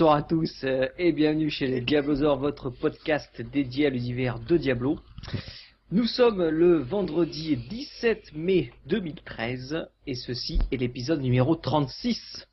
[0.00, 4.56] Bonsoir à tous euh, et bienvenue chez les Diablosaures, votre podcast dédié à l'univers de
[4.56, 4.98] Diablo.
[5.92, 12.48] Nous sommes le vendredi 17 mai 2013 et ceci est l'épisode numéro 36.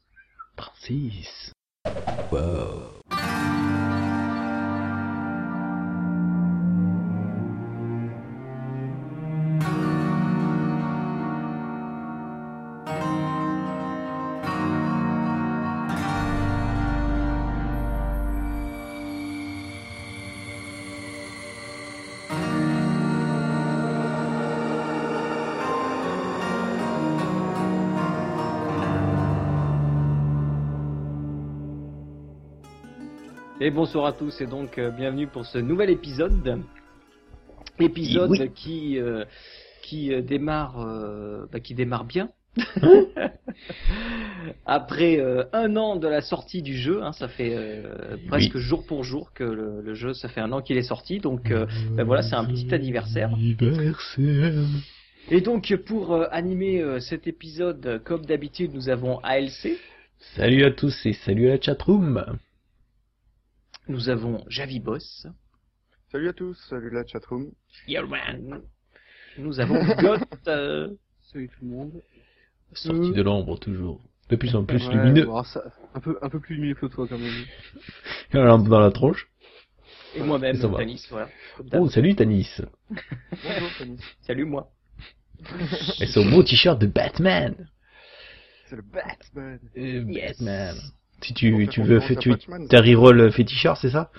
[0.58, 1.54] 36.
[2.34, 2.98] Wow.
[33.68, 36.62] Et bonsoir à tous et donc euh, bienvenue pour ce nouvel épisode.
[37.78, 38.50] Épisode Oui.
[38.56, 39.26] qui euh,
[39.84, 40.78] qui euh, démarre
[41.52, 42.30] bah, qui démarre bien.
[44.66, 47.84] Après un an de la sortie du jeu, hein, ça fait
[48.30, 51.20] presque jour pour jour que le, le jeu, ça fait un an qu'il est sorti,
[51.20, 53.34] donc ben voilà, c'est un petit anniversaire.
[53.34, 54.64] Anniversaire.
[55.30, 59.78] Et donc pour animer cet épisode, comme d'habitude, nous avons ALC,
[60.36, 62.40] Salut à tous et salut à la chatroom.
[63.88, 65.28] Nous avons Javi Boss,
[66.12, 67.52] Salut à tous, salut la chatroom.
[69.38, 70.90] nous avons Got, euh,
[71.22, 72.02] Salut tout le monde.
[72.74, 74.02] Sorti de l'ombre toujours.
[74.30, 75.26] De plus en plus Ouais, lumineux.
[75.26, 77.46] bon, ça- un peu, un peu plus lumineux que toi quand même.
[78.34, 79.28] La lampe dans la tronche.
[80.16, 80.58] et moi-même.
[80.60, 81.30] Tanis, voilà.
[81.74, 82.50] Oh, salut Tanis.
[82.90, 84.00] Bonjour Tanis.
[84.22, 84.72] Salut moi.
[86.02, 87.70] Et son beau t-shirt de Batman.
[88.70, 89.60] C'est le Batman.
[89.78, 90.38] Euh, Yes.
[90.42, 90.76] Batman.
[91.22, 92.34] Si tu, tu veux, tu,
[92.70, 94.12] t'as reroll féticheur, c'est ça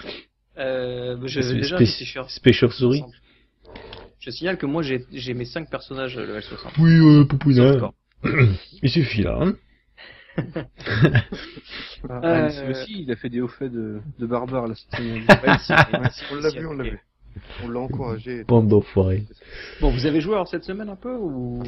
[0.58, 2.30] Euh, j'avais Spé- déjà un spé- petit t-shirt.
[2.30, 3.04] Special Souris.
[4.20, 6.72] Je signale que moi j'ai j'ai mes 5 personnages level 60.
[6.78, 7.92] Oui, euh, Poupouna.
[8.82, 9.54] Il suffit là, hein.
[12.08, 15.24] Ah, Euh, aussi, il a fait des hauts faits de, de barbare là cette semaine.
[16.30, 17.00] On l'a vu, on l'a vu.
[17.62, 18.44] On l'a encouragé.
[18.44, 19.24] Bande d'enfoirés.
[19.80, 21.62] Bon, vous avez joué alors cette semaine un peu ou?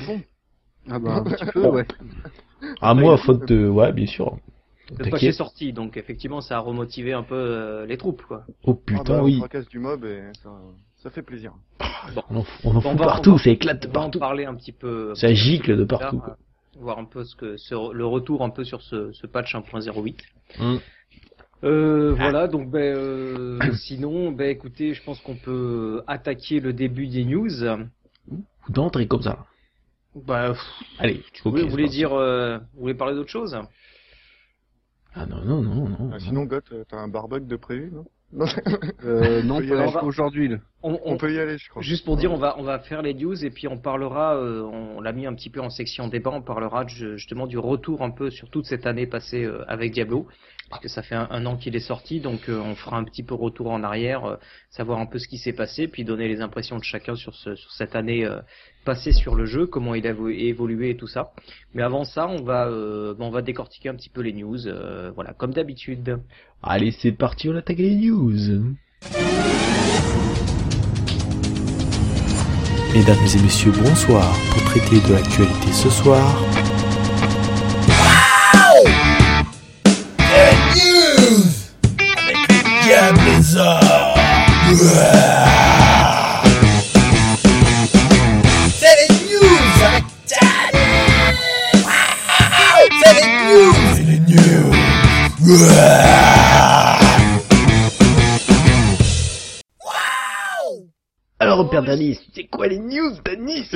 [0.88, 1.86] Ah bah un petit peu, ouais.
[2.80, 4.36] Ah, moi, faute de, ouais, bien sûr.
[4.98, 5.34] Pas chez T'inquiète.
[5.34, 8.44] sorti, donc effectivement ça a remotivé un peu euh, les troupes quoi.
[8.64, 9.34] Oh Ah putain, bah, oui.
[9.36, 10.50] On fracasse du mob et ça,
[11.02, 11.52] ça fait plaisir.
[12.28, 13.92] On en, on en Bon, on fout va- partout, on va- ça éclate de On
[13.92, 14.18] va en partout.
[14.18, 15.14] parler un petit peu.
[15.14, 16.20] Ça gicle de partout.
[16.26, 16.32] euh,
[16.80, 20.16] voir un peu ce que ce- le retour un peu sur ce, ce patch 1.08.
[20.58, 20.80] Hum.
[21.62, 27.06] Euh, voilà, donc ben euh, sinon, ben écoutez, je pense qu'on peut attaquer le début
[27.06, 27.64] des news.
[27.64, 28.36] Ou
[28.70, 29.44] d'entrer comme ça.
[30.14, 30.60] Bah, pff,
[30.98, 33.56] Allez, vous, ok, voulez- c'est vous voulez dire, euh, vous voulez parler d'autre chose?
[35.14, 36.10] Ah non, non, non, non.
[36.12, 38.04] Ah, sinon, Goth, euh, t'as un barbug de prévu, non
[39.04, 39.86] Euh, non, On peut y pas aller.
[39.86, 40.50] jusqu'à aujourd'hui.
[40.82, 41.82] on, On on- peut y aller, je crois.
[41.82, 44.62] Juste pour dire, on va on va faire les news et puis on parlera, euh,
[44.62, 48.10] on l'a mis un petit peu en section débat, on parlera justement du retour un
[48.12, 50.28] peu sur toute cette année passée euh, avec Diablo,
[50.70, 53.04] parce que ça fait un, un an qu'il est sorti, donc euh, on fera un
[53.04, 54.36] petit peu retour en arrière, euh,
[54.70, 57.56] savoir un peu ce qui s'est passé, puis donner les impressions de chacun sur ce
[57.56, 58.38] sur cette année euh,
[58.84, 61.32] passée sur le jeu, comment il a évo- évolué et tout ça.
[61.74, 65.10] Mais avant ça, on va euh, on va décortiquer un petit peu les news, euh,
[65.14, 66.20] voilà, comme d'habitude.
[66.62, 68.32] Allez, c'est parti, on attaque les news.
[72.94, 74.24] Mesdames et messieurs, bonsoir.
[74.52, 76.42] Pour traiter de l'actualité ce soir,
[101.38, 103.68] Alors, Père Danis, c'est quoi les news, Danis?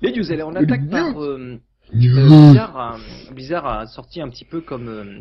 [0.00, 0.90] Les news, allez, on attaque news.
[0.90, 1.58] par euh, Euh,
[1.94, 2.50] News.
[2.50, 2.96] Blizzard, a,
[3.32, 5.20] Blizzard a sorti un petit peu comme euh,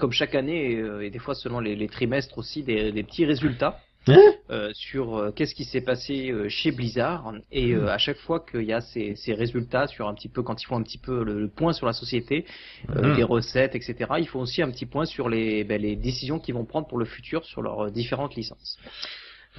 [0.00, 3.02] comme chaque année et, euh, et des fois selon les, les trimestres aussi des, des
[3.04, 4.18] petits résultats Hein
[4.50, 8.40] euh, sur euh, qu'est-ce qui s'est passé euh, chez Blizzard et euh, à chaque fois
[8.40, 10.96] qu'il y a ces, ces résultats sur un petit peu quand ils font un petit
[10.96, 12.46] peu le, le point sur la société,
[12.88, 13.16] Mhm.
[13.16, 13.94] des recettes, etc.
[14.18, 16.96] Il faut aussi un petit point sur les ben, les décisions qu'ils vont prendre pour
[16.98, 18.78] le futur sur leurs différentes licences.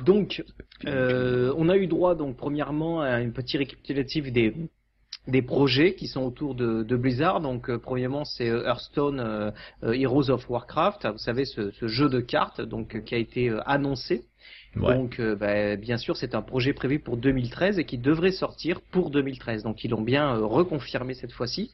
[0.03, 0.43] Donc,
[0.85, 4.55] on a eu droit donc premièrement à une petite récapitulative des
[5.27, 7.41] des projets qui sont autour de, de Blizzard.
[7.41, 9.51] Donc, euh, premièrement, c'est euh, Hearthstone euh,
[9.83, 11.07] euh, Heroes of Warcraft.
[11.11, 14.23] Vous savez, ce, ce jeu de cartes donc euh, qui a été euh, annoncé.
[14.75, 14.95] Ouais.
[14.95, 18.79] Donc, euh, bah, bien sûr, c'est un projet prévu pour 2013 et qui devrait sortir
[18.91, 19.63] pour 2013.
[19.63, 21.71] Donc, ils l'ont bien euh, reconfirmé cette fois-ci,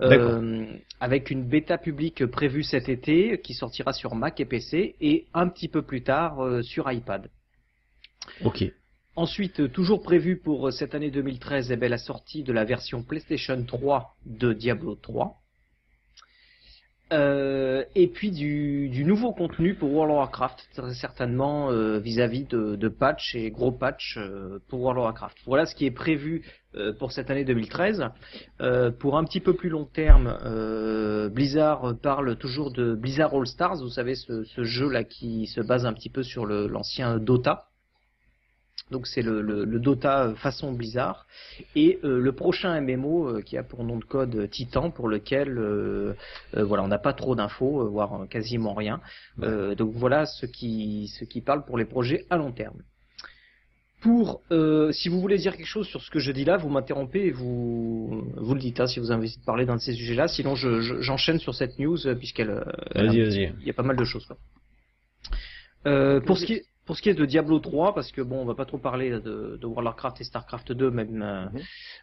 [0.00, 0.66] Euh,
[1.00, 5.48] avec une bêta publique prévue cet été qui sortira sur Mac et PC et un
[5.48, 7.30] petit peu plus tard euh, sur iPad.
[8.44, 8.64] Ok.
[9.14, 12.64] Ensuite, euh, toujours prévu pour euh, cette année 2013, eh ben, la sortie de la
[12.64, 15.42] version PlayStation 3 de Diablo 3.
[17.12, 22.44] Euh, et puis du, du nouveau contenu pour World of Warcraft, très certainement euh, vis-à-vis
[22.44, 25.36] de, de patch et gros patch euh, pour World of Warcraft.
[25.44, 26.42] Voilà ce qui est prévu
[26.98, 28.06] pour cette année 2013.
[28.62, 30.34] Euh, pour un petit peu plus long terme,
[31.30, 35.60] Blizzard parle toujours de Blizzard All Stars, vous savez ce, ce jeu là qui se
[35.60, 37.66] base un petit peu sur l'ancien Dota.
[38.92, 41.26] Donc c'est le, le, le Dota façon Blizzard
[41.74, 45.08] et euh, le prochain MMO euh, qui a pour nom de code euh, Titan pour
[45.08, 46.14] lequel euh,
[46.56, 49.00] euh, voilà on n'a pas trop d'infos euh, voire euh, quasiment rien.
[49.42, 52.80] Euh, donc voilà ce qui ce qui parle pour les projets à long terme.
[54.02, 56.68] Pour euh, si vous voulez dire quelque chose sur ce que je dis là, vous
[56.68, 59.80] m'interrompez et vous vous le dites hein, si vous avez envie de parler d'un de
[59.80, 60.26] ces sujets-là.
[60.26, 62.64] Sinon je- je- j'enchaîne sur cette news euh, puisqu'elle euh,
[63.60, 64.26] il y a pas mal de choses.
[64.26, 64.36] Quoi.
[65.86, 68.38] Euh, pour ce qui est pour ce qui est de Diablo 3, parce que bon,
[68.40, 71.22] on va pas trop parler de, de World of Warcraft et Starcraft 2, même.
[71.22, 71.60] euh, Mhm.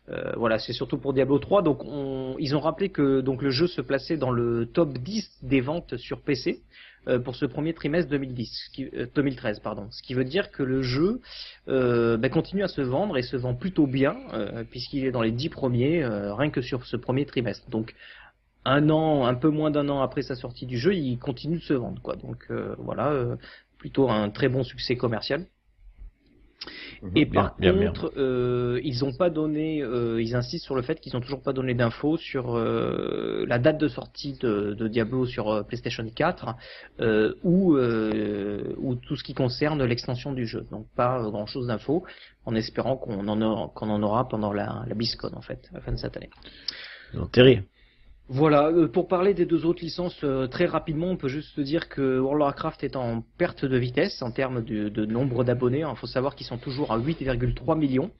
[0.10, 1.62] euh, voilà, c'est surtout pour Diablo 3.
[1.62, 5.40] Donc, on, ils ont rappelé que donc le jeu se plaçait dans le top 10
[5.44, 6.62] des ventes sur PC
[7.08, 9.88] euh, pour ce premier trimestre 2010, ce qui, euh, 2013, pardon.
[9.92, 11.22] Ce qui veut dire que le jeu
[11.68, 15.22] euh, bah, continue à se vendre et se vend plutôt bien, euh, puisqu'il est dans
[15.22, 17.70] les 10 premiers, euh, rien que sur ce premier trimestre.
[17.70, 17.96] Donc,
[18.66, 21.64] un an, un peu moins d'un an après sa sortie du jeu, il continue de
[21.64, 22.18] se vendre, quoi.
[22.18, 23.36] Donc euh, voilà, euh,
[23.80, 25.46] plutôt un très bon succès commercial.
[27.16, 27.88] Et Bien, par bien, bien.
[27.88, 31.42] contre, euh, ils ont pas donné, euh, ils insistent sur le fait qu'ils ont toujours
[31.42, 36.06] pas donné d'infos sur euh, la date de sortie de, de Diablo sur euh, PlayStation
[36.14, 36.56] 4
[37.00, 40.68] euh, ou euh, ou tout ce qui concerne l'extension du jeu.
[40.72, 42.04] Donc pas grand chose d'infos,
[42.46, 45.75] en espérant qu'on en aura, qu'on en aura pendant la, la BlizzCon en fait, à
[45.75, 46.30] la fin de cette année.
[47.14, 47.62] Non, Terry.
[48.31, 51.90] Voilà, euh, pour parler des deux autres licences euh, très rapidement, on peut juste dire
[51.90, 55.80] que World of Warcraft est en perte de vitesse en termes de, de nombre d'abonnés.
[55.90, 58.12] Il faut savoir qu'ils sont toujours à 8,3 millions,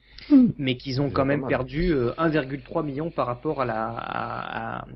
[0.58, 4.86] mais qu'ils ont quand même perdu euh, 1,3 million par rapport à la à, à-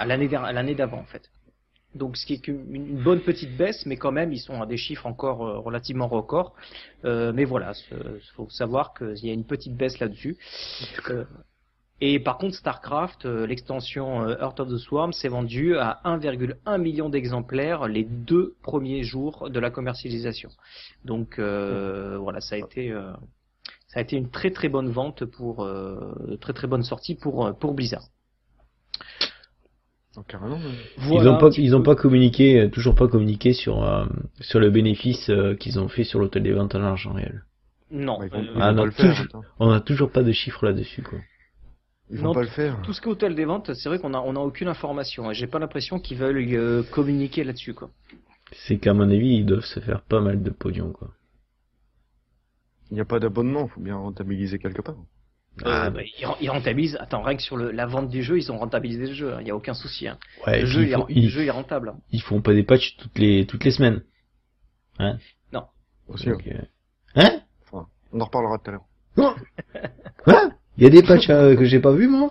[0.00, 1.28] à l'année l'année d'avant en fait.
[1.96, 4.76] Donc ce qui est une bonne petite baisse, mais quand même ils sont à des
[4.78, 6.54] chiffres encore euh, relativement records.
[7.04, 10.36] Euh, mais voilà, il faut savoir qu'il y a une petite baisse là-dessus.
[11.10, 11.24] Euh,
[12.04, 16.78] et par contre, StarCraft, euh, l'extension euh, Heart of the Swarm, s'est vendue à 1,1
[16.80, 20.48] million d'exemplaires les deux premiers jours de la commercialisation.
[21.04, 23.12] Donc euh, voilà, ça a été euh,
[23.86, 27.46] ça a été une très très bonne vente pour euh, très très bonne sortie pour
[27.46, 28.02] euh, pour Blizzard.
[30.28, 30.58] Carrément.
[30.58, 30.64] mais-
[31.06, 34.04] Voilà ils ont un pas, ils ont pas communiqué, toujours pas communiqué sur euh,
[34.40, 37.44] sur le bénéfice euh, qu'ils ont fait sur l'hôtel des ventes en argent réel.
[37.90, 38.18] non.
[38.18, 39.14] Bah, ils vont, ils Ah, faire.
[39.26, 39.44] toujours-.
[39.58, 41.18] On a toujours pas de chiffres là-dessus, quoi.
[42.10, 42.80] Ils vont Non, pas le faire.
[42.82, 45.30] tout ce qui est hôtel des ventes, c'est vrai qu'on a on a aucune information.
[45.30, 47.90] et J'ai pas l'impression qu'ils veulent euh, communiquer là-dessus quoi.
[48.52, 51.08] C'est qu'à mon avis, ils doivent se faire pas mal de pognon, quoi.
[52.90, 54.96] Il n'y a pas d'abonnement, faut bien rentabiliser quelque part.
[55.64, 56.98] Ah, Euh, bah, ils, ren- ils rentabilisent.
[57.00, 59.34] Attends, rien que sur le, la vente du jeu, ils ont rentabilisé le jeu.
[59.40, 60.06] Il y a aucun souci.
[60.06, 60.18] hein.
[60.46, 61.90] Ouais, le, jeu, font, est, ils- le jeu il est rentable.
[61.90, 61.98] hein.
[62.10, 64.02] ils font pas des patchs toutes les toutes les semaines.
[66.08, 66.60] Aussi, Donc, euh,
[67.14, 67.40] Hein?
[67.64, 69.36] Enfin, on en reparlera tout à l'heure.
[70.24, 70.50] Quoi?
[70.78, 72.30] Il y a des patchs euh, que j'ai pas vu moi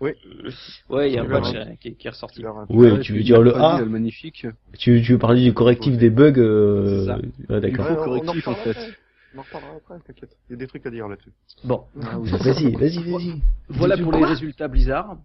[0.00, 2.44] Ouais, il y a un patch euh, qui, qui est ressorti.
[2.68, 4.46] Ouais, tu veux dire le A euh, magnifique.
[4.78, 7.00] tu, tu veux parler du correctif des bugs euh...
[7.00, 7.18] C'est ça.
[7.54, 7.90] ouais, d'accord.
[7.90, 8.70] Ouais, correctif, en fait.
[8.70, 8.86] après.
[9.34, 10.36] On en reparlera après, t'inquiète.
[10.48, 11.32] Il y a des trucs à dire là-dessus.
[11.64, 12.30] Bon, Ah oui.
[12.30, 13.40] Vas-y, vas-y, vas-y.
[13.68, 15.16] voilà pour les résultats Blizzard.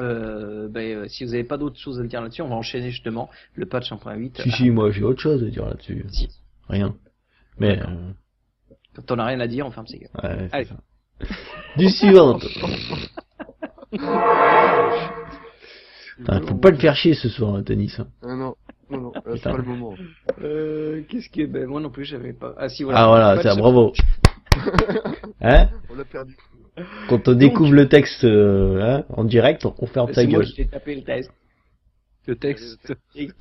[0.00, 3.30] Euh, ben, si vous n'avez pas d'autres choses à dire là-dessus, on va enchaîner justement
[3.54, 4.42] le patch 1.8.
[4.42, 6.04] Si si, moi j'ai autre chose à dire là-dessus.
[6.10, 6.28] Si.
[6.68, 6.94] Rien.
[7.58, 7.86] Mais euh,
[8.94, 10.10] Quand on n'a rien à dire, on ferme ses gueules.
[10.22, 10.64] ouais, Allez.
[10.66, 10.76] ça.
[11.76, 12.38] Du suivant.
[16.46, 17.92] Faut pas le faire chier ce soir, hein, Tanis.
[17.98, 18.06] hein.
[18.22, 18.54] Ah non,
[18.90, 19.94] non, non, là, c'est pas le moment.
[20.42, 22.54] Euh, qu'est-ce que ben moi non plus j'avais pas.
[22.58, 23.00] Ah si voilà.
[23.02, 23.92] Ah voilà, c'est un bravo.
[25.40, 26.36] Hein On l'a perdu.
[27.08, 30.52] Quand on découvre le texte euh, hein, en direct, on ferme ta C'est moi gueule.
[30.54, 31.30] t'ai tapé le test.
[32.26, 32.94] Le texte.
[33.14, 33.32] Qu'est-ce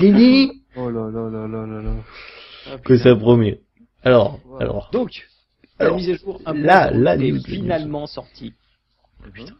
[0.00, 0.50] qu'il dit?
[0.76, 1.90] Oh là là là là là là.
[2.72, 3.60] Ah, Que ça promet.
[4.02, 4.64] Alors, Voilà.
[4.64, 4.90] alors.
[4.92, 5.22] Donc,
[5.82, 8.54] Alors, la mise à jour un peu là, trop là, est news, finalement sortie.
[9.32, 9.54] Putain.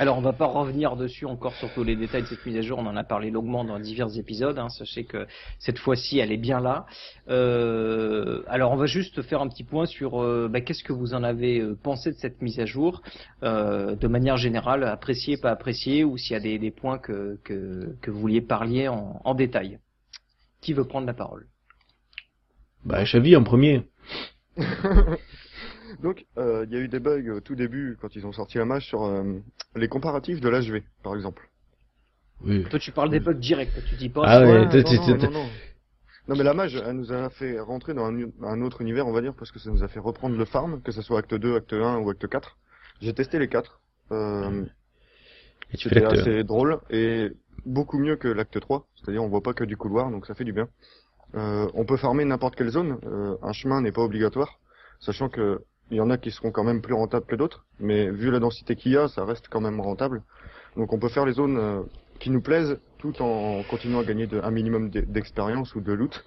[0.00, 2.62] Alors, on va pas revenir dessus encore sur tous les détails de cette mise à
[2.62, 2.78] jour.
[2.78, 4.56] On en a parlé longuement dans divers épisodes.
[4.56, 4.68] hein.
[4.68, 5.26] Sachez que
[5.58, 6.86] cette fois-ci, elle est bien là.
[7.28, 11.14] Euh, alors, on va juste faire un petit point sur euh, bah, qu'est-ce que vous
[11.14, 13.02] en avez euh, pensé de cette mise à jour,
[13.42, 17.36] euh, de manière générale, apprécié, pas apprécié, ou s'il y a des, des points que,
[17.42, 19.80] que, que vous vouliez parler en, en détail.
[20.60, 21.48] Qui veut prendre la parole?
[22.84, 23.82] Bah, Chavi en premier.
[26.02, 28.58] Donc, euh, il y a eu des bugs au tout début quand ils ont sorti
[28.58, 29.38] la mage sur euh,
[29.76, 31.48] les comparatifs de l'HV, par exemple.
[32.44, 32.64] Oui.
[32.70, 33.70] Toi, tu parles des bugs directs.
[33.88, 34.22] Tu dis pas.
[34.24, 35.44] Ah ouais, non, t'es- non, non,
[36.28, 39.12] non, mais la mage, elle nous a fait rentrer dans un, un autre univers, on
[39.12, 41.34] va dire, parce que ça nous a fait reprendre le farm, que ce soit acte
[41.34, 42.58] 2, acte 1 ou acte 4.
[43.00, 43.80] J'ai testé les 4.
[44.12, 44.64] Euh,
[45.72, 47.30] Et tu fais C'était assez drôle et
[47.66, 48.86] beaucoup mieux que l'acte 3.
[48.96, 50.68] C'est-à-dire on voit pas que du couloir, donc ça fait du bien.
[51.34, 52.98] Euh, on peut farmer n'importe quelle zone.
[53.04, 54.60] euh, un chemin n'est pas obligatoire,
[55.00, 57.64] sachant que il y en a qui seront quand même plus rentables que d'autres.
[57.80, 60.22] Mais vu la densité qu'il y a, ça reste quand même rentable.
[60.76, 61.82] Donc on peut faire les zones euh,
[62.18, 65.92] qui nous plaisent tout en continuant à gagner de- un minimum d'e- d'expérience ou de
[65.92, 66.24] loot.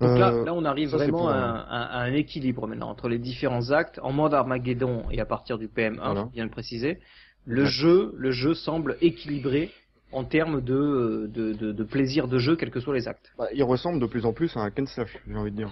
[0.00, 2.66] Donc là, Euh, là, on arrive ça, vraiment à, euh, un- à- à un équilibre
[2.66, 6.22] maintenant entre les différents actes en mode Armageddon et à partir du PM1, Voilà.
[6.24, 7.00] faut bien le préciser.
[7.44, 7.68] Le Ouais.
[7.68, 9.70] jeu, le jeu semble équilibré
[10.12, 13.30] en termes de, de, de, de plaisir de jeu, quels que soient les actes.
[13.38, 15.70] bah, il ressemble de plus en plus à un Ken j'ai envie de dire.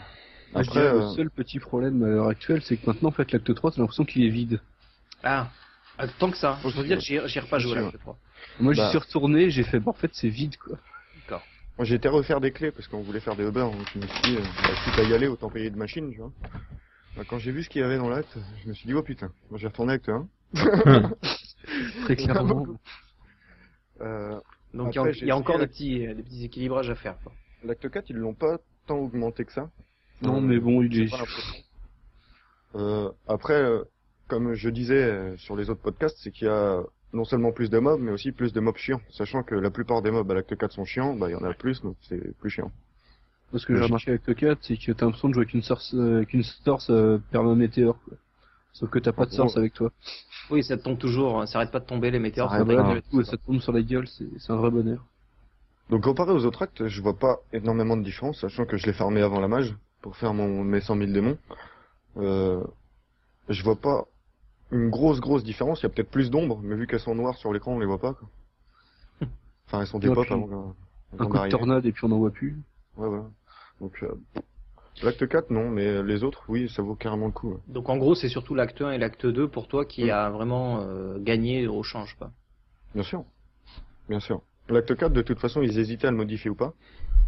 [0.56, 3.30] Je dirais, euh, le seul petit problème à l'heure actuelle, c'est que maintenant, en fait,
[3.32, 4.60] l'acte 3, t'as l'impression qu'il est vide.
[5.22, 5.50] Ah,
[5.98, 6.58] ah, tant que ça.
[6.64, 8.16] Je veux dire, j'y ai pas joué là, cette fois.
[8.60, 8.88] Moi, j'y Bah.
[8.90, 10.78] suis retourné, j'ai fait, bah, en fait, c'est vide, quoi.
[11.76, 14.06] Moi j'ai été refaire des clés parce qu'on voulait faire des Uber, donc je me
[14.08, 16.32] suis dit, euh, bah, quitte à y aller, autant payer de machine, tu vois.
[17.16, 19.02] Bah, quand j'ai vu ce qu'il y avait dans l'acte, je me suis dit, oh
[19.02, 20.26] putain, moi j'ai retourné acte 1.
[22.04, 22.66] Très clairement.
[24.00, 24.38] Euh,
[24.74, 27.18] Donc il y a- encore des petits, des petits équilibrages à faire.
[27.22, 27.32] quoi.
[27.64, 29.70] l'acte 4, ils l'ont pas tant augmenté que ça.
[30.22, 31.10] Non, Euh, mais bon, il est.
[32.74, 33.84] Euh, après, euh,
[34.28, 36.82] comme je disais euh, sur les autres podcasts, c'est qu'il y a
[37.12, 39.00] non seulement plus de mobs, mais aussi plus de mobs chiants.
[39.10, 41.44] Sachant que la plupart des mobs à l'acte 4 sont chiants, bah il y en
[41.44, 42.70] a plus, donc c'est plus chiant.
[43.50, 45.62] Parce que j'ai remarqué avec le 4, c'est que t'as l'impression de jouer avec une
[45.62, 47.94] source, euh, avec une source euh, quoi.
[48.74, 49.90] Sauf que t'as pas de source avec toi.
[50.50, 52.50] Oui, ça tombe toujours, ça arrête pas de tomber les météores.
[52.50, 52.58] Ça
[53.24, 55.04] ça te tombe sur la gueule, c'est c'est un vrai bonheur.
[55.88, 58.92] Donc comparé aux autres actes, je vois pas énormément de différence, sachant que je l'ai
[58.92, 61.38] farmé avant la mage pour faire mon mes 100 000 démons.
[62.16, 62.62] Euh,
[63.48, 64.04] je vois pas
[64.70, 65.80] une grosse grosse différence.
[65.80, 67.86] Il y a peut-être plus d'ombres, mais vu qu'elles sont noires sur l'écran, on les
[67.86, 68.14] voit pas.
[68.14, 68.28] Quoi.
[69.66, 70.74] Enfin, elles sont des pop avant,
[71.18, 72.58] Un coup de tornade et puis on n'en voit plus.
[72.96, 73.24] Ouais, voilà.
[73.80, 74.14] Donc euh,
[75.02, 77.50] l'acte 4, non, mais les autres, oui, ça vaut carrément le coup.
[77.50, 77.58] ouais.
[77.68, 80.80] Donc en gros, c'est surtout l'acte 1 et l'acte 2 pour toi qui a vraiment
[80.80, 82.14] euh, gagné au change.
[82.18, 82.30] Quoi.
[82.94, 83.24] Bien sûr,
[84.08, 84.42] bien sûr.
[84.68, 86.74] L'acte 4, de toute façon, ils hésitaient à le modifier ou pas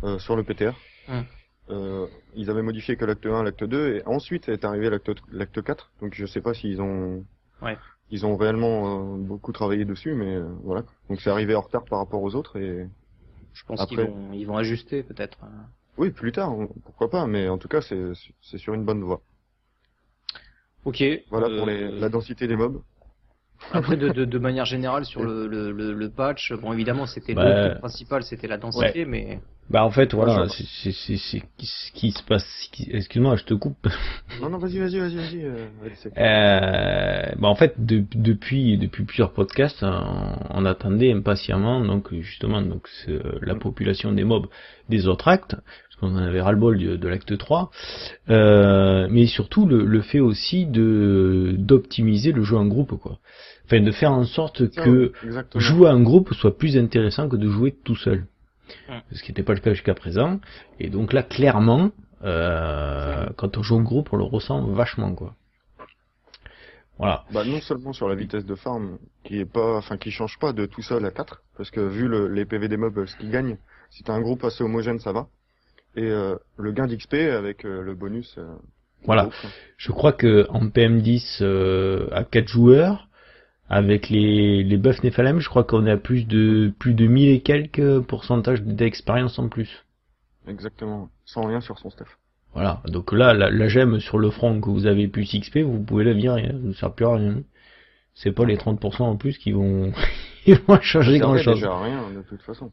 [0.02, 0.74] euh, sur le PTR.
[1.08, 1.24] Hum.
[1.70, 5.62] Euh, ils avaient modifié que l'acte 1, l'acte 2, et ensuite est arrivé l'acte l'acte
[5.62, 5.90] 4.
[6.00, 7.24] Donc je sais pas s'ils ont
[7.62, 7.76] Ouais.
[8.10, 10.84] ils ont réellement euh, beaucoup travaillé dessus, mais euh, voilà.
[11.08, 12.88] Donc c'est arrivé en retard par rapport aux autres et
[13.52, 15.38] Je pense Après- qu'ils vont, ils vont ajuster peut-être.
[15.42, 15.66] hein.
[15.98, 17.26] oui, plus tard, on- pourquoi pas.
[17.26, 19.20] Mais en tout cas, c'est c'est sur une bonne voie.
[20.84, 21.02] Ok.
[21.30, 22.80] Voilà euh, pour les, la densité des mobs.
[23.72, 27.34] Après, de, de, de manière générale, sur le, le, le, le patch, bon, évidemment, c'était
[27.34, 31.42] Bah, le principal, c'était la densité, mais Bah en fait voilà, c'est c'est- c'est- c'est
[31.62, 32.68] ce qui se passe.
[32.90, 33.86] Excuse-moi, je te coupe.
[34.42, 35.44] Non, non, vas-y, vas-y, vas-y, vas-y.
[35.44, 35.66] Euh,
[36.18, 42.62] Euh, bah en fait de- depuis depuis plusieurs podcasts, on, on attendait impatiemment donc justement
[42.62, 42.88] donc
[43.42, 44.46] la population des mobs
[44.88, 47.70] des autres actes parce qu'on en avait ras le bol de, de l'acte 3
[48.28, 53.18] euh, mais surtout le, le fait aussi de d'optimiser le jeu en groupe quoi.
[53.66, 55.60] Enfin de faire en sorte que Exactement.
[55.60, 58.26] jouer en groupe soit plus intéressant que de jouer tout seul.
[59.12, 60.40] Ce qui n'était pas le cas jusqu'à présent.
[60.78, 61.90] Et donc là, clairement,
[62.22, 65.34] euh, quand on joue en groupe, on le ressent vachement, quoi.
[66.98, 67.24] Voilà.
[67.32, 70.52] Bah non seulement sur la vitesse de farm qui est pas, enfin qui change pas
[70.52, 73.30] de tout seul à 4 parce que vu le, les PV des mobs, ce qu'ils
[73.30, 73.56] gagnent,
[73.88, 75.26] si t'as un groupe assez homogène, ça va.
[75.96, 78.34] Et euh, le gain d'XP avec euh, le bonus.
[78.36, 78.54] euh,
[79.04, 79.22] Voilà.
[79.22, 79.34] groupe.
[79.78, 83.08] Je crois que en PM10 euh, à 4 joueurs,
[83.70, 87.28] avec les, les buffs Nephalem, je crois qu'on est à plus de plus de 1000
[87.30, 89.84] et quelques pourcentages d'expérience en plus.
[90.48, 91.08] Exactement.
[91.24, 92.18] Sans rien sur son stuff.
[92.52, 92.82] Voilà.
[92.86, 96.02] Donc là, la, la gemme sur le front que vous avez plus XP, vous pouvez
[96.04, 97.42] la virer, hein, ça ne sert plus à rien.
[98.14, 99.92] C'est pas les 30% en plus qui vont,
[100.44, 101.54] qui vont changer Ça grand chose.
[101.54, 102.72] déjà à rien de toute façon.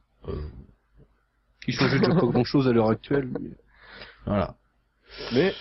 [1.63, 3.29] Qui changeait déjà pas grand chose à l'heure actuelle.
[3.39, 3.51] mais-
[4.25, 4.55] Voilà.
[5.33, 5.53] Mais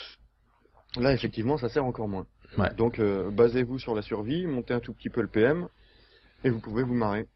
[0.98, 2.26] là effectivement, ça sert encore moins.
[2.58, 2.74] Ouais.
[2.76, 5.68] Donc euh, basez-vous sur la survie, montez un tout petit peu le PM
[6.44, 7.26] et vous pouvez vous marrer.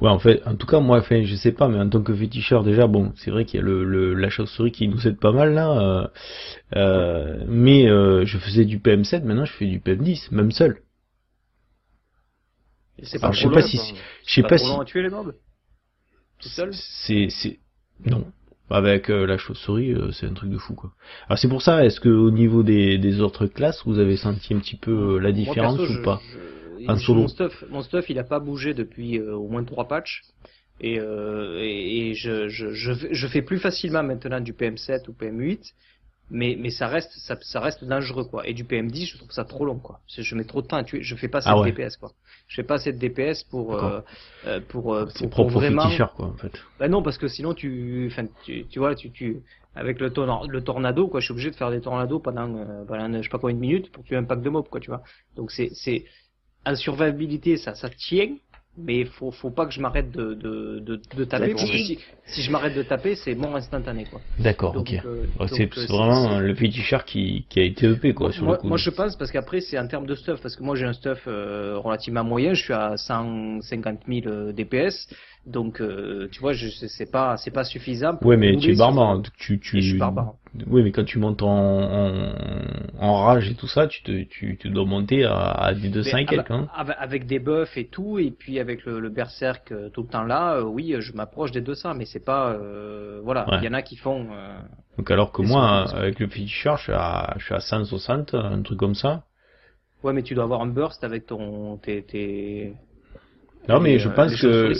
[0.00, 2.14] Ouais, en fait, en tout cas, moi, enfin, je sais pas, mais en tant que
[2.14, 5.18] féticheur, déjà, bon, c'est vrai qu'il y a le, le, la chauve-souris qui nous aide
[5.18, 6.06] pas mal, là, euh,
[6.76, 10.82] euh, mais euh, je faisais du PM7, maintenant je fais du PM10, même seul.
[12.98, 13.78] Et c'est pas Alors, je sais pas si,
[14.26, 15.34] je sais pas si, tuer les mobs?
[16.40, 16.70] Tout seul?
[16.72, 17.58] C'est, c'est,
[18.06, 18.24] non.
[18.70, 20.92] Avec euh, la chauve-souris, euh, c'est un truc de fou, quoi.
[21.28, 24.52] Alors, c'est pour ça, est-ce que au niveau des, des autres classes, vous avez senti
[24.52, 26.38] un petit peu euh, la Moi, différence perso, ou je- pas je-
[26.96, 27.12] je-.
[27.12, 30.22] Mon stuff, mon stuff, il a pas bougé depuis au moins trois patchs.
[30.80, 35.72] Et, et, et je, fais- plus facilement maintenant du PM7 ou PM8,
[36.30, 38.46] mais, mais ça reste ça, ça reste dangereux quoi.
[38.46, 39.98] Et du PM10, je trouve ça trop long quoi.
[40.06, 41.72] Je, mets trop de temps à tuer, je fais pas assez Ah de ouais.
[41.72, 42.12] DPS quoi.
[42.48, 44.00] Je fais pas assez de DPS pour euh,
[44.46, 45.88] euh, pour, euh, C'est pour, propre pour aux vraiment.
[46.16, 46.52] quoi, en fait.
[46.78, 49.42] Bah non parce que sinon tu, enfin tu, tu vois tu, tu
[49.74, 50.08] avec le,
[50.48, 53.28] le tornado quoi, je suis obligé de faire des tornados pendant euh, pendant je sais
[53.28, 55.02] pas combien de minutes pour tuer un pack de mobs quoi tu vois.
[55.36, 56.06] Donc c'est c'est
[56.64, 58.34] en survivabilité ça ça tient,
[58.76, 61.98] Mais faut, faut pas que je m'arrête de, de, de, de taper, parce que si,
[62.26, 64.20] si je m'arrête de taper, c'est mort instantané, quoi.
[64.38, 64.94] D'accord, ok.
[65.04, 68.54] euh, c'est euh, vraiment euh, le féticheur qui, qui a été EP quoi sur moi,
[68.54, 68.68] le coup.
[68.68, 70.92] moi, je pense parce qu'après c'est en termes de stuff parce que moi j'ai un
[70.92, 75.08] stuff euh, relativement moyen, je suis à 150 000 euh, DPS,
[75.44, 78.14] donc euh, tu vois je c'est pas c'est pas suffisant.
[78.16, 79.08] Pour Ouais, mais tu es barbare.
[79.10, 79.22] hein.
[79.38, 79.78] Tu, tu...
[79.78, 80.34] Et je suis barbare.
[80.68, 82.32] Oui, mais quand tu montes en, en,
[82.98, 86.10] en rage et tout ça, tu te, tu, tu dois monter à, à des 200
[86.14, 86.50] Mais et quelques.
[86.50, 86.68] Hein.
[86.74, 90.24] avec, des buffs et tout, et puis avec le, le berserk euh, tout le temps
[90.24, 93.64] là, euh, oui, je m'approche des 200, mais c'est pas, euh, voilà, il Ouais.
[93.64, 94.28] y en a qui font.
[94.32, 94.58] euh,
[94.96, 98.62] Donc alors que moi, avec le féticheur, je suis à, je suis à 160, un
[98.62, 99.24] truc comme ça.
[100.02, 102.74] Ouais, mais tu dois avoir un burst avec ton tes tes.
[103.68, 104.72] Non, mais je euh, pense que...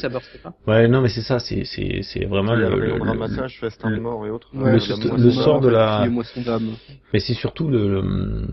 [0.66, 4.00] Ouais, non, mais c'est ça, c'est, c'est, c'est vraiment le, le le, ramassage, festin de
[4.00, 4.48] mort et autres.
[4.54, 6.08] Ouais, le- le sort de la-.
[7.12, 8.46] Mais c'est surtout le,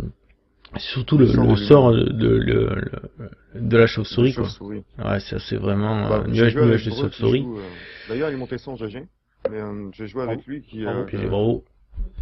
[0.77, 4.43] surtout le, Le sort le sort de, de, le- le- de la chauve-souris, quoi.
[4.45, 4.83] Chauve-souris.
[5.03, 7.45] Ouais, ça c'est vraiment Bah, euh, nuage, nuage de chauve-souris.
[7.45, 7.61] euh,
[8.09, 9.03] D'ailleurs, il est monté sans GG.
[9.49, 10.83] Mais euh, j'ai joué avec lui qui.
[10.83, 11.63] Bravo, euh, Puis bravo.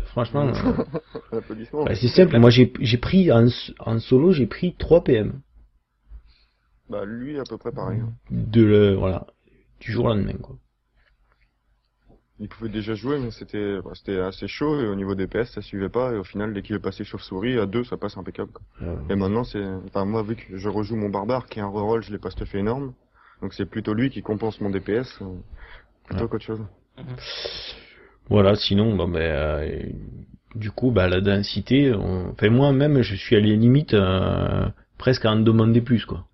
[0.08, 0.52] Franchement,
[1.34, 1.42] euh,
[1.86, 2.38] bah, c'est simple.
[2.38, 3.48] Moi, j'ai, j'ai pris en,
[3.80, 5.42] en solo, j'ai pris 3 PM
[6.90, 8.00] Bah, lui, à peu près pareil.
[8.02, 8.14] hein.
[8.30, 9.26] de le, voilà,
[9.80, 10.58] du jour au lendemain, quoi.
[12.40, 14.82] Il pouvait déjà jouer, mais c'était bah, c'était assez chaud.
[14.82, 16.12] Et au niveau des PS, ça suivait pas.
[16.12, 18.52] Et au final, dès qu'il est passé chauve-souris, à deux, ça passe impeccable.
[18.52, 18.64] quoi.
[18.82, 19.64] Euh, Et maintenant, c'est.
[19.88, 22.32] Enfin, moi, vu que je rejoue mon barbare, qui est un reroll, je l'ai pas
[22.32, 22.94] stuffé énorme.
[23.42, 25.20] Donc, c'est plutôt lui qui compense mon DPS.
[25.22, 25.26] euh,
[26.06, 26.30] plutôt Ouais.
[26.30, 26.62] qu'autre chose.
[28.30, 29.84] Voilà, sinon, ben, euh,
[30.56, 32.30] du coup, bah, la densité, on...
[32.32, 34.66] enfin, moi même, je suis allé limite euh,
[34.98, 36.26] presque à en demander plus, quoi.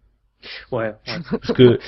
[0.72, 0.78] Ouais.
[0.88, 0.94] ouais.
[1.32, 1.80] Parce que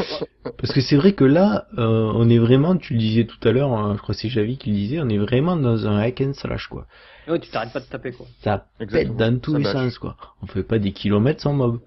[0.58, 3.52] parce que c'est vrai que là, euh, on est vraiment, tu le disais tout à
[3.52, 5.98] l'heure, hein, je crois que c'est Javi qui le disait, on est vraiment dans un
[6.00, 6.86] hack and slash, quoi.
[7.28, 8.26] Ouais, tu t'arrêtes pas de taper quoi.
[8.44, 9.16] Ça Exactement.
[9.16, 9.74] pète dans tous Ça les bâche.
[9.74, 10.18] sens, quoi.
[10.42, 11.80] On fait pas des kilomètres sans mob.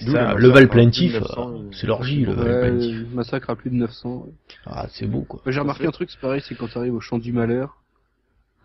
[0.00, 2.96] Ça, le val plaintif, 1900, euh, il- c'est l'orgie, le val plaintif.
[2.96, 4.24] le massacre à plus de 900.
[4.26, 4.32] ouais.
[4.66, 5.40] Ah, c'est beau, quoi.
[5.46, 7.76] J'ai remarqué un truc, c'est pareil, c'est quand tu arrives au champ du malheur,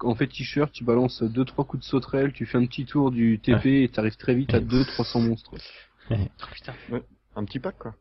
[0.02, 3.12] en fait t-shirt, tu balances deux trois coups de sauterelle, tu fais un petit tour
[3.12, 5.52] du TP et t'arrives très vite à 200-300 monstres.
[6.12, 6.98] Oh.
[7.36, 7.95] Un petit pack, quoi.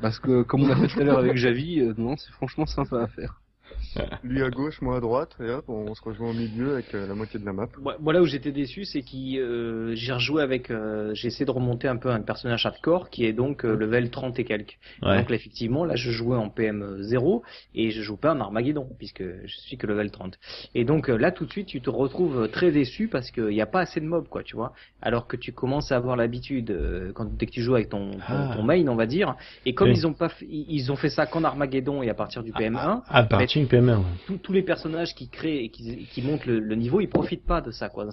[0.00, 2.66] Parce que comme on a fait tout à l'heure avec Javi, euh, non, c'est franchement
[2.66, 3.40] sympa à faire.
[4.22, 5.36] Lui à gauche, moi à droite.
[5.40, 7.66] Et hop, on se rejoint au milieu avec euh, la moitié de la map.
[7.80, 11.44] Moi, moi, là où j'étais déçu, c'est que euh, j'ai rejoué avec, euh, j'ai essayé
[11.46, 14.78] de remonter un peu un personnage hardcore qui est donc euh, level 30 et quelques.
[15.02, 15.18] Ouais.
[15.18, 17.42] Donc là, effectivement, là je jouais en PM 0
[17.74, 20.38] et je joue pas en Armageddon puisque je suis que level 30.
[20.74, 23.60] Et donc euh, là tout de suite tu te retrouves très déçu parce qu'il n'y
[23.62, 24.72] a pas assez de mobs quoi, tu vois.
[25.02, 28.10] Alors que tu commences à avoir l'habitude euh, quand dès que tu joues avec ton,
[28.10, 28.52] ton, Ah.
[28.56, 29.36] ton main on va dire.
[29.64, 29.94] Et comme Oui.
[29.96, 33.02] ils ont pas, fait- ils ont fait ça qu'en Armageddon et à partir du PM1,
[33.08, 34.04] À partir du PM1, ouais.
[34.26, 37.46] tous- tous les personnages qui créent et qui, qui montent le, le niveau, ils profitent
[37.46, 38.06] pas de ça, quoi.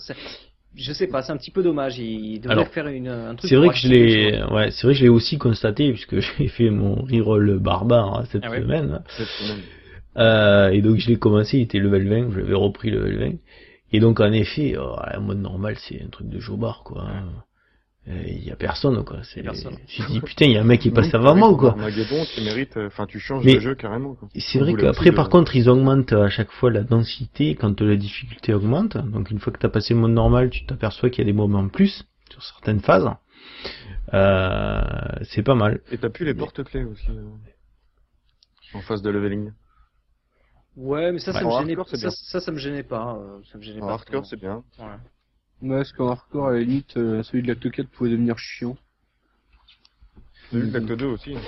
[0.75, 1.99] Je sais pas, c'est un petit peu dommage.
[1.99, 3.47] Ils devraient Alors, faire une, un truc.
[3.49, 6.47] C'est vrai que je l'ai, ouais, c'est vrai que je l'ai aussi constaté puisque j'ai
[6.47, 8.49] fait mon reroll barbare hein, cette Ah.
[9.09, 9.61] Cette semaine.
[10.17, 13.37] Euh, et donc je l'ai commencé, il était level 20, je l'avais repris level 20.
[13.91, 17.07] Et donc en effet, oh, en mode normal, c'est un truc de jobard quoi.
[18.05, 19.19] Il y a personne quoi.
[19.23, 19.77] C'est, Y a personne.
[19.87, 21.69] je dis putain, il y a un mec qui passe avant moi quoi.
[21.71, 24.27] Armageddon, tu mérites, euh, enfin, tu changes Mais- de jeu carrément, quoi.
[24.35, 27.55] Et c'est On vrai qu'après par de- contre ils augmentent à chaque fois la densité
[27.55, 28.97] quand la difficulté augmente.
[28.97, 31.37] Donc une fois que t'as passé le mode normal, tu t'aperçois qu'il y a des
[31.37, 33.09] moments en plus sur certaines phases.
[34.13, 34.81] Euh,
[35.23, 35.79] c'est pas mal.
[35.91, 37.23] Et t'as plus les porte-clés aussi, euh,
[38.73, 39.51] en phase de leveling.
[40.75, 41.83] Ouais, mais ça, ça Ouais, me gênait.
[41.85, 43.15] Ça, ça, ça me gênait pas.
[43.15, 43.93] euh, Ça me gênait En pas.
[43.93, 44.63] hardcore, c'est bien.
[44.79, 44.85] Ouais.
[45.63, 48.75] Ouais, parce qu'en hardcore, à la limite, euh, celui de l'acte 4 pouvait devenir chiant.
[50.51, 51.35] Celui de l'acte 2 aussi.
[51.35, 51.39] hein.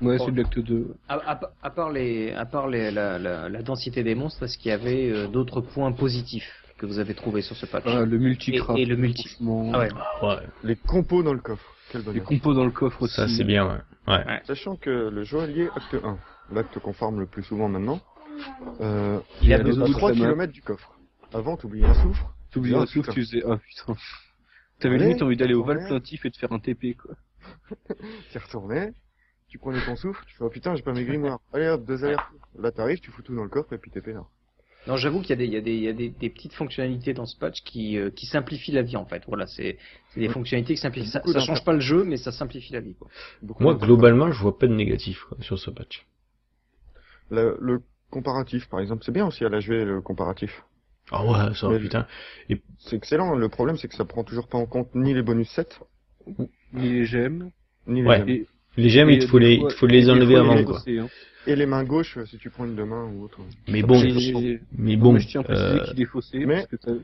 [0.00, 0.94] Ouais, celui de l'acte 2.
[1.08, 4.56] À, à- à part les, à part les, la, la, la densité des monstres, est-ce
[4.56, 7.84] qu'il y avait euh, d'autres points positifs que vous avez trouvés sur ce patch?
[7.86, 8.78] Ah, le multi-craft.
[8.78, 9.36] Et- et le multi.
[9.72, 9.88] Ah ouais.
[10.22, 11.74] Ouais, Les compos dans le coffre.
[11.90, 13.14] Quel Les compos dans le coffre aussi.
[13.16, 13.66] ça c'est bien.
[14.08, 14.14] Ouais.
[14.26, 14.40] ouais.
[14.46, 16.18] Sachant que le joaillier acte 1,
[16.54, 18.00] l'acte qu'on farme le plus souvent maintenant,
[18.80, 20.24] euh, Il a besoin de 3 la map.
[20.32, 20.90] km du coffre.
[21.34, 22.32] Avant, t'oubliais un soufre.
[22.52, 23.96] T'oublies un souffle, tu faisais, ah putain.
[24.78, 27.14] T'avais limite envie d'aller au val plaintif et de faire un TP, quoi.
[28.30, 28.92] T'y retournais,
[29.48, 31.40] tu prenais ton souffle, tu fais, oh putain, j'ai pas mes grimoires.
[31.52, 32.24] Allez hop, deux alertes.
[32.58, 34.28] Là, t'arrives, tu fous tout dans le coffre et puis t'es peinard.
[34.88, 36.28] Non, j'avoue qu'il y a des, il y a des, il y a des, des
[36.28, 39.22] petites fonctionnalités dans ce patch qui, euh, qui simplifient la vie en fait.
[39.28, 39.78] Voilà, c'est,
[40.10, 40.32] c'est des Ouais.
[40.32, 41.08] fonctionnalités qui simplifient.
[41.08, 42.96] Ça, ça change pas le jeu, mais ça simplifie la vie.
[42.96, 43.08] Quoi.
[43.60, 46.04] Moi globalement, je vois pas de négatif quoi, sur ce patch.
[47.30, 50.64] Le, le comparatif, par exemple, c'est bien aussi à la jouer, le comparatif.
[51.12, 52.06] Ah ouais, ça Mais- putain.
[52.78, 53.34] C'est excellent.
[53.34, 55.78] Le problème, c'est que ça prend toujours pas en compte ni les bonus 7,
[56.72, 57.50] Ni les gemmes.
[57.86, 58.18] ni les Ouais.
[58.18, 58.28] gemmes.
[58.28, 58.46] Et,
[58.78, 60.64] Les gemmes, et il te faut les, il fois- te faut les enlever avant est
[60.64, 60.80] quoi.
[60.88, 61.08] hein.
[61.46, 63.38] Et les mains gauches, si tu prends une de main ou autre.
[63.68, 66.66] Mais bon, mais non, bon, mais je tiens à préciser euh, qu'il est faussé, mais-
[66.70, 67.00] parce que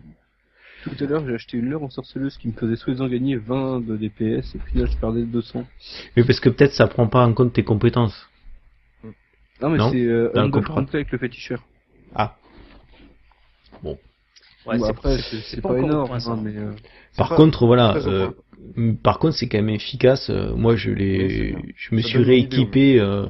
[0.85, 3.81] tout à l'heure, j'ai acheté une leurre en sorceleuse qui me faisait soi-disant gagner 20
[3.81, 5.67] de DPS et puis là je perdais 200.
[6.17, 8.29] Mais parce que peut-être ça prend pas en compte tes compétences.
[9.61, 10.31] Non mais c'est euh.
[10.51, 11.63] Conflict avec le féticheur.
[12.15, 12.37] Ah.
[13.85, 16.73] Ouais, Bon, c'est- après c'est- pas énorme, point, hein, mais euh,
[17.17, 18.31] Par pas contre, voilà, euh.
[18.77, 20.31] Mm, Par contre, c'est quand même efficace.
[20.31, 23.27] Euh, Moi, je l'ai, je me Ça suis rééquipé euh,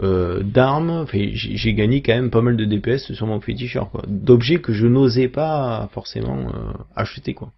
[0.00, 0.90] euh, d'armes.
[0.90, 4.02] Enfin, j'ai gagné quand même pas mal de DPS sur mon féticheur, quoi.
[4.06, 7.52] D'objets que je n'osais pas forcément euh, acheter, quoi.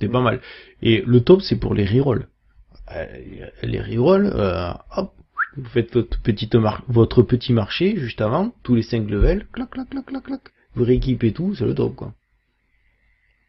[0.00, 0.40] C'est pas mal.
[0.82, 2.28] Et le top, c'est pour les rerolls.
[3.62, 5.12] Les rerolls, euh, hop,
[5.56, 9.70] vous faites votre petite mar- votre petit marché juste avant, tous les 5 levels, clac,
[9.70, 10.40] clac, clac, clac, clac.
[10.76, 12.12] Vous rééquipez tout, c'est le top, quoi.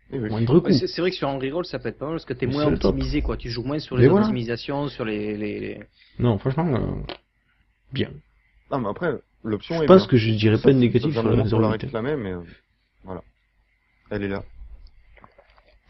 [0.10, 0.20] Oui.
[0.20, 2.46] Ouais, c'est vrai que sur un reroll ça peut être pas mal parce que t'es
[2.48, 3.36] moins optimisé quoi.
[3.36, 4.26] Tu joues moins sur les voilà.
[4.28, 5.80] optimisations, sur les, les, les-
[6.18, 7.14] Non, franchement, euh,
[7.92, 8.12] bien.
[8.72, 9.12] Non, mais après,
[9.44, 10.08] l'option Je est pense bien.
[10.08, 11.82] que je dirais pas de négatif sur la moment qu'on la 08.
[11.84, 12.40] réclamait, mais euh,
[13.04, 13.22] voilà.
[14.10, 14.44] Elle est là.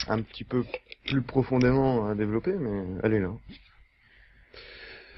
[0.08, 0.64] Un petit peu
[1.06, 3.32] plus profondément à développer, mais elle est là.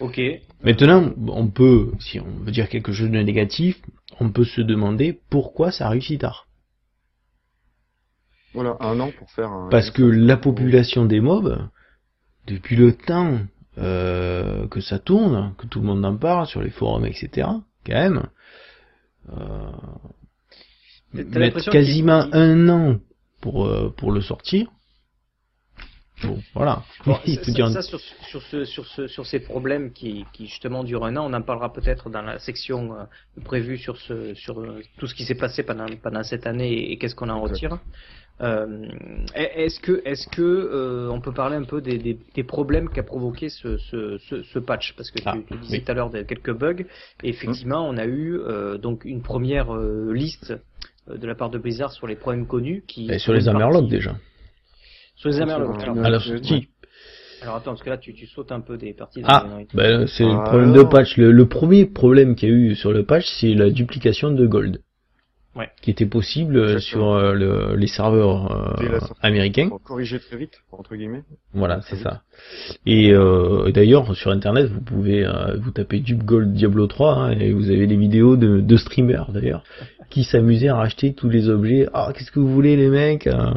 [0.01, 0.19] Ok.
[0.63, 3.81] Maintenant, on peut, si on veut dire quelque chose de négatif,
[4.19, 6.47] on peut se demander pourquoi ça réussit tard.
[8.53, 9.69] Voilà, un an pour faire un...
[9.69, 11.69] Parce que la population des mobs,
[12.47, 13.39] depuis le temps
[13.77, 17.47] euh, que ça tourne, que tout le monde en parle sur les forums, etc.,
[17.85, 18.23] quand même,
[19.31, 19.71] euh,
[21.13, 22.99] mettre quasiment un an
[23.41, 24.67] pour, euh, pour le sortir.
[26.23, 26.83] Bon, voilà.
[27.05, 30.83] Bon, Il ça, ça, sur, sur, ce, sur, ce, sur ces problèmes qui, qui justement
[30.83, 34.59] durent un an, on en parlera peut-être dans la section euh, prévue sur, ce, sur
[34.59, 37.79] euh, tout ce qui s'est passé pendant, pendant cette année et, qu'est-ce qu'on en retire.
[38.41, 38.87] Euh,
[39.35, 43.03] est-ce que, est-ce que euh, on peut parler un peu des, des, des problèmes qu'a
[43.03, 44.93] provoqué ce, ce, ce, ce patch?
[44.95, 45.83] Parce que tu, Ah, tu disais oui.
[45.83, 46.85] tout à l'heure quelques bugs.
[47.23, 50.53] Et effectivement, on a eu euh, donc une première euh, liste
[51.09, 54.15] de la part de Blizzard sur les problèmes connus qui Et sur les Hammerlock déjà.
[55.25, 55.47] Les un-
[57.41, 59.21] Alors, attends, parce que là tu, tu sautes un peu des parties.
[59.21, 61.17] de Ah, ben, c'est le Ah, problème de patch.
[61.17, 64.45] Le, le premier problème qu'il y a eu sur le patch, c'est la duplication de
[64.45, 64.81] gold.
[65.55, 65.69] Ouais.
[65.81, 66.81] Qui était possible euh, Exactement.
[66.81, 68.51] sur euh, le- les serveurs
[68.81, 69.67] euh, américains.
[69.69, 71.23] Pour corriger très vite, entre guillemets.
[71.53, 72.21] Voilà, c'est ça.
[72.85, 77.31] Et euh, d'ailleurs, sur internet, vous pouvez euh, vous taper Dupe Gold Diablo 3 hein,
[77.31, 79.63] et vous avez des vidéos de, de streamers d'ailleurs
[80.09, 81.87] qui s'amusaient à racheter tous les objets.
[81.93, 83.53] Ah, qu'est-ce que vous voulez les mecs euh, ça,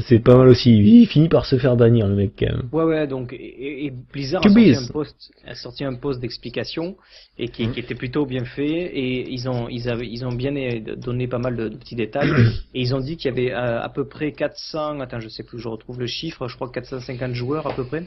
[0.00, 0.76] C'est pas mal aussi.
[0.76, 2.68] Il finit par se faire bannir le mec quand même.
[2.72, 6.96] Ouais, ouais, donc, et, Blizzard a sorti, un post, a sorti un post d'explication
[7.38, 7.72] et qui, Mhm.
[7.74, 11.28] qui était plutôt bien fait et ils ont, ils avaient, ils ont bien euh, donné
[11.28, 12.30] pas mal de, de petits détails
[12.74, 15.44] et ils ont dit qu'il y avait euh, à peu près 400, attends, je sais
[15.44, 18.04] plus, je retrouve le chiffre, je crois 450 joueurs à peu près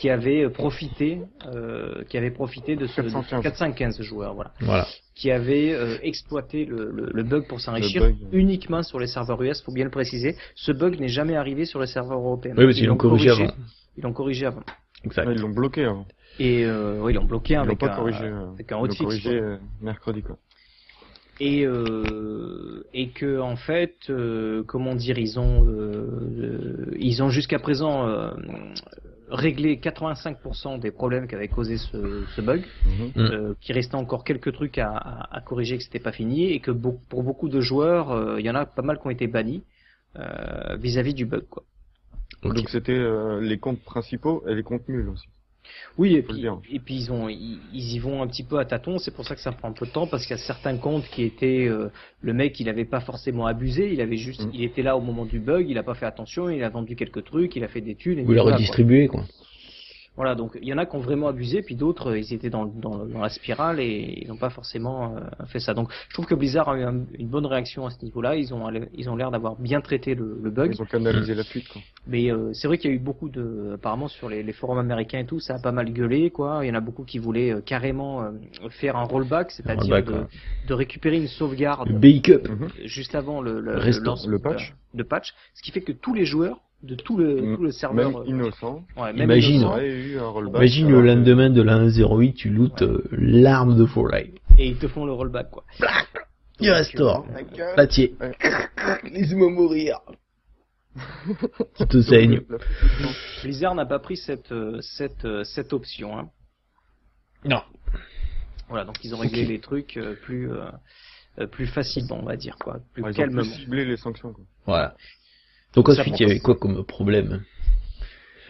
[0.00, 1.20] qui avaient profité,
[1.54, 3.42] euh, qui avaient profité de ce 415.
[3.42, 4.86] 415 joueurs, voilà, Voilà.
[5.14, 9.62] Qui avaient euh, exploité le, le, le bug pour s'enrichir uniquement sur les serveurs US,
[9.62, 10.36] faut bien le préciser.
[10.56, 12.54] Ce bug n'est jamais arrivé sur les serveurs européens.
[12.56, 13.52] Oui, parce qu'ils l'ont corrigé avant.
[13.96, 14.62] Ils l'ont corrigé avant.
[15.04, 15.26] Exact.
[15.26, 16.06] Ouais, ils l'ont bloqué avant.
[16.40, 18.24] Et euh, oui, ils l'ont bloqué Ils l'ont avec pas un, corrigé.
[18.24, 19.48] euh, avec un ils l'ont corrigé quoi.
[19.48, 20.36] euh, mercredi, quoi.
[21.40, 26.06] Et euh, et que en fait, euh, comment dire, ils ont euh,
[26.38, 28.06] euh, ils ont jusqu'à présent
[29.34, 32.64] réglé 85% des problèmes qu'avait causé ce, ce bug.
[32.84, 33.18] Mm.
[33.18, 36.60] Euh, qu'il restait encore quelques trucs à, à, à corriger, que c'était pas fini, et
[36.60, 39.10] que beau- pour beaucoup de joueurs, euh, il y en a pas mal qui ont
[39.10, 39.62] été bannis
[40.16, 41.64] euh, vis-à-vis du bug, quoi.
[42.42, 45.26] Donc c'était euh, les comptes principaux et les comptes nuls aussi.
[45.98, 48.64] Oui, et puis, et puis ils ont, ils, ils y vont un petit peu à
[48.64, 48.98] tâtons.
[48.98, 50.76] C'est pour ça que ça prend un peu de temps parce qu'il y a certains
[50.76, 51.88] comptes qui étaient, euh,
[52.20, 54.50] le mec, il avait pas forcément abusé, il avait juste, Mm.
[54.54, 56.96] il était là au moment du bug, il a pas fait attention, il a vendu
[56.96, 58.18] quelques trucs, il a fait des thunes.
[58.18, 58.52] La voilà, quoi.
[58.52, 59.24] redistribuez quoi.
[60.16, 62.50] Voilà, donc il y en a qui ont vraiment abusé, puis d'autres, euh, ils étaient
[62.50, 65.74] dans, dans, dans la spirale et ils n'ont pas forcément euh, fait ça.
[65.74, 68.36] Donc je trouve que Blizzard a eu un- une bonne réaction à ce niveau-là.
[68.36, 70.72] Ils ont, ils ont l'air d'avoir bien traité le, le bug.
[70.74, 71.82] Ils ont canalisé la fuite, quoi.
[72.06, 74.78] Mais euh, c'est vrai qu'il y a eu beaucoup de, apparemment sur les, les forums
[74.78, 76.60] américains et tout, ça a pas mal gueulé quoi.
[76.62, 78.30] Il y en a beaucoup qui voulaient euh, carrément euh,
[78.70, 80.18] faire un rollback, c'est-à-dire de, ouais.
[80.68, 82.48] de récupérer une sauvegarde Le bake-up.
[82.48, 82.68] Mhm.
[82.84, 83.74] juste avant le, le,
[84.28, 84.74] le patch.
[84.94, 87.56] de patch, ce qui fait que tous les joueurs de tout le, Mm.
[87.56, 88.84] tout le serveur, Même euh, innocent.
[88.96, 89.50] ouais, même Imagine.
[89.50, 90.56] Ils innocent, auraient eu un rollback.
[90.60, 94.34] Imagine alors le lendemain de la 1.08, tu lootes euh, l'arme de Fortnite.
[94.58, 95.64] et ils te font le rollback quoi.
[96.60, 97.26] Il restaure.
[97.90, 98.08] Tiens.
[99.10, 100.00] Laisse-moi mourir.
[101.74, 102.40] Qui te saigne.
[102.48, 103.10] La fuite du temps.
[103.42, 106.16] Blizzard n'a pas pris cette, euh, cette, euh, cette option.
[106.18, 106.28] Hein.
[107.44, 107.62] Non.
[108.68, 110.64] Voilà, donc ils ont réglé les trucs euh, plus, euh,
[111.40, 113.42] euh, plus facilement, on va dire quoi, plus Ouais, Ils ont calmement.
[113.42, 114.44] plus ciblé les sanctions, quoi.
[114.66, 114.94] Voilà.
[115.76, 117.42] Donc ensuite, il y avait quoi comme problème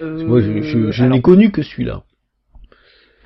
[0.00, 2.02] Euh, Moi, je, je, je alors, n'ai connu que celui-là.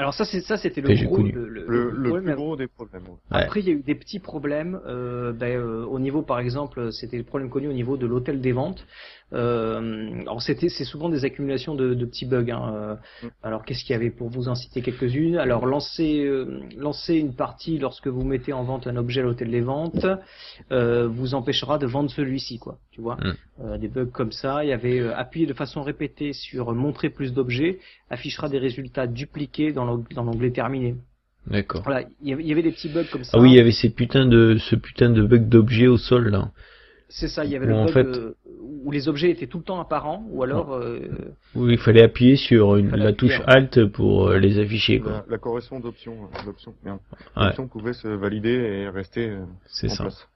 [0.01, 1.33] Alors ça, c'est ça, c'était le gros, connu.
[1.33, 2.25] le, le- Le, le le problème.
[2.27, 3.03] plus gros des problèmes.
[3.09, 3.17] Ouais.
[3.31, 4.79] Après, il y a eu des petits problèmes.
[4.87, 8.41] Euh, ben, euh, au niveau, par exemple, c'était le problème connu au niveau de l'hôtel
[8.41, 8.87] des ventes.
[9.35, 12.51] Euh, alors c'était, c'est souvent des accumulations de, de petits bugs.
[12.51, 12.97] Hein.
[13.23, 13.27] Mm.
[13.43, 15.37] Alors qu'est-ce qu'il y avait pour vous en citer quelques-unes?
[15.37, 19.51] Alors lancer, euh, lancer une partie lorsque vous mettez en vente un objet à l'hôtel
[19.51, 20.07] des ventes
[20.73, 22.79] euh, vous empêchera de vendre celui-ci, quoi.
[22.91, 23.33] Tu vois Mm.
[23.65, 24.65] Euh, Des bugs comme ça.
[24.65, 27.79] Il y avait euh, appuyer de façon répétée sur montrer plus d'objets
[28.11, 30.95] affichera des résultats dupliqués dans l'ong- dans l'onglet terminé.
[31.47, 31.83] D'accord.
[31.83, 33.33] Voilà, il y avait- des petits bugs comme ça.
[33.35, 36.29] Ah oui, il y avait ces putains de, ce putain de bug d'objet au sol,
[36.29, 36.51] là.
[37.11, 38.35] C'est ça, il y avait Où le en bug fait- euh,
[38.85, 40.99] où les objets étaient tout le temps apparents, ou alors euh,
[41.55, 43.43] Où il fallait appuyer sur une, Fallait la appuyer, touche.
[43.47, 45.13] Alt pour euh, les afficher, quoi.
[45.13, 46.99] La, la correction d'option, euh, l'option, merde.
[47.37, 47.45] Ouais.
[47.47, 50.03] L'option pouvait se valider et rester euh, C'est en ça.
[50.05, 50.29] place.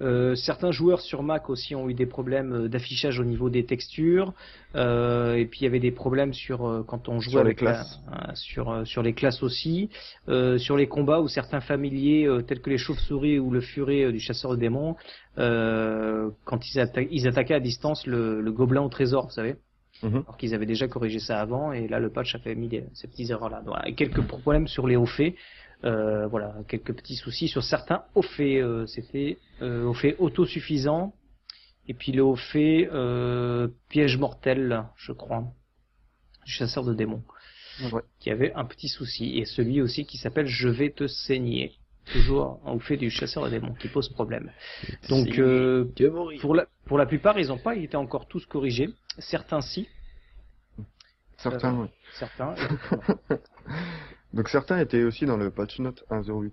[0.00, 3.64] Euh, certains joueurs sur Mac aussi ont eu des problèmes euh, d'affichage au niveau des
[3.66, 4.32] textures,
[4.74, 7.50] euh, et puis il y avait des problèmes sur euh, quand on jouait Sur les
[7.50, 8.00] avec la- classes.
[8.12, 9.90] euh, sur euh, sur les classes aussi,
[10.28, 14.10] euh, sur les combats où certains familiers euh, tels que les chauves-souris ou le furet
[14.12, 14.96] du chasseur de démons,
[15.38, 19.56] euh, quand ils, atta- ils attaquaient à distance le, le gobelin au trésor, vous savez.
[20.02, 20.22] Mhm.
[20.26, 22.84] alors qu'ils avaient déjà corrigé ça avant et là le patch a fait mis des-
[22.94, 23.86] ces petites erreurs là voilà.
[23.86, 25.34] et quelques problèmes sur les hauts faits
[25.84, 31.14] euh, voilà quelques petits soucis sur certains hauts faits euh, c'était euh, hauts faits autosuffisants.
[31.88, 35.44] Et puis le haut fait euh, piège mortel je crois
[36.44, 37.22] du chasseur de démons
[37.92, 38.02] Ouais.
[38.18, 39.38] qui avait un petit souci.
[39.38, 41.72] Et celui aussi qui s'appelle je vais te saigner
[42.12, 44.52] toujours haut fait du chasseur de démons qui pose problème.
[45.08, 45.86] Donc euh,
[46.40, 48.90] pour la pour la plupart ils n'ont pas été encore tous corrigés.
[49.18, 49.88] Certains si.
[51.38, 51.88] Certains, Euh, oui.
[52.18, 52.54] certains
[54.32, 56.52] Donc certains étaient aussi dans le patch note 1.08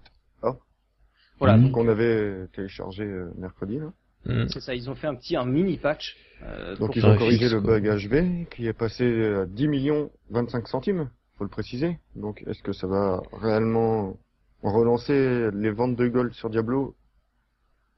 [1.39, 1.63] Voilà, Mhm.
[1.65, 3.77] donc qu'on avait téléchargé euh, mercredi.
[3.77, 3.93] Là.
[4.25, 4.47] Mm.
[4.49, 6.17] c'est ça, ils ont fait un petit, un mini patch.
[6.43, 7.79] euh, Donc pour- ils ont corrigé fixe, le quoi.
[7.79, 9.03] bug HV qui est passé
[9.35, 11.99] à 10 millions 25 centimes, faut le préciser.
[12.15, 14.17] Donc est-ce que ça va réellement
[14.63, 16.95] relancer les ventes de gold sur Diablo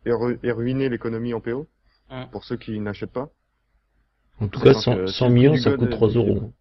[0.06, 1.68] et, ru- et ruiner l'économie en PO
[2.12, 2.28] Hum.
[2.32, 3.30] pour ceux qui n'achètent pas?
[4.42, 6.54] En tout cas, 100, que 100 c'est le millions, ça coûte et 3 du euros.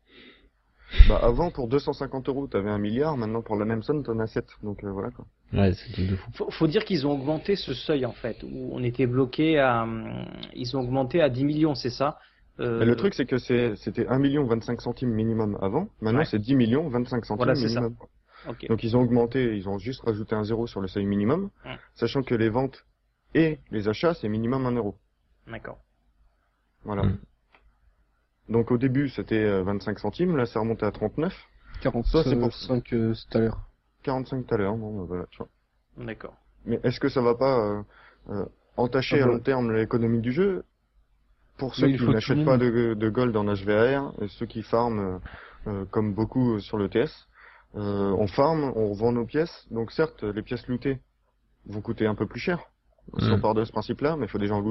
[1.09, 4.27] Bah avant pour 250 euros t'avais un milliard, maintenant pour la même somme t'en as
[4.27, 4.46] 7.
[4.62, 5.27] Donc euh, voilà quoi.
[5.53, 6.31] Ouais, c'est de fou.
[6.35, 9.83] faut, faut dire qu'ils ont augmenté ce seuil en fait, où on était bloqué à,
[9.83, 12.18] hum, ils ont augmenté à 10 millions, c'est ça.
[12.61, 16.24] Euh, Mais le truc c'est que c'était 1 million 25 centimes minimum avant, maintenant Ouais.
[16.27, 17.81] c'est 10 millions 25 centimes Voilà, c'est ça.
[17.81, 17.96] minimum.
[18.48, 18.66] ok.
[18.68, 21.51] Donc ils ont augmenté, ils ont juste rajouté un zéro sur le seuil minimum,
[21.94, 22.85] sachant que les ventes
[23.35, 24.96] et les achats c'est minimum 1 euro.
[25.46, 25.79] D'accord.
[26.85, 27.03] Voilà.
[27.05, 27.18] Mm.
[28.48, 31.34] Donc au début c'était euh, 25 centimes, là c'est remonté à 39,
[31.80, 33.61] 45 Ça, c'est pour- euh, tout à l'heure.
[34.02, 35.48] 45 tout à l'heure, bon bah, voilà, tu vois.
[36.04, 36.34] D'accord.
[36.64, 37.82] Mais est-ce que ça va pas euh,
[38.30, 38.44] euh,
[38.76, 39.32] entacher Ah à bon.
[39.34, 40.64] long terme l'économie du jeu?
[41.58, 45.18] Pour ceux qui n'achètent pas de, de gold en HVAR, et ceux qui farment euh,
[45.66, 47.11] euh, comme beaucoup euh, sur le TS,
[47.74, 51.00] euh, on farm, on revend nos pièces, donc certes les pièces lootées
[51.66, 52.61] vont coûter un peu plus cher,
[53.18, 54.62] si on part de ce principe-là, mais il faut déjà en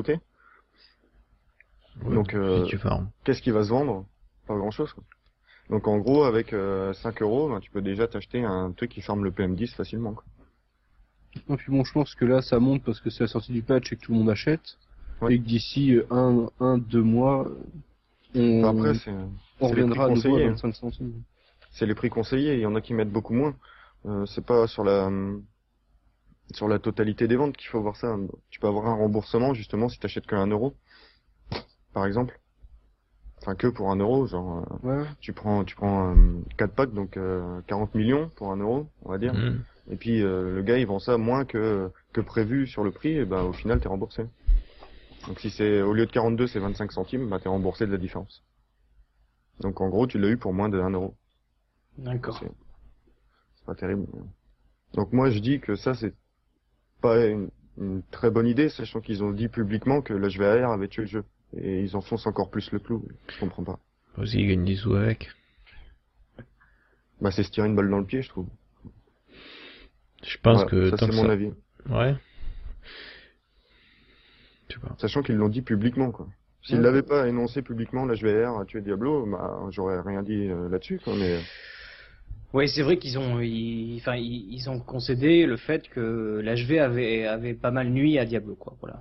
[2.06, 2.66] Donc, euh.
[3.24, 4.06] Qu'est-ce qui va se vendre?
[4.48, 4.94] Pas grand-chose.
[4.94, 5.04] quoi.
[5.70, 9.02] Donc en gros, avec euh, 5 euros, ben, tu peux déjà t'acheter un truc qui
[9.02, 10.14] farme le PM10 facilement.
[10.14, 10.24] Quoi.
[11.50, 13.62] Et puis bon, je pense que là, ça monte parce que c'est la sortie du
[13.62, 14.78] patch et que tout le monde achète.
[15.22, 15.36] Ouais.
[15.36, 17.48] Et que d'ici euh, un, un, deux mois,
[18.36, 20.50] on, Enfin, après, c'est on c'est les reviendra à prix nouveau à conseillés.
[20.50, 21.14] 25 centimes.
[21.72, 22.54] c'est les prix conseillés.
[22.54, 23.56] Il y en a qui mettent beaucoup moins.
[24.06, 25.10] Euh, c'est pas sur la
[26.54, 28.16] sur la totalité des ventes qu'il faut voir ça.
[28.50, 30.76] Tu peux avoir un remboursement justement si t'achètes que 1 euro,
[31.98, 32.40] par exemple.
[33.42, 35.06] Enfin que pour 1 euro, genre euh, Ouais.
[35.20, 36.14] tu prends tu prends
[36.58, 39.34] 4 packs donc euh, 40 millions pour 1 euro, on va dire.
[39.34, 39.64] Mm.
[39.90, 43.14] Et puis euh, le gars il vend ça moins que que prévu sur le prix,
[43.18, 44.26] et ben au final t'es remboursé.
[45.28, 47.98] Donc si c'est au lieu de 42 c'est 25 centimes, bah t'es remboursé de la
[47.98, 48.44] différence.
[49.60, 51.16] Donc en gros tu l'as eu pour moins de 1 euro.
[51.98, 52.40] D'accord.
[53.56, 54.06] C'est pas terrible.
[54.94, 56.14] Donc moi je dis que ça c'est
[57.02, 60.88] pas une, une très bonne idée, sachant qu'ils ont dit publiquement que le HVAR avait
[60.90, 61.24] tué le jeu.
[61.56, 63.08] Et ils enfoncent encore plus le clou.
[63.30, 63.80] Je comprends pas.
[64.24, 65.30] Ils gagnent des sous avec.
[67.22, 68.48] Bah c'est se tirer une balle dans le pied je trouve.
[70.24, 71.32] Je pense Voilà, que ça tant c'est que mon ça...
[71.32, 71.52] avis.
[71.90, 72.16] Ouais.
[74.82, 74.96] Pas.
[75.00, 76.28] Sachant qu'ils l'ont dit publiquement, quoi.
[76.62, 76.84] S'ils Ouais.
[76.84, 81.00] l'avaient pas énoncé publiquement, la HVR a tué Diablo, bah, j'aurais rien dit euh, là-dessus,
[81.04, 81.40] quoi, mais...
[82.54, 86.80] Oui, c'est vrai qu'ils ont, ils, enfin, ils, ils ont concédé le fait que l'HV
[86.80, 88.74] avait, avait pas mal nuit à Diablo, quoi.
[88.80, 89.00] Voilà.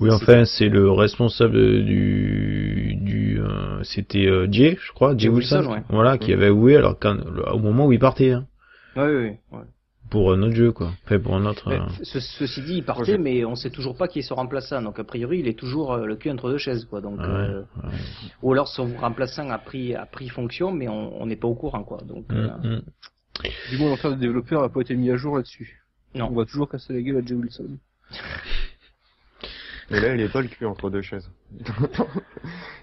[0.00, 5.56] Oui, enfin, c'est le responsable du, du, euh, c'était euh, Jay, je crois, Jay Wilson,
[5.58, 5.82] Wilson, ouais.
[5.88, 7.16] voilà, qui avait avoué alors quand,
[7.52, 8.30] au moment où il partait.
[8.30, 8.46] Hein.
[8.94, 9.64] Ouais, ouais, ouais.
[10.10, 10.92] Pour un autre jeu, quoi.
[11.04, 11.68] Enfin, pour un autre.
[11.68, 14.34] Mais, euh, ce- ceci dit, il partait, mais on sait toujours pas qui est son
[14.36, 14.80] remplaçant.
[14.82, 17.00] Donc a priori, il est toujours euh, le cul entre deux chaises, quoi.
[17.00, 17.90] Donc, ouais, euh, ouais.
[18.42, 21.82] ou alors son remplaçant a pris a pris fonction, mais on n'est pas au courant,
[21.84, 21.98] quoi.
[22.06, 22.82] Donc Mm, mm.
[23.70, 25.82] Du moins, l'enfer des développeurs n'a pas été mis à jour là-dessus.
[26.14, 26.28] non.
[26.30, 27.76] On va toujours casser la gueule à Jay Wilson.
[29.90, 31.30] Mais là, il est pas le cul entre deux chaises.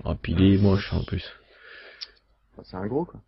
[0.05, 1.25] Ah, puis il est moche en plus.
[2.63, 3.19] C'est un gros, quoi.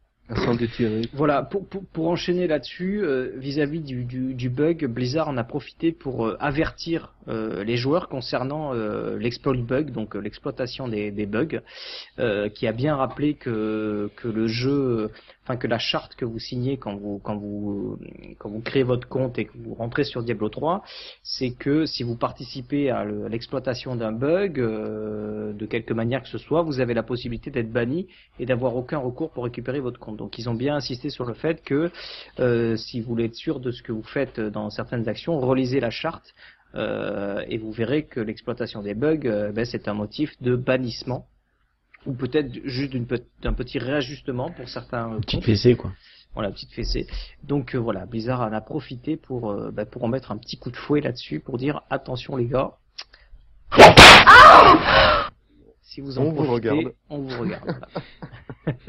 [1.13, 5.43] Voilà, pour, pour, pour enchaîner là-dessus, euh, vis-à-vis du, du, du bug, Blizzard en a
[5.43, 8.73] profité pour euh, avertir euh, les joueurs concernant
[9.17, 11.61] l'exploit bug, donc l'exploitation des, des bugs,
[12.55, 15.11] qui a bien rappelé que, que le jeu,
[15.45, 17.99] enfin que la charte que vous signez quand vous quand vous
[18.39, 20.83] quand vous créez votre compte et que vous rentrez sur Diablo 3,
[21.23, 26.23] c'est que si vous participez à le- à l'exploitation d'un bug, euh, de quelque manière
[26.23, 28.07] que ce soit, vous avez la possibilité d'être banni
[28.39, 30.17] et d'avoir aucun recours pour récupérer votre compte.
[30.17, 31.91] Donc ils ont bien insisté sur le fait que
[32.39, 35.79] euh, si vous voulez être sûr de ce que vous faites dans certaines actions, relisez
[35.79, 36.33] la charte
[36.73, 41.27] euh, et vous verrez que l'exploitation des bugs, ben, c'est un motif de bannissement
[42.05, 42.93] ou peut-être juste
[43.41, 45.45] d'un petit réajustement pour certains euh, Petite comptes.
[45.45, 45.91] fessée, quoi.
[46.33, 47.07] Voilà, petite fessée.
[47.43, 50.57] Donc euh, voilà, Blizzard en a profité pour euh, ben, pour en mettre un petit
[50.57, 52.71] coup de fouet là-dessus pour dire attention les gars.
[55.81, 56.93] Si vous en On vous profitez, regarde.
[57.09, 57.63] on vous regarde.
[57.63, 58.75] voilà.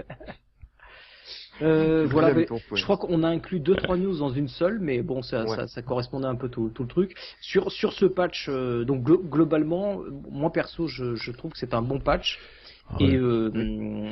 [1.63, 5.23] Euh, mais je crois qu'on a inclus deux trois news dans une seule, mais bon,
[5.23, 5.57] ça, Ouais.
[5.57, 7.17] ça, ça correspondait un peu tout, tout le truc.
[7.41, 11.73] Sur sur ce patch, euh, donc glo- globalement, moi perso, je, je trouve que c'est
[11.73, 12.39] un bon patch
[12.89, 13.51] Ah et euh,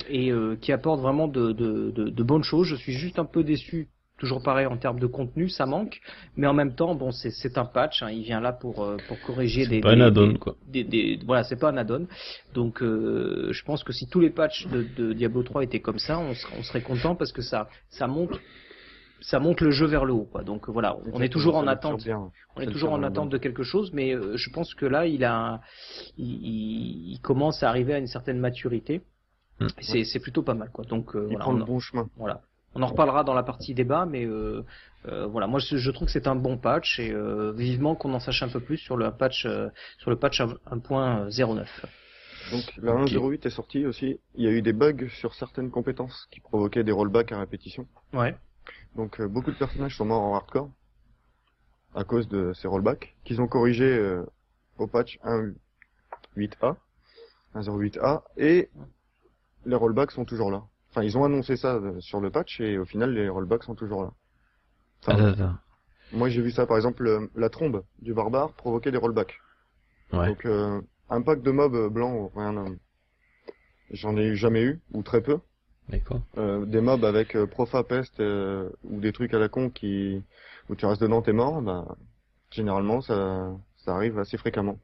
[0.09, 2.67] et euh, qui apporte vraiment de, de, de, de bonnes choses.
[2.67, 3.89] Je suis juste un peu déçu.
[4.17, 6.01] Toujours pareil en termes de contenu, ça manque,
[6.37, 8.01] mais en même temps, bon, c'est un patch.
[8.05, 10.55] hein, il vient là pour euh, pour corriger des C'est pas un des- add-on, quoi.
[10.69, 12.07] des, des- voilà, c'est pas un add-on.
[12.55, 15.99] Donc, euh, je pense que si tous les patchs de, de Diablo 3 étaient comme
[15.99, 18.41] ça, on serait, on serait content parce que ça, ça monte,
[19.21, 20.29] ça monte le jeu vers le haut.
[20.31, 20.43] Quoi.
[20.45, 22.05] Donc voilà, on est toujours en attente.
[22.05, 22.31] bien.
[22.57, 25.25] On est toujours en attente de quelque chose, mais euh, je pense que là, il
[25.25, 25.61] a,
[26.19, 29.03] il, il- il commence à arriver à une certaine maturité.
[29.61, 29.67] Mm.
[29.67, 30.85] Et C'est, c'est plutôt pas mal, quoi.
[30.85, 32.09] Donc euh, Il voilà, prend on, le bon chemin.
[32.17, 32.41] voilà.
[32.77, 34.65] On en reparlera dans la partie débat, mais euh,
[35.07, 38.13] euh, voilà, moi je, je trouve que c'est un bon patch et euh, vivement qu'on
[38.15, 41.67] en sache un peu plus sur le patch, euh, sur le patch 1.09.
[42.51, 43.11] Donc la Ok.
[43.11, 44.19] 1.08 est sortie aussi.
[44.35, 47.87] Il y a eu des bugs sur certaines compétences qui provoquaient des rollbacks à répétition.
[48.13, 48.35] Ouais.
[48.97, 50.71] Donc euh, beaucoup de personnages sont morts en hardcore
[51.95, 54.25] à cause de ces rollbacks qu'ils ont corrigé euh,
[54.79, 56.77] au patch 1.8a,
[57.55, 58.71] 1.08a et
[59.67, 60.65] les rollbacks sont toujours là.
[60.91, 63.75] Enfin, ils ont annoncé ça euh, sur le patch et au final les rollbacks sont
[63.75, 64.13] toujours là.
[65.03, 65.59] Enfin, Attends, attends.
[66.13, 69.41] moi j'ai vu ça par exemple euh, la trombe du barbare provoquait des rollbacks.
[70.13, 70.29] Ouais.
[70.29, 70.81] Donc euh,
[71.11, 72.77] un pack de mobs blancs, rien, euh,
[73.91, 75.39] j'en ai jamais eu ou très peu.
[75.89, 76.21] D'accord.
[76.39, 80.23] Euh, des mobs avec euh, Profa Pest euh, ou des trucs à la con qui
[80.71, 81.85] où tu restes dedans t'es mort, bah
[82.51, 83.53] généralement ça
[83.85, 84.79] ça arrive assez fréquemment.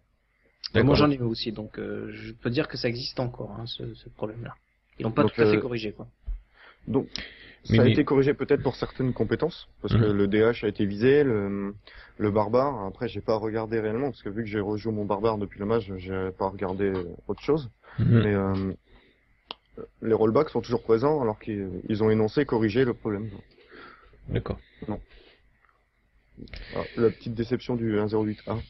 [0.75, 3.53] Et moi j'en ai eu aussi, donc euh, je peux dire que ça existe encore,
[3.53, 4.55] hein, ce, ce problème-là.
[4.99, 6.07] Ils l'ont pas Donc, tout à fait euh, corrigé, quoi.
[6.87, 7.09] Donc
[7.71, 10.13] Mais- ça a mais- été corrigé peut-être pour certaines compétences parce que Mhm.
[10.13, 11.75] le DH a été visé, le
[12.19, 12.85] le barbare.
[12.85, 15.65] Après j'ai pas regardé réellement parce que vu que j'ai rejoué mon barbare depuis le
[15.67, 16.93] match, j'ai pas regardé
[17.27, 17.71] autre chose.
[17.99, 18.23] Mhm.
[18.23, 18.73] Mais euh,
[20.03, 23.31] les rollbacks sont toujours présents alors qu'ils ils ont énoncé corriger le problème.
[24.29, 24.59] D'accord.
[24.89, 28.61] Ah, la petite déception du 1.08a.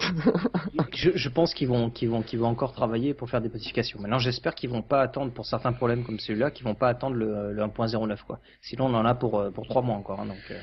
[0.94, 4.00] Je, je pense qu'ils vont, qu'ils vont, qu'ils vont encore travailler pour faire des modifications.
[4.00, 7.16] Maintenant, j'espère qu'ils vont pas attendre pour certains problèmes comme celui-là, qu'ils vont pas attendre
[7.16, 8.40] le, le 1.09, quoi.
[8.62, 10.20] Sinon, on en a pour euh, pour trois mois encore.
[10.20, 10.60] hein, donc, euh.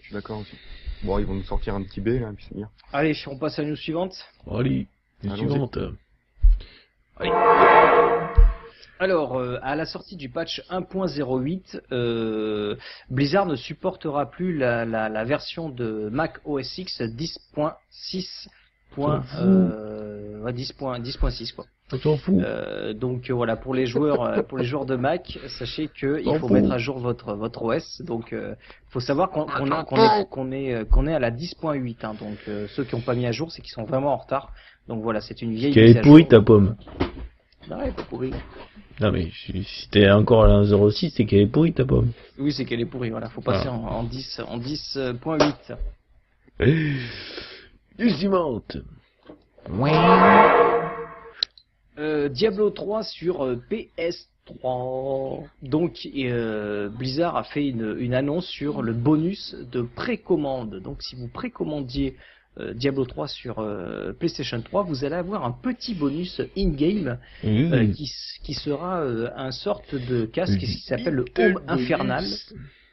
[0.00, 0.56] Je suis d'accord aussi.
[1.04, 2.68] Bon, ils vont nous sortir un petit B là, puis c'est bien.
[2.92, 4.16] Allez, on passe à la news suivante.
[4.50, 4.88] Allez,
[5.24, 5.38] Allons-y.
[5.38, 5.78] suivante.
[9.00, 12.76] Alors, euh, à la sortie du patch 1.08, euh,
[13.08, 18.48] Blizzard ne supportera plus la, la, la version de Mac OS X 10.6.
[18.94, 19.42] S'en fout.
[19.42, 21.64] Euh, ouais, 10.6 10.6 quoi.
[22.28, 26.20] Euh, donc euh, voilà pour les joueurs euh, pour les joueurs de Mac, sachez que
[26.24, 28.02] il faut mettre à jour votre votre OS.
[28.02, 28.54] Donc euh,
[28.90, 31.96] faut savoir qu'on est qu'on est qu'on est à la 10.8.
[32.02, 34.18] Hein, donc euh, ceux qui ont pas mis à jour, c'est qu'ils sont vraiment en
[34.18, 34.52] retard.
[34.88, 35.72] Donc voilà, c'est une vieille.
[35.72, 36.28] Qu'elle mise est à pourrie jour.
[36.28, 36.76] ta pomme.
[37.68, 38.32] Non, elle est pas pourrie.
[39.00, 42.10] Non mais si si t'es encore à la 06, c'est qu'elle est pourrie ta pomme.
[42.38, 43.10] Oui, c'est qu'elle est pourrie.
[43.10, 43.74] Voilà, faut passer Ah.
[43.74, 45.76] en, en 10 en 10.8.
[47.98, 48.76] Une suivante.
[51.98, 55.44] Euh, Diablo 3 sur euh, PS3.
[55.62, 60.76] Donc euh, Blizzard a fait une, une annonce sur le bonus de précommande.
[60.80, 62.16] Donc si vous précommandiez
[62.58, 67.92] euh, Diablo 3 sur euh, PlayStation 3, vous allez avoir un petit bonus in-game euh,
[67.92, 72.24] qui, sera euh, un sorte de casque qui s'appelle le Home Infernal.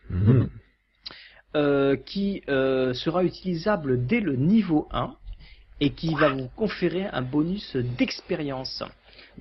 [0.10, 0.50] Mhm.
[1.56, 5.16] euh, qui euh, sera utilisable dès le niveau 1
[5.82, 8.84] et qui va vous conférer un bonus d'expérience.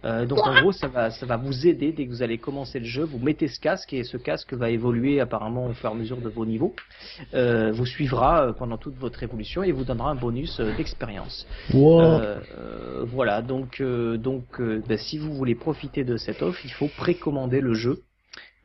[0.05, 2.79] Euh, donc en gros, ça va, ça va vous aider dès que vous allez commencer
[2.79, 3.03] le jeu.
[3.05, 6.19] Vous mettez ce casque et ce casque va évoluer apparemment au fur et à mesure
[6.19, 6.75] de vos niveaux.
[7.35, 11.47] Euh, vous suivra euh, pendant toute votre évolution et vous donnera un bonus euh, d'expérience.
[11.73, 12.01] Wow.
[12.03, 16.61] Euh, euh, voilà, donc, euh, donc euh, ben, si vous voulez profiter de cette offre,
[16.65, 18.03] il faut précommander le jeu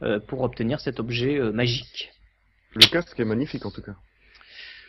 [0.04, 2.12] euh, pour obtenir cet objet euh, magique.
[2.76, 3.96] Le casque est magnifique en tout cas.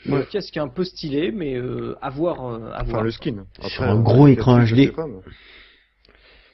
[0.05, 2.45] Le casque est un peu stylé, mais euh, à voir.
[2.45, 3.03] euh, à Enfin, voir.
[3.05, 3.45] le skin.
[3.68, 4.93] Sur un gros écran HD.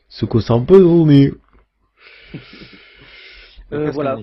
[0.09, 0.79] Sais pas, mais- Ce qu'on sent un peu
[3.73, 4.17] Euh, casque est voilà.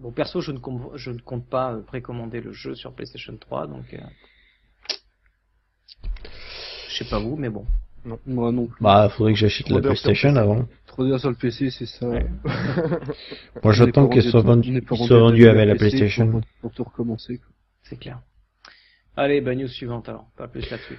[0.00, 3.36] Bon, perso, je ne, com- je ne compte pas euh, précommander le jeu sur PlayStation
[3.36, 3.92] 3, donc.
[3.94, 3.98] euh,
[6.88, 7.64] Je sais pas vous, mais bon.
[8.26, 8.82] Moi non plus.
[8.82, 10.68] Bah, faudrait que j'achète la PlayStation avant.
[10.86, 12.06] Trop bien sur le PC, c'est ça.
[12.06, 12.26] Ouais.
[13.64, 15.06] Moi, j'attends qu'elle soit vendue, soit
[15.48, 16.30] avec la PlayStation.
[16.30, 17.38] Pour, pour tout recommencer.
[17.38, 17.46] quoi.
[17.82, 18.20] C'est clair.
[19.16, 20.98] Allez, bah, news suivante alors, pas plus là-dessus.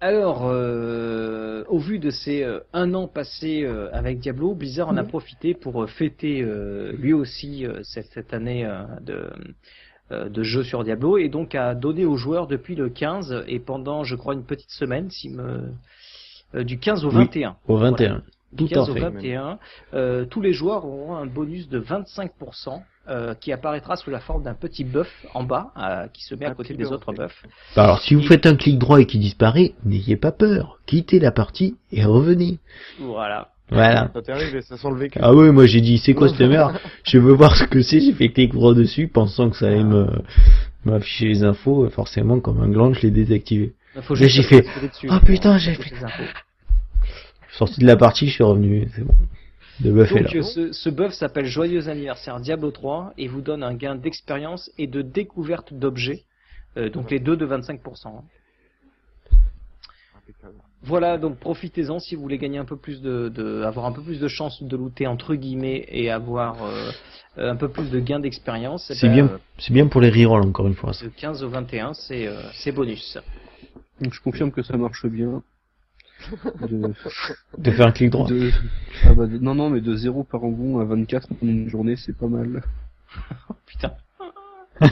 [0.00, 4.96] Alors, euh, au vu de ces euh, un an passé euh, avec Diablo, Blizzard en
[4.96, 9.28] a profité pour euh, fêter euh, lui aussi euh, cette, cette année euh, de,
[10.12, 13.58] euh, de jeu sur Diablo et donc a donné aux joueurs depuis le 15 et
[13.58, 15.72] pendant, je crois, une petite semaine, si me,
[16.54, 17.56] euh, du 15 au Oui, 21.
[17.66, 18.22] Au 21.
[18.52, 19.00] Du Tout à 15 au fait.
[19.00, 19.58] 21,
[19.94, 24.42] euh, tous les joueurs auront un bonus de 25% euh, qui apparaîtra sous la forme
[24.42, 27.16] d'un petit buff en bas euh, qui se met à côté des autres oui.
[27.18, 27.42] buffs.
[27.74, 30.78] Bah alors, si vous faites un clic droit et qu'il disparaît, n'ayez pas peur.
[30.86, 32.58] Quittez la partie et revenez.
[33.00, 33.48] Voilà.
[33.70, 34.10] Voilà.
[34.14, 35.18] Ça sent le vécu.
[35.22, 36.78] Ah ouais, moi j'ai dit, c'est quoi cette merde?
[37.04, 39.84] Je veux voir ce que c'est, j'ai fait clic droit dessus, pensant que ça allait
[39.84, 40.06] me
[40.84, 43.74] m'afficher les infos, et forcément, comme un gland, je l'ai désactivé.
[44.02, 44.64] Faut j'ai fait,
[45.08, 46.22] Ah, pour putain, j'ai fait- les infos.
[47.02, 49.14] Je suis sorti de la partie, je suis revenu, c'est bon.
[49.84, 50.22] Le buff est là.
[50.22, 53.94] Donc euh, ce, ce buff s'appelle Joyeux anniversaire Diablo 3 et vous donne un gain
[53.94, 56.24] d'expérience et de découverte d'objets.
[56.76, 58.08] Euh, donc les deux de 25%.
[58.08, 58.22] hein.
[60.82, 64.02] Voilà, donc profitez-en si vous voulez gagner un peu plus de, de avoir un peu
[64.02, 66.90] plus de chances de looter entre guillemets et avoir euh,
[67.36, 68.88] un peu plus de gains d'expérience.
[68.90, 70.92] eh C'est ben, bien, euh, c'est bien pour les rerolls, encore une fois.
[70.92, 71.04] ça.
[71.06, 73.18] de 15 au 21, c'est euh, c'est bonus.
[74.00, 75.42] Donc je confirme que ça marche bien.
[76.68, 76.92] De,
[77.58, 78.28] De faire un clic droit.
[78.28, 78.50] de-
[79.04, 81.96] ah bah, de- non, non, mais de 0 par rebond à 24 en une journée,
[81.96, 82.62] c'est pas mal.
[83.66, 83.92] Putain.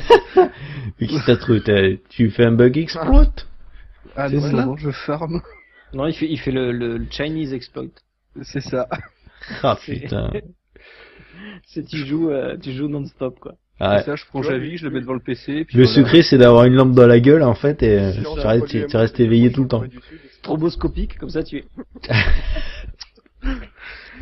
[1.01, 3.27] Et qui t'a trouvé T'as- Tu fais un bug exploit?
[4.17, 4.53] Ah C'est non, ça?
[4.53, 5.43] non, non, je farm.
[5.93, 7.85] Non, il fait, il fait le, le, Chinese exploit.
[8.43, 8.89] C'est ça.
[9.63, 10.31] Ah putain.
[11.67, 13.55] C'est tu joues, euh, tu joues non-stop quoi.
[13.79, 15.65] Ah, C'est ça, je prends vois, Javi, je le mets devant le PC.
[15.67, 15.97] Puis le voilà.
[15.97, 18.13] secret c'est d'avoir une lampe dans la gueule en fait et euh,
[18.89, 19.79] tu restes, éveillé tout le temps.
[19.79, 21.65] Corée du Sud, Stroboscopique, comme ça tu es.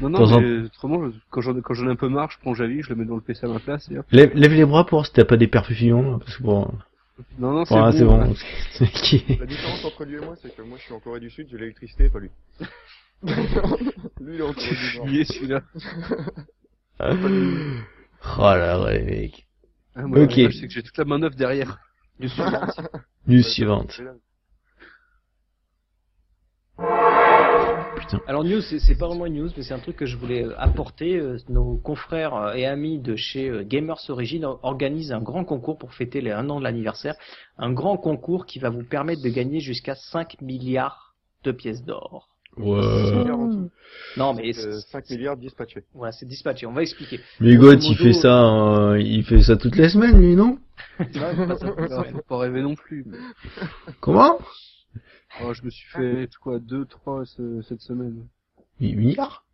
[0.00, 2.38] Non, non, en- mais autrement, je- quand j'en quand j'en ai un peu marre, je
[2.40, 3.88] prends Javi, je le mets dans le PC à ma place.
[3.90, 3.96] Et.
[4.10, 6.68] Lève, lève les bras pour voir si t'as pas des perfusions parce que bon,
[7.38, 8.34] Non, non, c'est bon.
[8.72, 9.36] c'est hein.
[9.38, 11.46] La différence entre lui et moi, c'est que moi je suis en Corée du Sud,
[11.50, 12.30] j'ai l'électricité, pas lui.
[13.22, 15.08] lui il est en Corée du Nord.
[15.08, 15.60] Chier, celui-là.
[17.00, 19.46] Oh là là, les mecs.
[19.94, 20.32] Ah, moi, Ok.
[20.34, 21.78] c'est que j'ai toute la manœuvre derrière.
[22.18, 22.60] Du suivant.
[23.28, 24.00] News suivante.
[27.96, 28.20] Putain.
[28.26, 30.54] Alors news, c'est pas vraiment une news, mais c'est un truc que je voulais euh,
[30.58, 31.16] apporter.
[31.16, 35.78] Euh, Nos confrères euh, et amis de chez Gamers Origin or- organisent un grand concours
[35.78, 37.14] pour fêter les 1 an de l'anniversaire.
[37.58, 41.14] Un grand concours qui va vous permettre de gagner jusqu'à 5 milliards
[41.44, 42.28] de pièces d'or.
[42.56, 42.80] Ouais.
[44.16, 45.82] Non, mais Euh, c'est- 5 milliards dispatchés.
[45.92, 46.66] voilà, c'est dispatché.
[46.66, 47.20] On va expliquer.
[47.40, 48.44] Mais il fait ça,
[48.92, 50.58] euh, il fait ça toutes les semaines, lui, non?
[51.00, 52.04] Non, c'est pas ça, c'est Non, pas ça.
[52.04, 53.04] faut pas rêver non plus.
[53.06, 53.18] mais-
[54.00, 54.38] Comment?
[55.42, 57.24] Oh, je me suis fait, quoi, 2, 3
[57.68, 58.26] cette semaine.
[58.80, 59.44] 8 milliards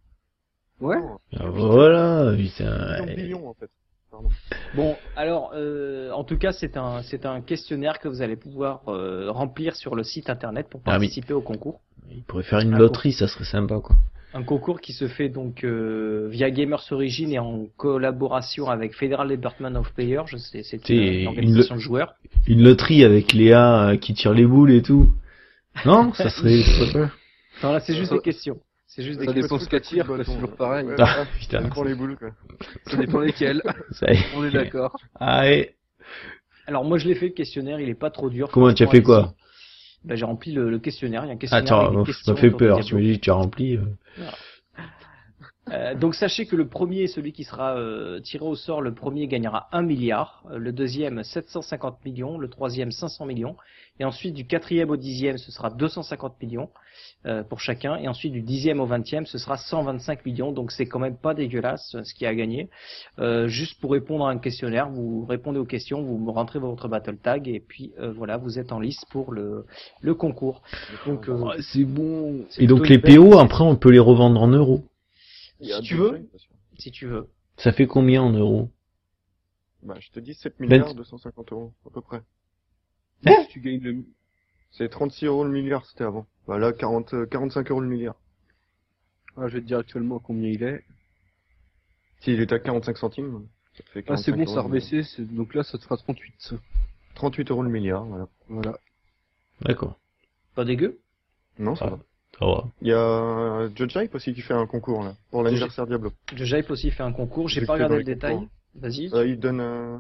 [0.81, 0.97] Ouais.
[1.39, 3.05] Ah, Voilà, putain.
[3.17, 3.69] millions en fait.
[4.11, 4.29] Pardon.
[4.75, 8.83] Bon, alors, euh, en tout cas, c'est un, c'est un questionnaire que vous allez pouvoir
[8.89, 11.07] euh, remplir sur le site internet pour Ah oui.
[11.07, 11.81] participer au concours.
[12.11, 13.95] Il pourrait faire une Ah, loterie, ça serait sympa, quoi.
[14.33, 19.29] Un concours qui se fait donc euh, via Gamers Origin et en collaboration avec Federal
[19.29, 20.23] Department of Players.
[20.27, 22.15] Je sais, c'est une, une- organisation de joueurs.
[22.47, 25.09] Une loterie avec Léa euh, qui tire les boules et tout.
[25.85, 26.63] Non, ça serait.
[27.63, 28.59] Non, là, c'est juste Ça- des questions.
[28.87, 29.57] C'est juste des Ça questions.
[29.57, 30.85] dépend ce qu'elle tire, quoi, c'est toujours pareil.
[30.87, 31.27] Ouais, Ah, ouais.
[31.39, 31.63] putain.
[31.63, 32.31] Ça prend les boules quoi.
[32.87, 33.63] Ça dépend lesquels.
[33.91, 34.25] Ça y est.
[34.35, 34.97] On est d'accord.
[35.21, 35.75] Ouais.
[36.67, 37.79] Alors, moi, je l'ai fait le questionnaire.
[37.81, 38.49] Il est pas trop dur.
[38.51, 39.35] Comment tu as fait quoi.
[40.05, 41.25] Ben, j'ai rempli le, le questionnaire.
[41.25, 41.73] Il y a un questionnaire.
[41.75, 42.81] Attends, ça fait peur.
[42.85, 43.77] Tu me dis, tu as rempli.
[43.77, 44.25] euh.
[45.71, 49.27] Euh, donc sachez que le premier, celui qui sera euh, tiré au sort, le premier
[49.27, 53.57] gagnera 1 milliard, euh, le deuxième 750 millions, le troisième 500 millions,
[54.01, 56.71] et ensuite du quatrième au dixième, ce sera 250 millions
[57.27, 60.53] euh, pour chacun, et ensuite du dixième au vingtième, ce sera 125 millions.
[60.53, 62.71] Donc c'est quand même pas dégueulasse ce qui a gagné.
[63.19, 67.19] Euh, juste pour répondre à un questionnaire, vous répondez aux questions, vous rentrez votre battle
[67.19, 69.67] tag, et puis euh, voilà, vous êtes en lice pour le
[70.01, 70.63] le concours.
[71.07, 72.47] Donc euh, Oh, c'est bon.
[72.59, 74.83] Et donc les PO, après, on peut les revendre en euros.
[75.61, 76.29] Si tu veux.
[76.79, 77.29] si tu veux.
[77.57, 78.71] Ça fait combien en euros
[79.83, 82.23] Bah, je te dis 7 Ben- milliards 250 euros, à peu près.
[83.27, 84.05] Si tu gagnes le...
[84.73, 86.27] C'est 36 euros le milliard, c'était avant.
[86.47, 88.15] Bah là, 40, euh, 45 euros le milliard.
[89.37, 90.85] Ah, je vais te dire actuellement combien il est.
[92.21, 93.47] S'il est à 45 centimes,
[93.77, 95.77] ça te fait Ah, c'est 45 bon, euros ça a rebaissé, c'est- donc là, ça
[95.79, 96.55] te fera 38.
[97.15, 98.29] 38 euros le milliard, voilà.
[98.49, 98.79] Voilà.
[99.63, 99.99] D'accord.
[100.55, 101.01] Pas dégueu?
[101.59, 101.91] Non, ça Ah.
[101.91, 101.99] va.
[102.39, 102.65] Ça va.
[102.81, 106.13] Il y a euh, Judge Hype aussi qui fait un concours, là, pour l'anniversaire Diablo.
[106.37, 107.49] Le Jaip aussi fait un concours.
[107.49, 108.49] J'ai pas regardé le les détail.
[108.75, 109.11] Vas-y.
[109.13, 109.99] Euh, il donne, euh,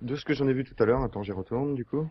[0.00, 2.06] de ce que j'en ai vu tout à l'heure, attends, j'y retourne, du coup.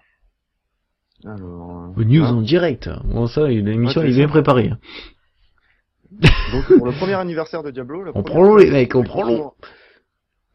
[1.25, 2.33] Alors, euh, News ah.
[2.33, 2.89] en direct.
[3.05, 4.69] Bon, ça, l'émission, Ouais, elle est bien préparée.
[4.69, 4.79] hein.
[6.51, 9.23] Donc, pour le premier anniversaire de Diablo, la On prend l'eau, les mecs, on prend
[9.23, 9.53] l'eau.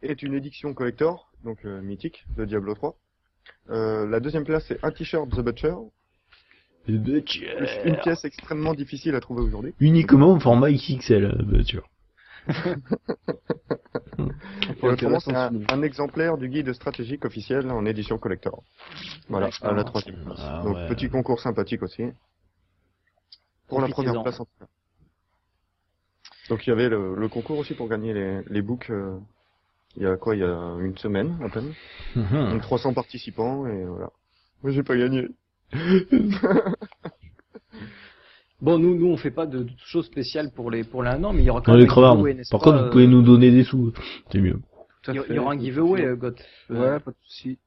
[0.03, 2.95] Est une édition collector, donc euh, mythique, de Diablo 3.
[3.71, 5.75] Euh, la deuxième place, c'est un t-shirt The Butcher,
[6.87, 7.43] plus
[7.85, 9.75] une pièce extrêmement difficile à trouver aujourd'hui.
[9.81, 11.89] Uniquement en format XXL, euh, bien sûr.
[14.81, 18.63] Pour le moment, intéressant, c'est un, exemplaire du guide stratégique officiel en édition collector.
[19.29, 20.39] Voilà, à la troisième place.
[20.41, 20.89] Ah, donc ouais.
[20.89, 22.05] petit concours sympathique aussi.
[23.69, 24.67] Pour la première place en tout cas.
[26.49, 28.91] Donc il y avait le, le concours aussi pour gagner les, les books.
[28.91, 29.19] euh,
[29.97, 31.73] il y a quoi Il y a une semaine à peine.
[32.15, 32.51] Mhm.
[32.53, 34.11] Donc 300 participants et voilà.
[34.63, 35.27] Moi j'ai pas gagné.
[38.63, 41.33] Bon, nous, nous, on fait pas de, de choses spéciales pour les pour l'un an,
[41.35, 42.15] mais il y aura quand même un crevards.
[42.17, 43.93] giveaway, n'est-ce Par pas, contre, vous euh, pouvez nous donner des sous.
[44.33, 44.61] C'est mieux.
[45.03, 45.27] Tout à Il y, fait.
[45.31, 46.43] il y aura un giveaway, euh, Goth.
[46.71, 47.59] Euh, Ouais, pas de souci.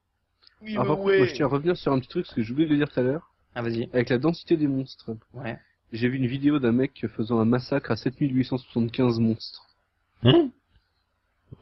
[0.74, 2.66] Par contre, moi, je tiens à revenir sur un petit truc, parce que j'ai oublié
[2.68, 3.32] de le dire tout à l'heure.
[3.54, 3.88] Ah, vas-y.
[3.92, 5.12] Avec la densité des monstres.
[5.32, 5.58] Ouais.
[5.92, 9.66] J'ai vu une vidéo d'un mec faisant un massacre à 7875 monstres.
[10.24, 10.50] Hein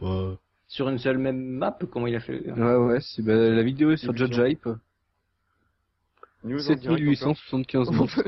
[0.01, 0.35] Ouais.
[0.69, 3.91] Sur une seule même map, comment il a fait Ouais, ouais, c'est, bah, la vidéo
[3.91, 4.15] est sur.
[4.17, 4.69] Judge Hype.
[6.45, 7.37] News en direct encore.
[7.37, 8.23] 7875 monstres.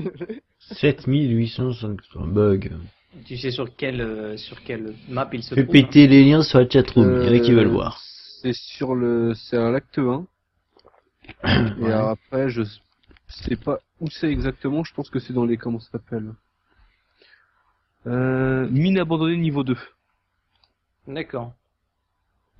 [0.58, 1.70] 7800,
[2.16, 2.72] un bug.
[3.24, 6.24] Tu sais sur quelle euh, sur quelle map il se Fais trouve hein péter les
[6.24, 7.22] liens sur la chatroom.
[7.22, 8.00] Il y en a qui Euh, veulent voir.
[8.42, 10.26] C'est sur le, c'est un l'acte 1.
[11.82, 12.62] Et après, je
[13.28, 16.32] sais pas où c'est exactement, je pense que c'est dans les, comment ça s'appelle?
[18.06, 19.76] Euh, mine abandonnée niveau 2.
[21.06, 21.52] D'accord.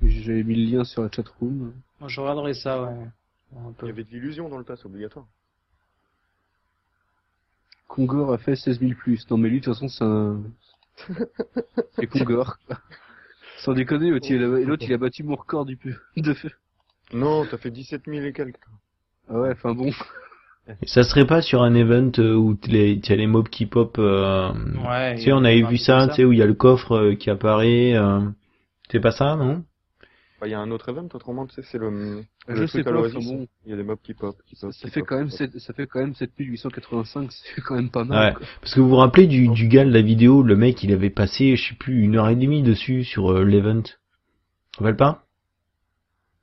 [0.02, 1.72] J'avais mis le lien sur la chatroom.
[1.98, 2.88] Moi, je regarderai ça, ouais.
[3.56, 3.86] Un Il peu.
[3.86, 5.26] y avait de l'illusion dans le pass obligatoire.
[7.90, 9.28] Kongor a fait 16 000 plus.
[9.30, 10.40] Non mais lui de toute façon c'est un...
[11.96, 12.56] c'est Kongor.
[13.58, 14.46] Sans déconner, l'autre il, a...
[14.46, 16.50] l'autre, il a battu mon record du peu de feu.
[17.12, 18.56] Non, t'as fait 17 000 et quelques.
[19.28, 19.90] Ah ouais, enfin bon.
[20.86, 23.96] Ça serait pas sur un event euh, où t- les- les mobs qui pop.
[23.98, 24.52] Euh...
[24.88, 25.16] Ouais.
[25.16, 27.14] Tu sais, on avait vu ça, tu sais, où il y a le coffre euh,
[27.16, 27.94] qui apparaît.
[27.96, 28.20] Euh...
[28.90, 29.64] C'est pas ça, non?
[30.40, 32.24] Bah, il y a un autre event autrement, tu sais, c'est le, le
[32.54, 33.46] Je sais pas, bon.
[33.66, 34.74] Il y a des mobs qui pop, qui Ça, pop.
[34.74, 35.50] ça qui fait pop, quand même qui pop.
[35.50, 38.34] sept- ça fait quand même 7885, c'est quand même pas mal.
[38.34, 38.46] Ouais.
[38.60, 41.10] Parce que vous vous rappelez du, du gars de la vidéo, le mec, il avait
[41.10, 43.82] passé, je sais plus, une heure et demie dessus sur euh, l'event.
[43.82, 43.92] Tu
[44.72, 45.24] te rappelles pas?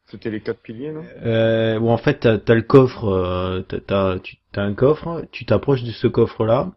[0.09, 1.03] C'était les quatre piliers, non?
[1.25, 5.25] Euh, Où en fait, t'as as le coffre, euh, t'as t'as- tu as un coffre,
[5.31, 6.71] tu t'approches de ce coffre-là,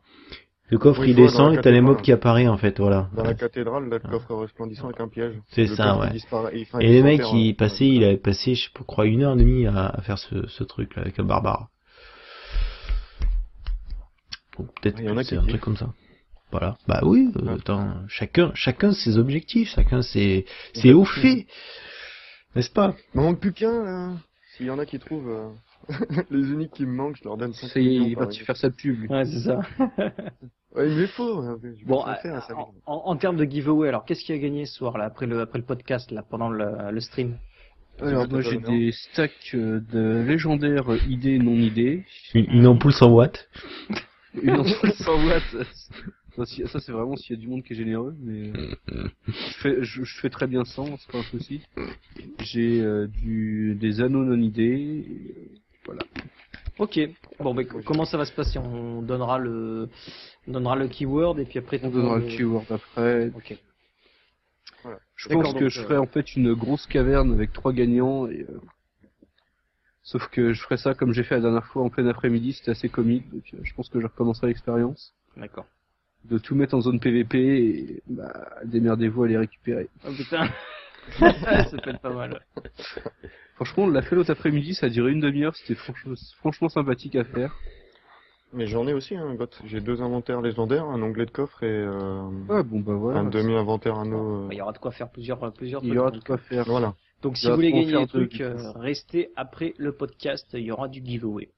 [0.70, 3.08] le coffre Oui, il descend et t'as les mobs qui apparaissent en fait, voilà.
[3.14, 5.34] Dans la cathédrale, là, le coffre resplendissant avec un piège.
[5.48, 6.08] C'est Le ça, ouais.
[6.32, 9.66] enfin, Et les mecs, il passait, il avait passé, je crois, une heure et demie
[9.66, 11.68] à, à faire ce, ce truc-là avec un barbare.
[14.56, 15.92] Bon, peut-être Il y en que a c'est un truc comme ça.
[16.50, 16.76] Voilà.
[16.88, 21.46] Bah oui, euh, attends, chacun, chacun ses objectifs, chacun ses, ses hauts faits.
[22.56, 22.94] N'est-ce pas?
[23.14, 24.12] Il manque plus qu'un, là.
[24.56, 25.48] S'il y en a qui trouvent euh,
[26.30, 28.14] les uniques qui me manquent, je leur donne 5 Ça y est, il millions est
[28.14, 29.10] par parti faire sa pub.
[29.10, 29.60] Ouais, c'est ça.
[30.72, 31.38] Ouais, il me les faut.
[31.40, 32.56] hein, Bon, faire, euh, ça.
[32.56, 35.04] en, en, en termes de giveaway, alors qu'est-ce qu'il y a gagné ce soir là
[35.06, 37.36] après le après le podcast là pendant le, le stream?
[38.00, 42.04] Alors moi j'ai des stacks euh, de légendaires idées non idées.
[42.34, 43.48] Une, une ampoule 100 watts.
[44.40, 45.66] Une ampoule 100 watts.
[46.36, 48.52] Ça, c'est vraiment s'il y a du monde qui est généreux, mais
[48.92, 51.60] euh, je fais, je, je fais très bien sans, c'est pas un souci.
[52.38, 55.04] J'ai euh, du des anneaux non idées.
[55.90, 56.02] Voilà.
[56.78, 57.00] Ok.
[57.40, 58.58] Bon, ben comment ça va se passer?
[58.58, 59.88] On donnera le
[60.46, 63.30] on donnera le keyword et puis après On donnera le keyword après.
[63.34, 63.58] Ok.
[64.82, 64.98] Voilà.
[65.16, 68.28] Je pense que donc, je euh, ferai en fait une grosse caverne avec trois gagnants
[68.28, 68.60] et euh,
[70.02, 72.70] sauf que je ferai ça comme j'ai fait la dernière fois en plein après-midi, c'était
[72.70, 75.12] assez comique, donc euh, je pense que je recommencerai l'expérience.
[75.36, 75.66] D'accord.
[76.24, 78.32] de tout mettre en zone PVP et bah,
[78.64, 79.88] démerdez-vous à les récupérer.
[80.06, 80.48] Oh putain.
[81.18, 82.40] ça peut être pas mal.
[83.56, 87.16] Franchement, on l'a fait l'autre après-midi, ça a duré une demi-heure, c'était franchement, franchement sympathique
[87.16, 87.54] à faire.
[88.52, 89.60] Mais j'en ai aussi un goth.
[89.64, 93.20] J'ai deux inventaires légendaires, un onglet de coffre et euh, Ouais, bon bah voilà.
[93.20, 94.48] un demi-inventaire anneau.
[94.50, 96.64] Il y aura de quoi faire plusieurs, plusieurs Il y aura donc, de quoi faire.
[96.64, 96.94] Voilà.
[97.22, 100.88] Donc si vous voulez gagner des trucs, euh, restez après le podcast, il y aura
[100.88, 101.50] du giveaway.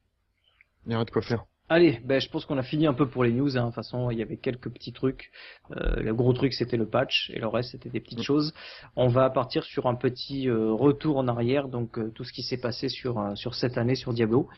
[0.86, 1.44] Il y aura de quoi faire.
[1.72, 3.56] Allez, ben, je pense qu'on a fini un peu pour les news.
[3.56, 3.62] Hein.
[3.62, 5.30] De toute façon, il y avait quelques petits trucs.
[5.70, 8.52] Euh, le gros truc, c'était le patch, et le reste, c'était des petites choses.
[8.94, 12.42] On va partir sur un petit euh, retour en arrière, donc euh, tout ce qui
[12.42, 14.50] s'est passé sur euh, sur cette année sur Diablo,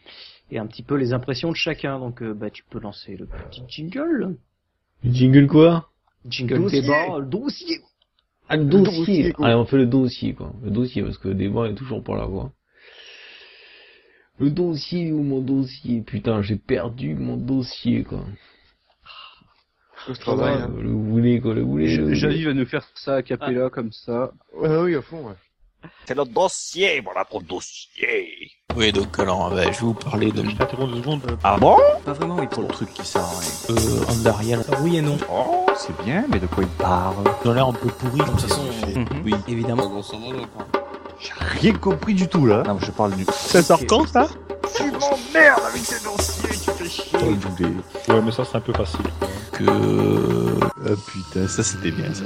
[0.51, 2.01] et un petit peu les impressions de chacun.
[2.01, 4.37] Donc, euh, bah, tu peux lancer le petit jingle,
[5.05, 5.91] Le jingle quoi?
[6.27, 6.81] Jingle Dossier.
[6.83, 7.77] débat, le dossier.
[8.49, 9.33] Ah, le dossier.
[9.39, 10.53] Allez, on fait le dossier, quoi.
[10.65, 12.51] Le dossier, parce que le débat est toujours pas là, quoi.
[14.39, 18.25] Le dossier ou mon dossier Putain, j'ai perdu mon dossier, quoi.
[20.07, 20.61] Faut se travailler.
[20.63, 20.71] hein.
[20.77, 21.97] Euh, Le voulez, quoi, le voulez.
[21.97, 22.15] le.
[22.15, 24.33] Javi va nous faire ça à capella comme ça.
[24.55, 25.35] Ouais, oui, à fond, ouais.
[26.07, 28.51] C'est le dossier, voilà ton dossier.
[28.75, 31.39] Oui, donc alors, bah, je vais vous parler de Je t'interromps deux secondes.
[31.45, 31.77] Ah bon?
[32.05, 33.77] Pas vraiment, oui, pour le truc qui à rien.
[33.77, 34.61] Euh, Andariel.
[34.83, 35.17] Oui et non.
[35.31, 37.17] Oh, c'est bien, mais de quoi il parle?
[37.45, 38.63] Ont l'air un peu pourris, de toute façon.
[39.25, 40.03] Oui, évidemment.
[41.21, 42.63] J'ai rien compris du tout là.
[42.67, 43.25] Non, je parle du.
[43.25, 44.29] Ça sort quand, ça
[44.77, 47.19] Tu m'emmerdes avec ces dossiers, tu fais chier.
[48.09, 49.01] Ouais, mais ça c'est un peu facile.
[49.53, 49.65] Que...
[50.87, 52.25] Ah putain, ça c'était bien ça.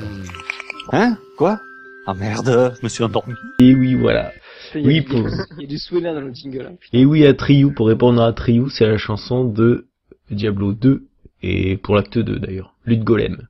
[0.93, 1.17] Hein?
[1.37, 1.61] Quoi?
[2.07, 3.35] Ah merde, je me suis endormi.
[3.61, 4.33] Et oui, voilà.
[4.75, 5.29] Il y a Oui, du- pour-
[5.59, 6.69] il y a du souvenir dans le jingle.
[6.73, 6.77] hein.
[6.93, 9.87] Et oui, à Triou, pour répondre à Triou, c'est la chanson de
[10.31, 11.05] Diablo 2,
[11.43, 13.47] et pour l'acte 2 d'ailleurs, Lutte Golem.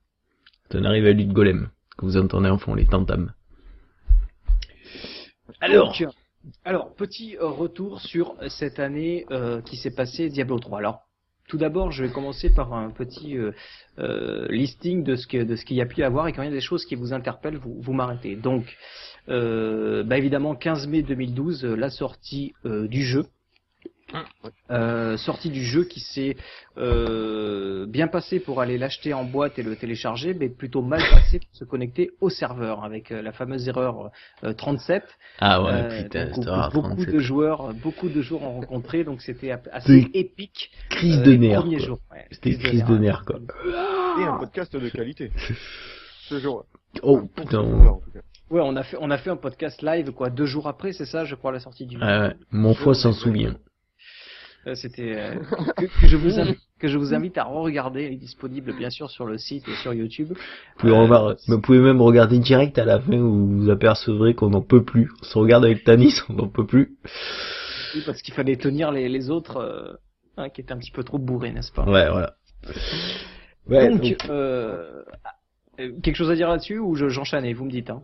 [0.74, 3.32] On arrive à Lutte Golem, que vous entendez en fond, les tantams.
[6.64, 10.78] Alors, petit euh, retour sur cette année euh, qui s'est passée Diablo 3.
[10.78, 11.02] Alors,
[11.48, 13.52] tout d'abord, je vais commencer par un petit euh,
[13.98, 16.42] euh, listing de ce que de ce qu'il y a pu y avoir et quand
[16.42, 18.36] il y a des choses qui vous interpellent, vous, vous m'arrêtez.
[18.36, 18.76] Donc,
[19.28, 23.26] euh, bah évidemment, 15 mai 2012, euh, la sortie euh, du jeu.
[24.70, 26.36] Euh, sortie du jeu qui s'est
[26.76, 31.40] euh, bien passé pour aller l'acheter en boîte et le télécharger, mais plutôt mal passé
[31.40, 34.10] pour se connecter au serveur avec euh, la fameuse erreur
[34.44, 35.04] euh, 37.
[35.40, 37.14] ah ouais, Euh, putain, donc, beaucoup 37.
[37.14, 40.70] de joueurs, beaucoup de joueurs ont rencontré, donc c'était assez épique.
[40.90, 41.66] Crise de nerfs.
[41.66, 43.38] Ouais, C'était crise de nerfs, quoi.
[44.20, 45.30] Et un podcast de qualité.
[46.28, 46.64] Ce jour.
[47.02, 47.62] Oh, putain.
[48.50, 51.04] Ouais, on a fait, on a fait un podcast live quoi, deux jours après, c'est
[51.04, 51.98] ça, je crois, la sortie du.
[52.00, 53.54] Ah ouais, mon foie s'en souvient.
[54.68, 55.34] Euh, C'était euh,
[55.76, 58.04] que, que je vous invite, que je vous invite à re-regarder.
[58.06, 60.28] Il est disponible bien sûr sur le site et sur YouTube.
[60.30, 60.36] Vous
[60.78, 64.60] pouvez, Euh, vous pouvez même regarder direct à la fin où vous apercevrez qu'on n'en
[64.62, 65.10] peut plus.
[65.22, 66.96] On se regarde avec Tanis, on n'en peut plus.
[67.94, 69.98] Oui, parce qu'il fallait tenir les, les autres
[70.36, 71.84] hein, qui étaient un petit peu trop bourrés, n'est-ce pas?
[71.84, 72.34] Ouais, voilà.
[73.68, 75.02] Ouais, Donc, donc- euh,
[76.02, 77.90] quelque chose à dire là-dessus ou je- j'enchaîne et vous me dites.
[77.90, 78.02] Hein?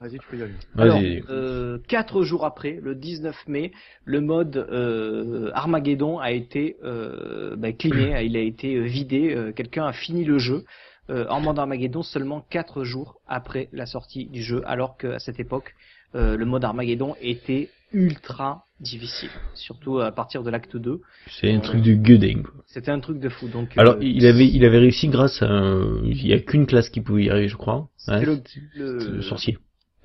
[0.00, 0.52] Vas-y, tu peux y aller.
[0.76, 1.22] Alors, vas-y.
[1.28, 3.72] euh, quatre jours après, le 19 mai,
[4.04, 9.34] le mode euh, Armageddon a été euh, bah, cleané, il a été euh, vidé.
[9.34, 10.64] euh, Quelqu'un a fini le jeu
[11.10, 15.40] euh, en mode Armageddon seulement quatre jours après la sortie du jeu, alors qu'à cette
[15.40, 15.74] époque,
[16.14, 21.00] euh, le mode Armageddon était ultra difficile, surtout à partir de l'acte 2.
[21.40, 22.42] C'est un truc du gueuding.
[22.42, 22.52] quoi.
[22.66, 23.48] C'était un truc de fou.
[23.48, 26.04] Donc, Alors, euh, il avait, il avait réussi grâce à un...
[26.04, 27.88] Il y a qu'une classe qui pouvait y arriver, je crois.
[27.96, 28.42] c'était Ouais,
[28.76, 29.58] le, c'est le sorcier.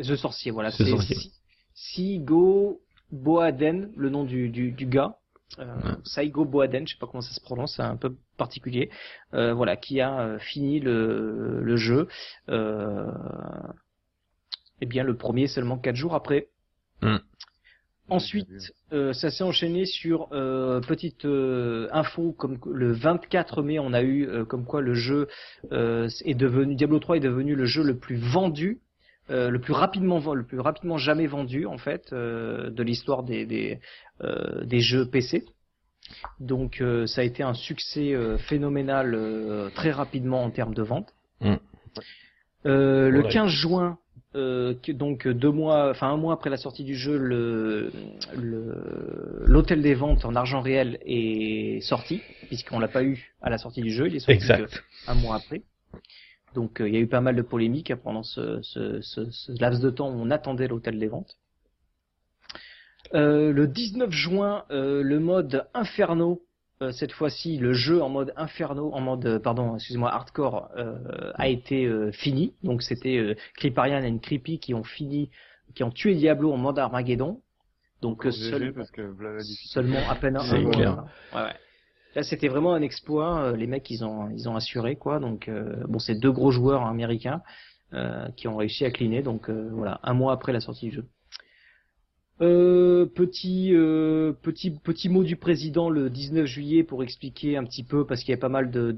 [0.04, 0.72] The Sorcier, voilà.
[0.72, 1.18] The C'est Sorcier.
[1.74, 2.82] Sigo
[3.12, 5.16] Boaden, le nom du, du, du gars.
[5.60, 5.92] Euh, Ouais.
[6.04, 8.90] Saigo Boaden, je sais pas comment ça se prononce, c'est un peu particulier.
[9.36, 12.08] Euh, voilà, qui a euh, fini le, le jeu.
[12.50, 13.06] Euh,
[14.82, 16.48] eh bien, le premier seulement quatre jours après.
[17.02, 17.18] Hmm.
[18.10, 18.50] Ensuite,
[18.92, 24.04] euh, ça s'est enchaîné sur euh, petite euh, info comme le 24 mai, on a
[24.04, 25.28] eu comme quoi le jeu
[25.72, 28.82] est devenu Diablo 3 est devenu le jeu le plus vendu,
[29.30, 33.46] euh, le plus rapidement le plus rapidement jamais vendu en fait euh, de l'histoire des
[33.46, 33.80] des,
[34.22, 35.46] euh, des jeux PC.
[36.40, 40.84] Donc euh, ça a été un succès euh, phénoménal euh, très rapidement en termes de
[40.84, 41.14] vente.
[41.42, 41.56] Mm.
[42.66, 43.30] Euh, le Ouais.
[43.30, 43.98] 15 juin,
[44.36, 47.92] euh, donc deux mois, enfin un mois après la sortie du jeu, le
[48.36, 53.58] le- l'hôtel des ventes en argent réel est sorti, puisqu'on l'a pas eu à la
[53.58, 54.84] sortie du jeu, il est sorti Exact.
[55.08, 55.62] un mois après.
[56.54, 59.30] Donc euh, il y a eu pas mal de polémiques hein, pendant ce, ce, ce,
[59.32, 61.38] ce laps de temps où on attendait l'hôtel des ventes.
[63.14, 66.42] Euh, le 19 juin, euh, le mode Inferno,
[66.82, 71.32] euh, cette fois-ci le jeu en mode Inferno, en mode euh, pardon, excusez-moi, hardcore, euh,
[71.36, 72.54] a été euh, fini.
[72.64, 75.30] Donc c'était euh, Creeparian et Creepy qui ont fini,
[75.76, 77.42] qui ont tué Diablo en mode Armageddon.
[78.02, 79.02] Donc euh, seul- parce que
[79.68, 81.04] seulement à peine un C'est clair.
[81.36, 81.54] Ouais, ouais.
[82.16, 83.44] Là, c'était vraiment un exploit.
[83.46, 85.20] euh, Les mecs, ils ont, ils ont assuré quoi.
[85.20, 87.42] Donc, euh, bon, c'est deux gros joueurs américains
[87.94, 89.22] euh, qui ont réussi à cleaner.
[89.24, 91.06] Donc, euh, voilà, un mois après la sortie du jeu.
[92.42, 97.84] Euh, petit, euh, petit, petit mot du président le 19 juillet pour expliquer un petit
[97.84, 98.92] peu parce qu'il y a pas mal de,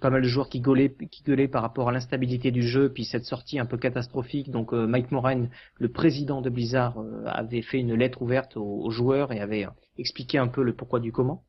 [0.00, 3.04] pas mal de joueurs qui gueulaient, qui gueulaient par rapport à l'instabilité du jeu puis
[3.04, 4.50] cette sortie un peu catastrophique.
[4.50, 5.46] Donc, euh, Mike Moran,
[5.78, 9.66] le président de Blizzard, euh, avait fait une lettre ouverte aux, joueurs et avait
[9.96, 11.44] expliqué un peu le pourquoi du comment.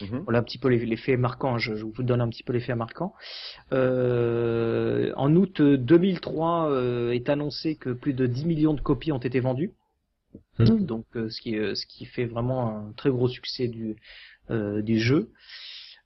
[0.00, 0.22] Mhm.
[0.24, 1.58] Voilà un petit peu les, les faits marquants.
[1.58, 3.14] Je, je vous donne un petit peu les faits marquants.
[3.72, 9.18] Euh, en août 2003 euh, est annoncé que plus de 10 millions de copies ont
[9.18, 9.72] été vendues.
[10.58, 10.84] Mhm.
[10.84, 13.96] Donc euh, ce qui euh, ce qui fait vraiment un très gros succès du
[14.50, 15.30] euh, du jeu.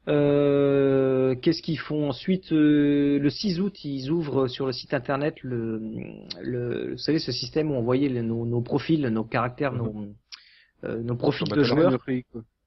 [0.08, 5.34] Euh, Qu'est-ce qu'ils font ensuite euh, Le 6 août, ils ouvrent sur le site internet
[5.42, 5.80] le,
[6.42, 9.92] le vous savez ce système où on voyait les- nos, nos profils, nos caractères, nos
[10.84, 11.90] euh, nos profils de joueurs.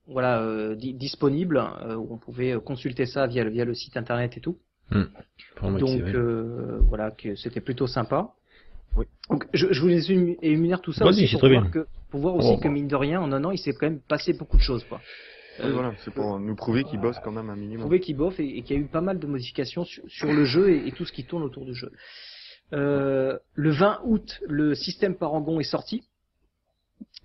[0.08, 3.96] Voilà euh, di- disponible euh, où on pouvait consulter ça via le, via le site
[3.98, 4.58] internet et tout.
[4.92, 8.30] Moi, Donc euh, voilà que c'était plutôt sympa.
[8.96, 9.06] Oui.
[9.30, 11.72] Donc je, je voulais ému- émunir tout ça aussi pour très voir, bien.
[11.72, 12.58] que, pour voir aussi Oh.
[12.60, 14.84] que mine de rien en un an il s'est quand même passé beaucoup de choses
[14.84, 15.02] quoi.
[15.64, 17.82] Oui, voilà, c'est pour nous prouver qu'ils bossent quand même un minimum.
[17.82, 20.32] Prouver qu'il bosse et, et qu'il y a eu pas mal de modifications sur, sur
[20.34, 21.92] le jeu et, et tout ce qui tourne autour du jeu.
[22.74, 26.04] Euh, le 20 août, le système Parangon est sorti.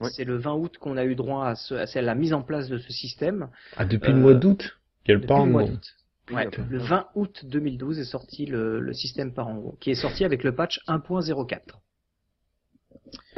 [0.01, 0.11] Oui.
[0.15, 2.69] C'est le 20 août qu'on a eu droit à, ce- à la mise en place
[2.69, 3.49] de ce système.
[3.77, 4.79] Ah, depuis euh, le mois d'août?
[5.05, 5.73] Il y a le Depuis le mois parangon.
[5.75, 5.95] d'août.
[6.31, 10.45] Ouais, le 20 août 2012 est sorti le, le système Parangon, qui est sorti avec
[10.45, 11.61] le patch 1.04.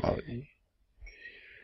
[0.03, 0.45] Ah oui.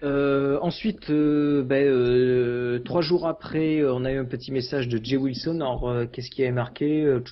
[0.02, 4.88] Euh, ensuite, euh, ben, euh, trois jours après, euh, on a eu un petit message
[4.88, 5.56] de Jay Wilson.
[5.56, 7.02] Alors, euh, qu'est-ce qui est marqué?
[7.04, 7.24] Euh,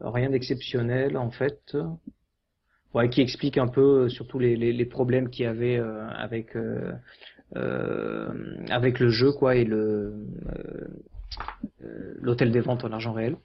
[0.00, 1.76] Rien d'exceptionnel, en fait.
[2.96, 6.08] Ouais, qui explique un peu euh, surtout les, les, les problèmes qu'il y avait euh,
[6.08, 6.92] avec euh,
[7.54, 8.28] euh,
[8.70, 10.14] avec le jeu, quoi, et le
[12.22, 13.36] l'hôtel des ventes en argent réel.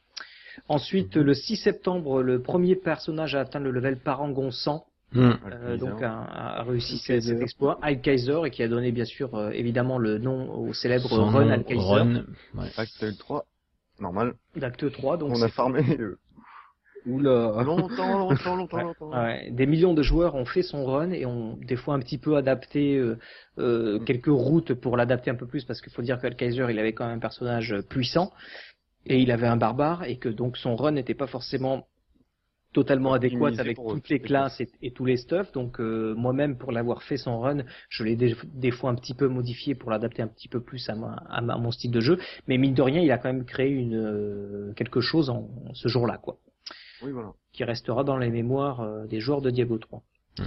[0.70, 4.86] Ensuite, le 6 septembre, le premier personnage a atteint le level Parangon 100.
[5.14, 5.38] Hum.
[5.52, 6.22] Euh, donc a,
[6.60, 9.98] a réussi cet cet exploit, Al Kaiser, et qui a donné bien sûr euh, évidemment
[9.98, 12.16] le nom au célèbre Son Run Al Kaiser Run,
[12.56, 12.70] ouais.
[12.78, 13.46] Actel 3,
[14.00, 14.36] normal.
[14.56, 15.18] d'acte 3.
[15.18, 16.18] Donc on a farmé euh,
[17.06, 17.64] Oula.
[17.64, 18.84] longtemps, longtemps, longtemps, Ouais.
[18.84, 19.12] longtemps.
[19.12, 22.18] Ouais, des millions de joueurs ont fait son run et ont des fois un petit
[22.18, 23.18] peu adapté euh,
[23.60, 24.06] euh, Mm.
[24.06, 26.94] quelques routes pour l'adapter un peu plus parce qu'il faut dire qu'Al Kaiser il avait
[26.94, 28.32] quand même un personnage puissant
[29.06, 31.88] et il avait un barbare et que donc son run n'était pas forcément
[32.74, 36.14] totalement adéquat Optimisé avec eux, toutes les classes et, et tous les stuff donc euh,
[36.16, 39.76] moi-même pour l'avoir fait son run je l'ai des, des fois un petit peu modifié
[39.76, 42.18] pour l'adapter un petit peu plus à, ma, à, ma- à mon style de jeu
[42.48, 45.90] mais mine de rien il a quand même créé une euh, quelque chose en, ce
[45.90, 46.38] jour-là quoi
[47.04, 47.34] Oui, voilà.
[47.52, 50.04] qui restera dans les mémoires euh, des joueurs de Diablo 3.
[50.40, 50.44] Mm.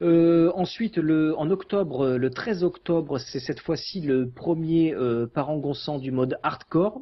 [0.00, 5.26] Euh, ensuite, le, en octobre, euh, le 13 octobre, c'est cette fois-ci le premier euh,
[5.26, 7.00] parangonçant du mode hardcore.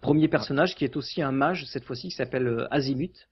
[0.00, 3.28] Premier personnage qui est aussi un mage cette fois-ci qui s'appelle euh, Azimut,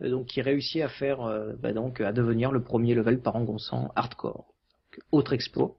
[0.00, 1.28] euh, donc qui réussit à faire,
[1.58, 4.46] bah, donc à devenir le premier level parangonçant hardcore.
[4.92, 5.74] Donc, autre exploit.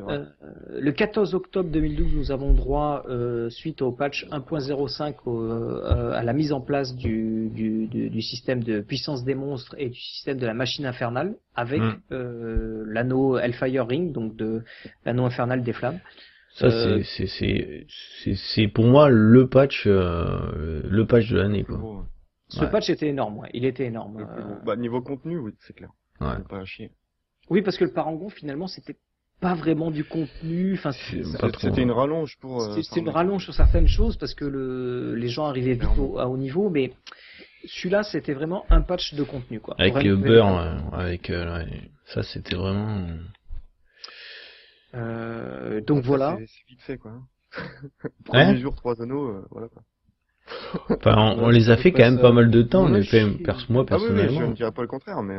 [0.00, 0.24] Euh,
[0.70, 6.22] le 14 octobre 2012, nous avons droit, euh, suite au patch 1.05, au, euh, à
[6.24, 10.00] la mise en place du, du, du, du système de puissance des monstres et du
[10.00, 12.00] système de la machine infernale, avec Mm.
[12.12, 14.64] euh, l'anneau Hellfire Ring, donc de
[15.04, 16.00] l'anneau infernal des flammes.
[16.56, 17.86] Ça, Euh, c'est, c'est, c'est,
[18.22, 21.64] c'est, c'est pour moi le patch, euh, le patch de l'année.
[22.48, 22.70] Ce Ouais.
[22.70, 23.48] patch était énorme, ouais.
[23.54, 24.18] il était énorme.
[24.18, 24.54] Euh.
[24.64, 25.90] Bah, niveau contenu, oui, c'est clair.
[26.20, 26.34] Ouais.
[26.48, 26.90] Pas à chier.
[27.50, 28.96] oui, parce que le parangon, finalement, c'était
[29.44, 30.72] pas vraiment du contenu.
[30.72, 31.74] Enfin, C'était hein.
[31.76, 32.62] une rallonge pour.
[32.62, 36.18] euh, C'était une rallonge sur certaines choses parce que le, les gens arrivaient vite au,
[36.18, 36.92] à haut niveau, mais
[37.66, 39.74] celui-là c'était vraiment un patch de contenu quoi.
[39.78, 41.90] Avec Vraiment, le beurre, avec, euh, ouais.
[42.06, 43.06] ça c'était vraiment.
[44.94, 46.38] Euh, donc voilà.
[46.38, 47.12] C'est vite fait, quoi.
[48.24, 49.82] Premier Hein jour, trois anneaux, euh, voilà quoi.
[50.90, 53.02] Enfin, on, on Ouais, les a fait quand même pas mal de temps, Ouais, mais
[53.02, 54.48] je- fait, perso- moi Ah oui, oui, je personnellement.
[54.48, 55.38] ne dirais pas le contraire, mais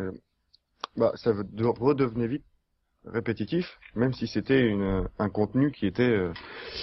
[0.96, 2.46] bah, ça redevenait vite
[3.12, 6.32] répétitif, même si c'était une, un contenu qui était euh,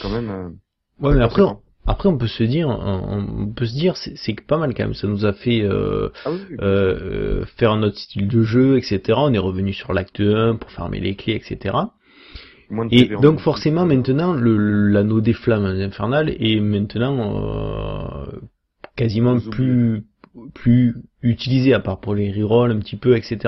[0.03, 0.31] quand même.
[0.31, 0.49] euh,
[1.07, 1.43] ouais, mais après,
[1.87, 4.95] après on peut se dire, on, peut se dire, c'est pas mal quand même.
[4.95, 6.63] Ça nous a fait euh, Ah oui, oui, euh,
[7.43, 9.01] euh, faire notre style de jeu, etc.
[9.17, 11.77] On est revenu sur l'acte 1 pour farmer les clés, etc.
[12.71, 17.19] moins de Et donc forcément maintenant le- l'anneau des flammes infernales est maintenant
[18.27, 18.27] euh,
[18.97, 20.05] quasiment plus
[20.55, 23.39] plus utilisé à part pour les rerolls un petit peu, etc.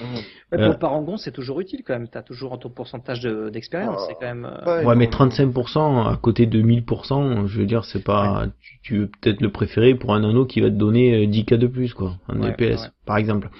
[0.00, 0.06] Ouais,
[0.52, 0.58] Euh.
[0.58, 2.06] Pour le parangon, c'est toujours utile quand même.
[2.06, 3.96] T'as toujours ton pourcentage de- d'expérience.
[4.02, 4.44] Ah, c'est quand même.
[4.44, 8.46] euh, Ouais, Ouais, mais non, 35% à côté de 1000%, je veux dire, c'est pas,
[8.60, 11.54] tu, tu veux peut-être le préférer pour un anneau qui va te donner euh, 10k
[11.58, 12.88] de plus, quoi, en Ouais, DPS, ouais.
[13.04, 13.50] par exemple.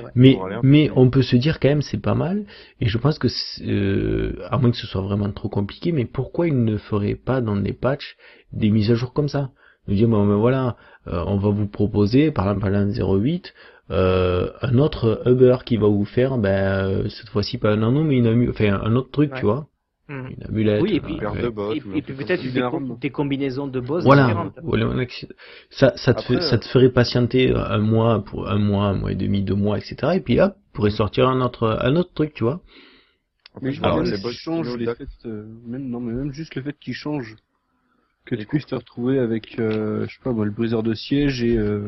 [0.00, 0.10] vrai.
[0.14, 2.46] Mais, un mais on peut se dire quand même c'est pas mal,
[2.80, 3.28] et je pense que,
[3.66, 7.40] euh, à moins que ce soit vraiment trop compliqué, mais pourquoi ils ne feraient pas
[7.42, 8.16] dans des patchs
[8.52, 9.50] des mises à jour comme ça?
[9.88, 10.76] Nous dire, bon, ben voilà,
[11.08, 13.54] euh, on va vous proposer, par exemple à l'an 08,
[13.90, 18.04] euh, un autre Uber qui va vous faire, ben, euh, cette fois-ci pas un anneau,
[18.04, 19.38] mais une amu- enfin, un autre truc, Ouais.
[19.38, 19.66] tu vois,
[20.10, 20.28] Mhm.
[20.36, 20.82] une amulette.
[20.82, 21.80] Oui, et puis, euh, ouais.
[21.80, 24.58] puis peut-être des, combinaisons de boss Voilà, différentes.
[25.70, 28.94] ça, ça te, Après, fait, ça te ferait patienter un mois, pour un mois, un
[28.94, 30.12] mois et demi, deux mois, etc.
[30.16, 32.60] Et puis là, pourrait sortir un autre, un autre truc, tu vois.
[33.62, 34.76] Mais je vois même les boss changent
[35.24, 37.36] euh, même, non, mais même juste le fait qu'ils changent.
[38.28, 41.42] Que tu puisses te retrouver avec, euh, je sais pas moi, le briseur de siège
[41.42, 41.80] et, euh,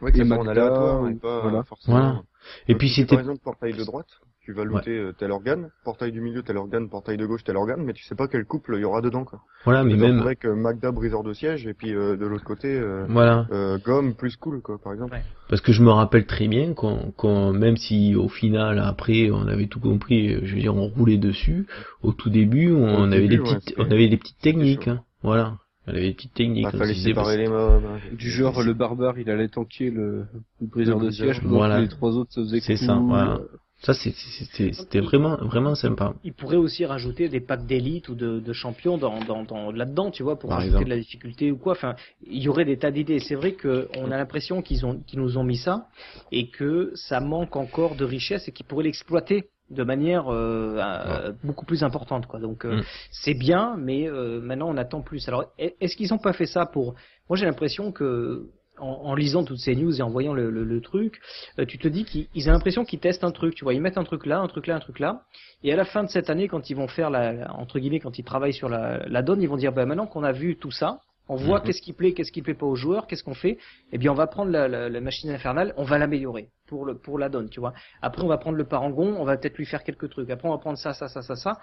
[0.00, 1.62] Ouais, que et ça soit en Magda, aléatoire et pas voilà.
[1.62, 1.96] forcément.
[1.98, 2.22] Voilà.
[2.66, 4.08] Et Donc, puis c'était, par exemple portail de droite,
[4.40, 7.56] tu vas looter euh, tel organe, portail du milieu tel organe, portail de gauche tel
[7.56, 9.40] organe, mais tu sais pas quel couple il y aura dedans quoi.
[9.64, 12.66] voilà, mais même, avec euh, Magda briseur de siège et puis euh, de l'autre côté
[12.66, 13.46] euh, voilà.
[13.52, 15.14] euh, gomme plus cool quoi par exemple.
[15.14, 15.22] Ouais.
[15.48, 19.46] Parce que je me rappelle très bien qu'on, qu'on- même si au final, après, on
[19.46, 21.66] avait tout compris, euh, je veux dire, on roulait dessus,
[22.02, 24.90] au tout début, on, Au avait début, des petites, on avait des petites techniques, chaud.
[24.90, 25.04] hein.
[25.22, 25.58] Voilà.
[25.86, 26.64] On avait des petites techniques.
[26.64, 27.82] Bah, on fallait séparer les mobs.
[27.84, 27.98] hein.
[28.16, 30.26] du genre le barbare il allait tanker le,
[30.60, 31.76] le briseur de siège pendant Voilà.
[31.78, 33.32] que les trois autres se faisaient C'est ça, voilà.
[33.34, 33.38] euh,
[33.84, 36.14] Ça, c'est- c'est- c'était c'était vraiment, vraiment sympa.
[36.22, 40.12] Il pourrait aussi rajouter des packs d'élite ou de, de champions dans, dans, dans, là-dedans,
[40.12, 40.90] tu vois, pour Par rajouter exemple.
[40.90, 41.72] de la difficulté ou quoi.
[41.72, 43.18] Enfin, il y aurait des tas d'idées.
[43.18, 45.88] C'est vrai qu'on a l'impression qu'ils ont, qu'ils nous ont mis ça
[46.30, 51.64] et que ça manque encore de richesse et qu'ils pourraient l'exploiter de manière euh, beaucoup
[51.64, 52.40] plus importante, quoi.
[52.40, 52.82] Donc euh, Mm.
[53.10, 55.26] c'est bien, mais euh, maintenant on attend plus.
[55.28, 56.94] Alors, est- est-ce qu'ils ont pas fait ça pour
[57.28, 58.46] Moi, j'ai l'impression que
[58.78, 61.20] en, en lisant toutes ces news et en voyant le, le- le truc,
[61.58, 63.80] euh, tu te dis qu'ils ils ont l'impression qu'ils testent un truc, tu vois, ils
[63.82, 65.22] mettent un truc là, un truc là, un truc là,
[65.62, 68.00] et à la fin de cette année, quand ils vont faire la, la- entre guillemets,
[68.00, 70.56] quand ils travaillent sur la, la donne, ils vont dire, bah maintenant qu'on a vu
[70.56, 70.98] tout ça,
[71.28, 71.64] on voit Mhm.
[71.66, 73.58] qu'est-ce qui plaît, qu'est-ce qui plaît pas aux joueurs, qu'est-ce qu'on fait,
[73.92, 76.94] eh bien on va prendre la, la- la machine infernale, on va l'améliorer pour le
[76.94, 77.74] pour la donne, tu vois.
[78.00, 80.30] Après on va prendre le parangon, on va peut-être lui faire quelques trucs.
[80.30, 81.58] Après on va prendre ça, ça, ça, ça, ça.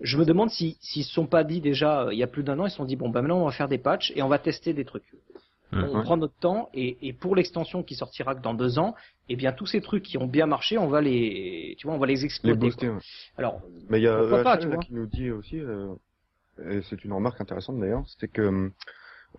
[0.00, 2.42] Je me demande si s'ils se sont pas dit déjà euh, il y a plus
[2.44, 4.22] d'un an, ils se sont dit bon bah maintenant on va faire des patchs et
[4.22, 5.04] on va tester des trucs.
[5.72, 5.84] Mhm.
[5.92, 8.94] On prend notre temps et, et pour l'extension qui sortira que dans deux ans,
[9.28, 11.98] eh bien tous ces trucs qui ont bien marché, on va les, tu vois, on
[11.98, 12.56] va les Les exploiter.
[12.58, 12.86] booster.
[12.86, 12.96] quoi.
[12.96, 13.02] ouais.
[13.36, 13.60] Alors
[13.90, 14.84] Mais il y a pas, EHL, là, vois.
[14.84, 15.92] qui nous dit aussi, euh,
[16.70, 18.70] et c'est une remarque intéressante d'ailleurs, c'est que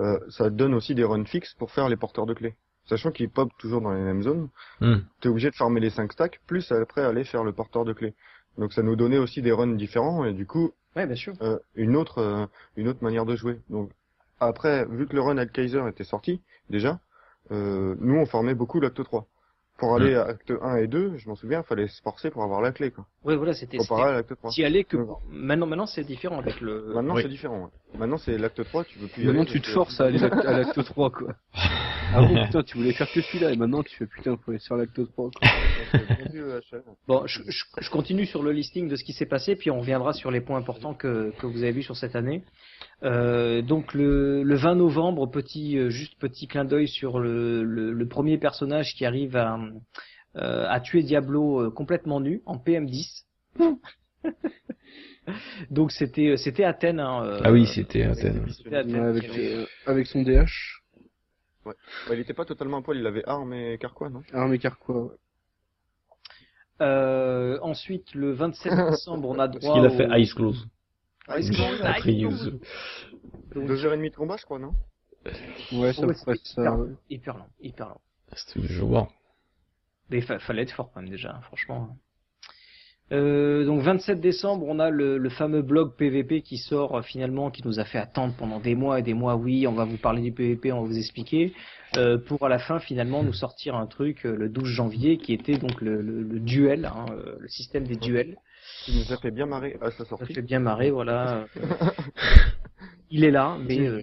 [0.01, 2.53] euh, ça donne aussi des runs fixes pour faire les porteurs de clés.
[2.87, 4.49] Sachant qu'ils pop toujours dans les mêmes zones,
[4.81, 4.97] Hmm.
[5.21, 8.13] t'es obligé de farmer les 5 stacks, plus après aller faire le porteur de clés.
[8.57, 11.33] Donc ça nous donnait aussi des runs différents et du coup ouais bien sûr.
[11.41, 12.45] euh, une autre euh,
[12.77, 13.59] une autre manière de jouer.
[13.69, 13.89] Donc
[14.39, 16.99] après, vu que le run Kaiser était sorti déjà,
[17.51, 19.25] euh, nous on formait beaucoup l'acte 3.
[19.77, 22.61] Pour aller à acte 1 et 2, je m'en souviens, fallait se forcer pour avoir
[22.61, 23.05] la clé quoi.
[23.25, 23.75] Ouais voilà c'était.
[23.77, 24.51] Comparé à l'acte 3.
[24.51, 24.95] T'y allais que
[25.29, 26.93] maintenant maintenant c'est différent avec le.
[26.93, 27.23] Maintenant Oui.
[27.23, 27.63] c'est différent.
[27.63, 27.99] ouais.
[27.99, 29.51] Maintenant c'est l'acte 3, tu veux plus y Maintenant aller.
[29.51, 31.33] tu te forces à aller à à l'acte 3 quoi.
[32.13, 34.59] Ah bon putain tu voulais faire que celui-là et maintenant tu fais putain faut aller
[34.59, 35.49] sur l'acte 3 quoi.
[37.07, 39.79] Bon je, je, je continue sur le listing de ce qui s'est passé, puis on
[39.79, 42.43] reviendra sur les points importants que, que vous avez vus sur cette année.
[43.03, 47.91] Euh, donc le, le 20 novembre, petit euh, juste petit clin d'œil sur le, le,
[47.91, 49.59] le premier personnage qui arrive à,
[50.37, 53.23] euh, à tuer Diablo euh, complètement nu en PM10.
[55.69, 56.99] donc c'était c'était Athènes.
[56.99, 58.45] Hein, Ah oui, c'était Athènes.
[58.49, 60.81] c'était Athènes avec, euh, avec son DH.
[61.65, 64.21] Bah, il était pas totalement à poil, il avait arme et carquois, non?
[64.33, 65.15] Ah mais car quoi ouais.
[66.81, 70.67] Euh, ensuite, le 27 décembre, on a Parce droit qu'il a au- fait Ice Close.
[71.37, 71.91] Il se prend, là.
[71.91, 72.53] Après Use.
[73.55, 74.73] Deux heures et demie de combat, je crois, non?
[75.71, 76.61] Ouais ça Ouais, pourrait c'était ça.
[76.61, 76.89] hyper, ouais.
[77.09, 77.99] hyper long, hyper long.
[78.35, 79.09] C'était je vois.
[80.09, 81.95] Mais il fa- fallait être fort quand même déjà, franchement.
[83.11, 87.51] Euh, donc 27 décembre, on a le, le fameux blog PVP qui sort euh, finalement,
[87.51, 89.35] qui nous a fait attendre pendant des mois et des mois.
[89.35, 91.53] Oui, on va vous parler du PVP, on va vous expliquer,
[91.97, 95.33] euh, pour à la fin finalement nous sortir un truc euh, le 12 janvier qui
[95.33, 98.37] était donc le, le- le duel, hein, euh, le système des duels.
[98.87, 101.45] Il nous a fait bien marrer à sa Ça fait bien marrer, voilà.
[103.11, 104.01] Il est là, mais euh,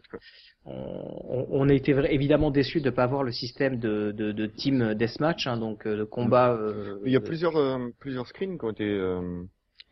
[0.64, 4.46] on, on- a été évidemment déçus de ne pas avoir le système de, de, de
[4.46, 6.52] team deathmatch, hein, donc euh, de combat.
[6.52, 9.42] euh, Il y a de- plusieurs euh, plusieurs screens qui ont été euh,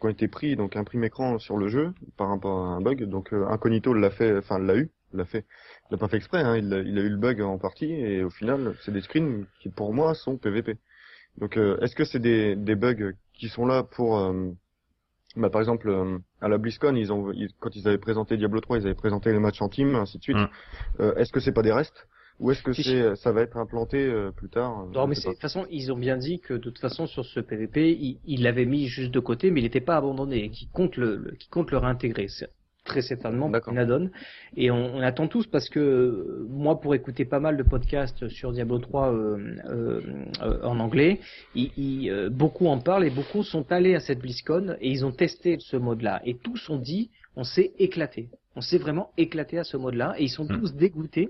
[0.01, 2.81] qui ont été pris donc un prime écran sur le jeu par rapport à un
[2.81, 3.05] bug.
[3.05, 5.45] Donc euh, Incognito l'a fait, enfin l'a eu, l'a fait,
[5.91, 6.41] il l'a pas fait exprès.
[6.41, 9.01] Hein, il, a, il a eu le bug en partie et au final c'est des
[9.03, 10.77] screens qui pour moi sont PVP.
[11.39, 14.51] Donc euh, est-ce que c'est des des bugs qui sont là pour euh,
[15.37, 18.61] bah, par exemple, euh, à la BlizzCon, ils ont, ils- quand ils avaient présenté Diablo
[18.61, 20.37] 3, ils avaient présenté les matchs en team, ainsi de suite.
[20.37, 20.49] Mm.
[21.01, 22.09] Euh, Est-ce que c'est pas des restes
[22.41, 25.15] Ou est-ce que Si, c'est, ça va être implanté euh, plus tard euh, Non, mais
[25.15, 28.21] de toute façon, ils ont bien dit que de toute façon sur ce PVP, ils
[28.25, 31.17] il l'avaient mis juste de côté, mais il n'était pas abandonné, et qu'ils comptent le,
[31.17, 32.27] le- qu'ils comptent le réintégrer.
[32.91, 33.73] Très certainement D'accord.
[33.73, 34.11] une add-on.
[34.57, 38.27] Et on, on attend tous parce que euh, moi, pour écouter pas mal de podcasts
[38.29, 39.39] sur Diablo 3 euh,
[39.69, 40.01] euh,
[40.43, 41.21] euh, en anglais,
[42.33, 45.77] beaucoup en parlent et beaucoup sont allés à cette BlizzCon et ils ont testé ce
[45.77, 46.21] mode-là.
[46.25, 48.29] Et tous ont dit, on s'est éclaté.
[48.57, 50.59] On s'est vraiment éclaté à ce mode-là et ils sont Hmm.
[50.59, 51.29] tous dégoûtés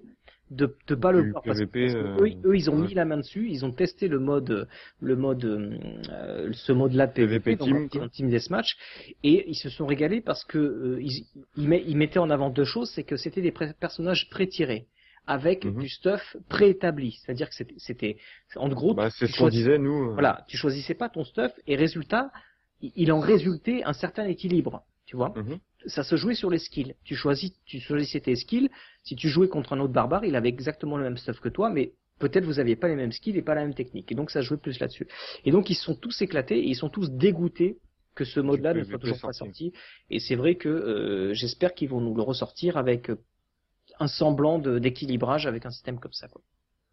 [0.51, 1.43] de, de pas le voir.
[1.47, 2.89] Parce que, PVP, parce que euh, eux, eux, ils ont ouais.
[2.89, 4.69] mis la main dessus, ils ont testé le mode,
[5.01, 8.77] le mode, euh, ce mode-là de PVP, PVP team, en team deathmatch,
[9.23, 11.25] et ils se sont régalés parce que euh, ils,
[11.57, 14.87] ils, met- ils mettaient en avant deux choses, c'est que c'était des personnages pré-tirés
[15.27, 15.81] avec Mhm.
[15.81, 18.17] du stuff préétabli, c'est-à-dire que c'était,
[18.57, 20.11] en gros, Bah, c'est ce qu'on disait nous.
[20.11, 22.31] euh, voilà, tu choisissais pas ton stuff et résultat,
[22.81, 25.35] il il en résultait un certain équilibre, tu vois.
[25.37, 25.59] Mhm.
[25.87, 26.95] Ça se jouait sur les skills.
[27.05, 28.71] Tu choisis, tu choisissais tes skills.
[29.03, 31.71] Si tu jouais contre un autre barbare, il avait exactement le même stuff que toi,
[31.71, 34.13] mais peut-être vous aviez pas les mêmes skills et pas la même technique.
[34.13, 35.09] Et donc ça jouait plus là-dessus.
[35.45, 37.79] Et donc ils se sont tous éclatés et ils sont tous dégoûtés
[38.15, 39.73] que ce mode-là ne soit toujours pas sorti.
[40.11, 43.17] Et c'est vrai que euh, j'espère qu'ils vont nous le ressortir avec euh,
[43.99, 46.29] un semblant d'équilibrage avec un système comme ça.
[46.29, 46.43] Quoi.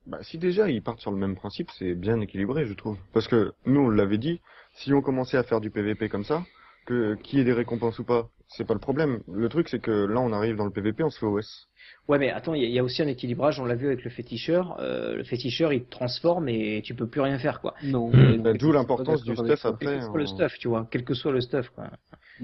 [0.05, 2.97] Bah, si déjà ils partent sur le même principe, c'est bien équilibré, je trouve.
[3.13, 4.39] Parce que nous, on l'avait dit,
[4.75, 6.45] si on commençait à faire du PVP comme ça,
[6.85, 9.19] que qu'il y ait des récompenses ou pas, c'est pas le problème.
[9.31, 11.67] Le truc, c'est que là, on arrive dans le PVP, on se fait OS.
[12.07, 13.59] Ouais, mais attends, il y, a- il y a aussi un équilibrage.
[13.59, 14.77] On l'a vu avec le féticheur.
[14.79, 17.73] Euh, le féticheur, il te transforme et tu peux plus rien faire, quoi.
[17.83, 18.09] Non.
[18.39, 19.85] Bah, D'où l'importance du stuff après.
[19.85, 20.87] Quel que soit le en- stuff, tu vois.
[20.91, 21.89] Quel que soit le stuff, quoi.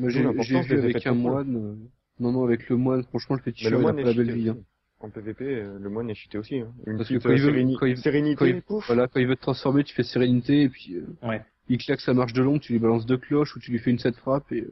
[0.07, 0.21] J'ai
[0.61, 1.55] vu avec un moine.
[1.55, 1.75] euh,
[2.19, 4.31] Non, non, avec le moine, franchement, le féticheur, le il a moine pas la belle
[4.31, 4.49] vie.
[4.49, 4.57] hein.
[4.99, 6.59] En PVP, euh, le moine est cheaté aussi.
[6.59, 6.71] Hein.
[6.87, 8.85] Une Parce que petite quand il euh, veut- quand il- sérénité, quand il- pouf.
[8.87, 11.41] Voilà, quand il veut te transformer, tu fais sérénité, et puis euh, Ouais.
[11.67, 13.91] il claque sa marche de l'ombre, tu lui balances deux cloches, ou tu lui fais
[13.91, 14.71] une set frappe, et euh,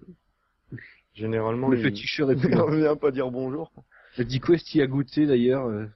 [1.14, 2.62] Généralement, le il féticheur est plus là.
[2.64, 3.72] revient pas dire bonjour.
[4.18, 5.66] Le Quest y a goûté d'ailleurs.
[5.68, 5.88] euh,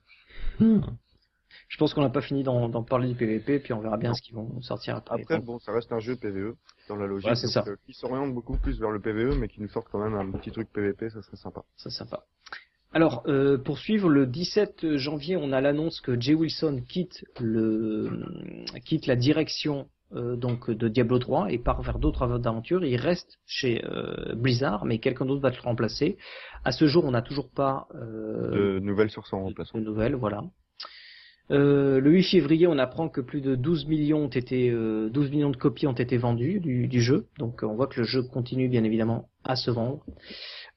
[1.68, 4.22] Je pense qu'on n'a pas fini d'en parler du PVP, puis on verra bien ce
[4.22, 5.22] qu'ils vont sortir après.
[5.22, 6.56] Après, bon, ça reste un jeu PVE
[6.88, 7.28] dans la logique.
[7.30, 7.64] Ouais, c'est ça.
[7.68, 10.32] euh, qui s'oriente beaucoup plus vers le PVE, mais qui nous sorte quand même un
[10.38, 11.64] petit truc PVP, ça serait sympa.
[11.78, 12.24] c'est sympa.
[12.94, 18.24] Alors, euh, pour suivre, le 17 janvier, on a l'annonce que Jay Wilson quitte le
[18.86, 22.84] quitte la direction euh, donc de Diablo 3 et part vers d'autres aventures.
[22.84, 26.18] Il reste chez euh, Blizzard, mais quelqu'un d'autre va le remplacer.
[26.64, 29.78] À ce jour, on n'a toujours pas euh, De nouvelles sur son de, remplaçant.
[29.78, 30.44] de nouvelles, voilà.
[31.52, 35.30] Euh, le 8 février, on apprend que plus de 12 millions ont été, euh, 12
[35.30, 37.28] millions de copies ont été vendues du, du jeu.
[37.38, 40.04] Donc, on voit que le jeu continue bien évidemment à se vendre.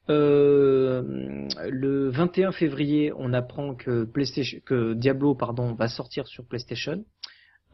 [0.09, 7.03] Euh, le 21 février, on apprend que PlayStation, que Diablo, pardon, va sortir sur PlayStation.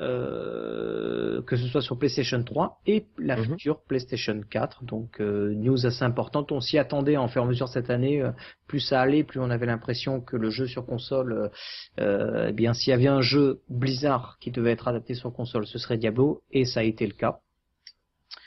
[0.02, 3.46] Euh, que ce soit sur PlayStation 3 et la Mhm.
[3.46, 4.84] future PlayStation 4.
[4.84, 6.52] Donc euh, news assez importante.
[6.52, 8.22] On s'y attendait en faire mesure cette année.
[8.22, 8.32] euh,
[8.68, 11.50] plus ça allait, plus on avait l'impression que le jeu sur console,
[11.98, 15.78] eh bien s'il y avait un jeu Blizzard qui devait être adapté sur console, ce
[15.78, 17.40] serait Diablo et ça a été le cas.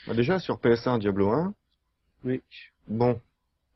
[0.07, 1.53] Bah, déjà, sur PS1, Diablo 1,
[2.25, 2.41] Oui.
[2.87, 3.19] bon,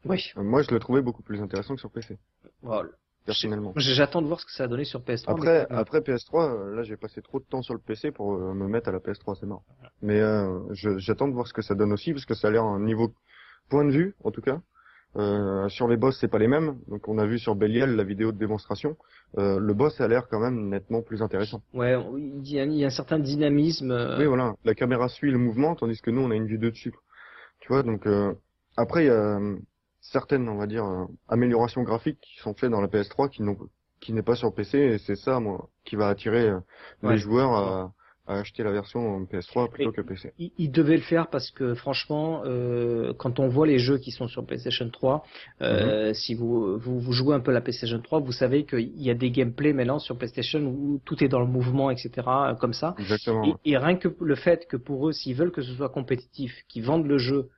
[0.06, 0.32] Oui.
[0.36, 2.18] moi je le trouvais beaucoup plus intéressant que sur PC,
[2.62, 2.90] Voilà.
[3.26, 3.74] Personnellement.
[3.78, 5.32] J'attends de voir ce que ça a donné sur PS3.
[5.32, 8.34] Après, mais- après PS3, euh, là j'ai passé trop de temps sur le PC pour
[8.36, 9.64] euh, me mettre à la PS3, c'est mort.
[10.02, 10.60] Mais euh,
[10.98, 13.14] j'attends de voir ce que ça donne aussi, parce que ça a l'air un niveau
[13.70, 14.60] point de vue, en tout cas.
[15.16, 16.80] Euh, sur les boss, c'est pas les mêmes.
[16.88, 18.98] Donc on a vu sur Belial la vidéo de démonstration.
[19.38, 21.62] Euh, le boss a l'air quand même nettement plus intéressant.
[21.74, 23.92] Ouais, il y, a, il y a un certain dynamisme.
[23.92, 24.56] euh, Oui, voilà.
[24.66, 26.94] La caméra suit le mouvement, tandis que nous, on a une vue de dessus.
[27.60, 28.34] Tu vois, donc euh,
[28.76, 29.40] après, il y a
[30.04, 33.58] certaines, on va dire, euh, améliorations graphiques qui sont faites dans la PS3 qui n'ont
[34.00, 36.60] qui n'est pas sur PC, et c'est ça, moi, qui va attirer euh,
[37.04, 37.14] Ouais.
[37.14, 37.94] les joueurs à,
[38.28, 40.34] à acheter la version PS3 plutôt Et- que PC.
[40.38, 44.12] il, il devait le faire parce que franchement, euh, quand on voit les jeux qui
[44.12, 45.24] sont sur PlayStation 3,
[45.62, 46.14] euh, Mhm.
[46.16, 49.14] si vous, vous vous jouez un peu la PlayStation 3, vous savez qu'il y a
[49.14, 52.12] des gameplays maintenant sur PlayStation où tout est dans le mouvement, etc.
[52.28, 52.96] euh, Comme ça.
[53.00, 53.58] Exactement.
[53.64, 56.52] Et, et rien que le fait que pour eux, s'ils veulent que ce soit compétitif,
[56.68, 57.50] qu'ils vendent le jeu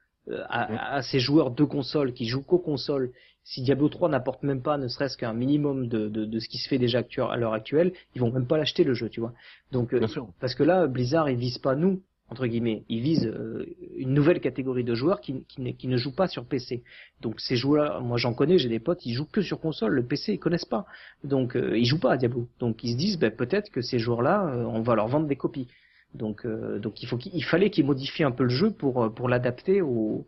[0.50, 3.12] à, à ces joueurs de console qui jouent qu'aux consoles,
[3.44, 6.58] si Diablo 3 n'apporte même pas ne serait-ce qu'un minimum de, de, de ce qui
[6.58, 9.34] se fait déjà à l'heure actuelle, ils vont même pas l'acheter le jeu, tu vois.
[9.72, 10.00] Donc euh,
[10.40, 12.86] parce que là, Blizzard, ils visent pas nous, entre guillemets.
[12.90, 13.64] Ils visent euh,
[13.98, 16.82] une nouvelle catégorie de joueurs qui, qui, ne- qui ne jouent pas sur PC.
[17.22, 19.94] Donc ces joueurs, moi j'en connais, j'ai des potes, ils jouent que sur console.
[19.94, 20.88] Le PC, ils connaissent pas.
[21.24, 22.48] Donc euh, ils jouent pas à Diablo.
[22.60, 25.36] Donc ils se disent, ben, peut-être que ces joueurs-là, euh, on va leur vendre des
[25.36, 25.68] copies.
[26.16, 29.04] Donc, euh, donc il faut qu'il il fallait qu'ils modifient un peu le jeu pour
[29.04, 30.26] euh, pour l'adapter au,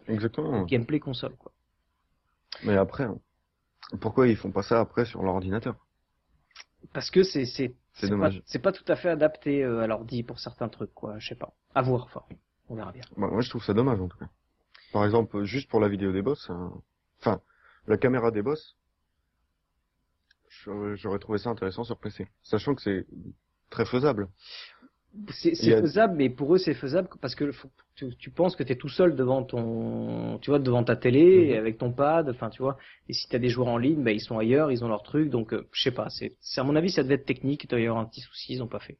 [0.67, 1.35] gameplay console.
[1.35, 1.51] Quoi.
[2.63, 3.19] Mais après, hein,
[4.01, 5.75] pourquoi ils font pas ça après sur l'ordinateur?
[6.93, 8.41] Parce que c'est c'est C'est pas- dommage.
[8.45, 11.17] C'est pas tout à fait adapté euh, à l'ordi pour certains trucs, quoi.
[11.19, 11.53] Je sais pas.
[11.73, 12.05] À voir.
[12.05, 12.23] Enfin,
[12.69, 13.03] on verra bien.
[13.15, 14.29] Bah, moi, je trouve ça dommage en tout cas.
[14.91, 16.69] Par exemple, juste pour la vidéo des boss, euh,
[17.19, 17.41] enfin,
[17.87, 18.75] la caméra des boss,
[20.95, 23.05] j'aurais trouvé ça intéressant sur PC, sachant que c'est
[23.69, 24.29] très faisable.
[25.31, 27.51] C'est a- faisable, mais pour eux c'est faisable parce que
[27.95, 31.23] tu, tu penses que tu es tout seul devant ton, tu vois, devant ta télé
[31.25, 31.49] Mhm.
[31.49, 32.77] et avec ton pad, enfin tu vois.
[33.09, 35.29] Et si t'as des joueurs en ligne, bah, ils sont ailleurs, ils ont leur truc,
[35.29, 36.09] donc euh, je sais pas.
[36.09, 37.63] C'est, c'est à mon avis ça devait être technique.
[37.63, 38.97] Il doit y avoir un petit souci, ils ont pas fait.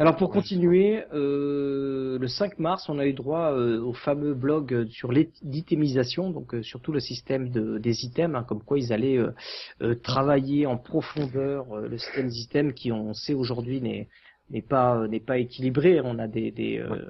[0.00, 4.86] Alors pour continuer, euh, le 5 mars, on a eu droit euh, au fameux blog
[4.90, 8.92] sur l'it- l'itemisation, donc euh, surtout le système de, des items, hein, comme quoi ils
[8.92, 9.18] allaient
[10.04, 14.08] travailler en profondeur euh, le système des items qui, on sait aujourd'hui, n'est
[14.50, 16.00] n'est pas n'est pas équilibré.
[16.02, 17.02] On a des, des euh,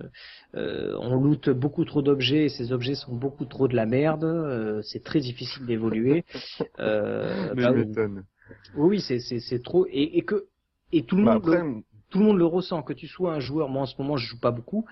[0.54, 4.24] euh, on loot beaucoup trop d'objets et ces objets sont beaucoup trop de la merde.
[4.24, 6.24] euh, c'est très difficile d'évoluer.
[6.80, 7.72] Euh, bah,
[8.74, 10.46] oui, oui, c'est c'est c'est trop et, et que
[10.92, 11.62] et tout le Bah, monde après,
[12.10, 12.82] tout le monde le ressent.
[12.82, 14.84] Que tu sois un joueur, moi en ce moment je joue pas beaucoup,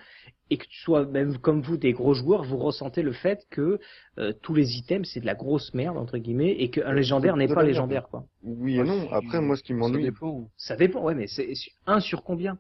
[0.51, 3.79] et que tu sois même comme vous des gros joueurs, vous ressentez le fait que
[4.19, 7.49] euh, tous les items c'est de la grosse merde entre guillemets et qu'un légendaire n'est
[7.49, 8.25] pas légendaire quoi.
[8.43, 9.11] oui et non.
[9.13, 10.49] Après, moi, ce qui Ça m'ennuie, dépend.
[10.57, 11.53] Ça dépend, ouais, mais c'est
[11.87, 12.59] un sur combien?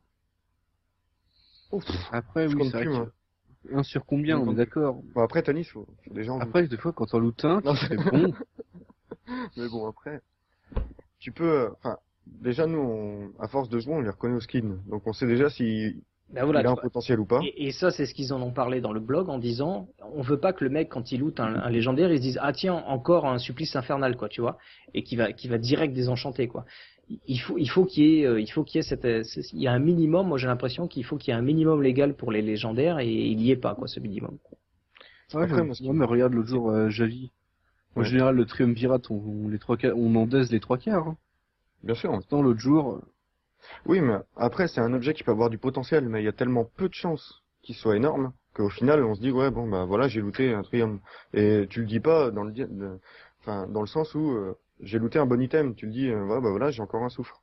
[2.12, 3.08] Après, je oui, compte c'est vrai plus, que- moi.
[3.72, 5.02] Un sur combien, on est d'accord.
[5.14, 6.38] Bon, après, Tanis, faut, faut des gens.
[6.38, 8.32] Après, des fois, quand on loot un, fais bon.
[9.56, 10.20] Mais bon, après,
[11.18, 14.40] tu peux, euh, enfin, déjà nous, on, à force de jouer, on les reconnaît au
[14.40, 16.82] skin, donc on sait déjà si Ben voilà, il a un vois.
[16.82, 17.40] potentiel ou pas.
[17.42, 20.22] Et, et ça, c'est ce qu'ils en ont parlé dans le blog en disant, on
[20.22, 22.52] veut pas que le mec, quand il loot un, un légendaire, il se dise, ah
[22.52, 24.58] tiens, encore un supplice infernal, quoi, tu vois,
[24.94, 26.64] et qui va, qui va direct désenchanter, quoi.
[27.28, 29.22] Il faut, il faut qu'il y ait, euh, il faut qu'il y ait cette, euh,
[29.52, 30.26] il y a un minimum.
[30.26, 33.08] Moi, j'ai l'impression qu'il faut qu'il y ait un minimum légal pour les légendaires et
[33.08, 34.38] il y est pas, quoi, ce minimum.
[35.32, 37.30] Ouais, Après, moi, ouais, mais regarde l'autre jour, euh, Javi.
[37.94, 38.06] En Ouais.
[38.06, 41.06] général, le triumvirat, on, on, les trois quarts, on en daise les trois quarts.
[41.08, 41.16] Hein.
[41.82, 42.10] Bien sûr.
[42.12, 43.00] Pourtant, l'autre jour,
[43.86, 46.32] Oui, mais après, c'est un objet qui peut avoir du potentiel, mais il y a
[46.32, 49.84] tellement peu de chances qu'il soit énorme qu'au final, on se dit, ouais, bon, bah
[49.86, 51.00] voilà, j'ai looté un triumph.
[51.34, 53.00] Et tu le dis pas dans le,
[53.40, 55.74] enfin, dans le sens où euh, j'ai looté un bon item.
[55.74, 57.34] Tu le dis, euh, ouais, bah voilà, j'ai encore un souffle.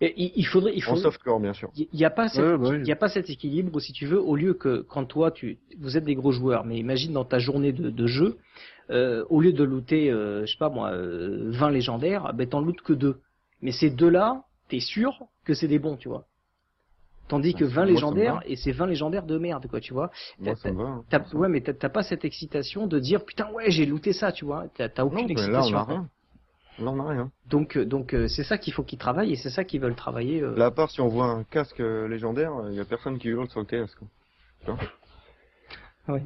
[0.00, 1.70] Et il, il faudrait, il En faudrait, softcore, bien sûr.
[1.76, 2.78] Il n'y a pas Ouais, bah oui.
[2.80, 5.58] il y a pas cet équilibre, si tu veux, au lieu que quand toi, tu,
[5.78, 8.38] vous êtes des gros joueurs, mais imagine dans ta journée de, de jeu,
[8.90, 12.60] euh, au lieu de looter, euh, je sais pas moi, euh, 20 légendaires, ben t'en
[12.60, 13.20] lootes que deux.
[13.62, 15.12] Mais ces deux-là, t'es sûr
[15.44, 16.24] que c'est des bons, tu vois.
[17.28, 19.92] Tandis que Moi, 20 ça me légendaires, et c'est 20 légendaires de merde, quoi, tu
[19.92, 20.10] vois.
[20.40, 20.88] Moi, ça me va.
[20.88, 21.04] hein.
[21.10, 24.44] T'as- ouais, mais t'as pas cette excitation de dire, putain, ouais, j'ai looté ça, tu
[24.44, 24.64] vois.
[24.76, 25.76] T'as Non, aucune mais là, on excitation.
[25.78, 26.08] a rien.
[26.78, 27.30] Là, on a rien.
[27.46, 29.94] Donc, euh, donc euh, c'est ça qu'il faut qu'ils travaillent et c'est ça qu'ils veulent
[29.94, 30.40] travailler.
[30.42, 33.18] euh, Là, à part si on voit un casque euh, légendaire, il y a personne
[33.18, 34.08] qui hurle sur le TS, quoi.
[34.64, 34.78] Tu vois?
[36.08, 36.22] Ouais.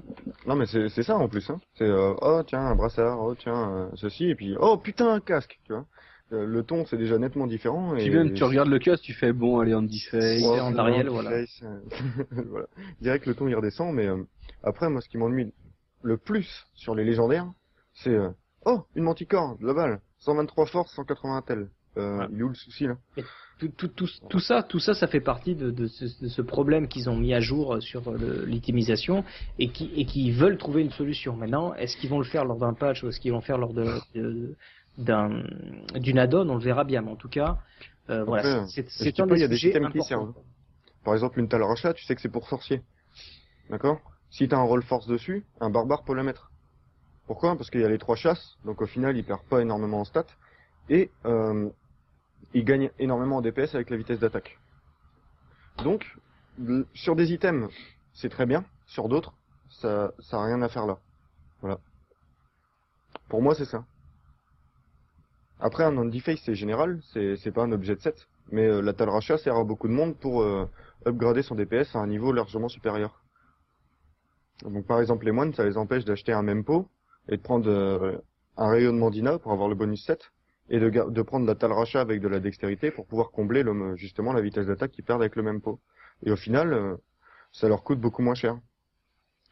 [0.47, 1.61] Non, mais c'est c'est ça en plus, hein.
[1.75, 5.21] C'est, euh, oh, tiens, un brassard, oh, tiens, euh, ceci, et puis, oh, putain, un
[5.21, 5.85] casque, tu vois.
[6.33, 7.93] Euh, le ton, c'est déjà nettement différent.
[7.95, 10.43] puis et même, tu regardes le casque, tu fais bon, allez, Andy Face.
[10.43, 11.31] Ouais, en Ariel, voilà.
[11.31, 11.81] Face, euh,
[12.49, 12.67] voilà.
[12.99, 14.23] Je dirais que le ton, il redescend, mais euh,
[14.63, 15.53] après, moi, ce qui m'ennuie
[16.03, 17.47] le plus sur les légendaires,
[17.93, 18.31] c'est, euh,
[18.65, 21.69] oh, une manticore, globale, 123 force, 180 tel.
[21.97, 22.27] Euh, Ouais.
[22.33, 22.97] Il est où le souci, là?
[23.61, 26.43] Tout, tout, tout, tout ça, tout ça, ça fait partie de, de, ce, de ce
[26.43, 28.13] problème qu'ils ont mis à jour sur
[28.47, 29.25] l'itemisation
[29.61, 31.37] et qui, et qui veulent trouver une solution.
[31.37, 33.59] Maintenant, est-ce qu'ils vont le faire lors d'un patch ou est-ce qu'ils vont le faire
[33.59, 33.87] lors de,
[34.99, 35.45] d'un
[35.95, 36.49] d'une add-on?
[36.49, 37.03] On le verra bien.
[37.03, 37.59] Mais en tout cas,
[38.11, 40.35] euh, voilà, c'est dis un pas, il y des a des items qui servent.
[41.05, 42.83] Par exemple, une Talracha, tu sais que c'est pour sorcier.
[43.71, 44.01] D'accord?
[44.31, 46.51] Si t'as un roll force dessus, un barbare peut la mettre.
[47.27, 47.57] Pourquoi?
[47.57, 50.05] Parce qu'il y a les trois chasses, donc au final, il perd pas énormément en
[50.05, 50.27] stats.
[50.91, 51.71] Et euh,
[52.53, 54.59] il gagne énormément en DPS avec la vitesse d'attaque.
[55.83, 56.17] Donc,
[56.93, 57.71] sur des items,
[58.13, 58.65] c'est très bien.
[58.87, 59.33] Sur d'autres,
[59.71, 60.99] ça ça a rien à faire là.
[61.63, 61.79] Voilà.
[63.29, 63.85] Pour moi, c'est ça.
[65.59, 68.29] Après, un Andy-Face, c'est général, c'est pas un objet de set.
[68.51, 70.69] Mais euh, la Talracha sert à beaucoup de monde pour euh,
[71.07, 73.23] upgrader son DPS à un niveau largement supérieur.
[74.63, 76.89] Donc par exemple, les moines, ça les empêche d'acheter un Mempo
[77.29, 78.19] et de prendre euh,
[78.57, 80.33] un rayonnement d'Ina pour avoir le bonus 7
[80.71, 84.33] et de, de prendre la Talracha avec de la dextérité pour pouvoir combler le, justement
[84.33, 85.81] la vitesse d'attaque qu'ils perdent avec le Mempo.
[86.25, 86.97] Et au final, euh,
[87.53, 88.59] ça leur coûte beaucoup moins cher.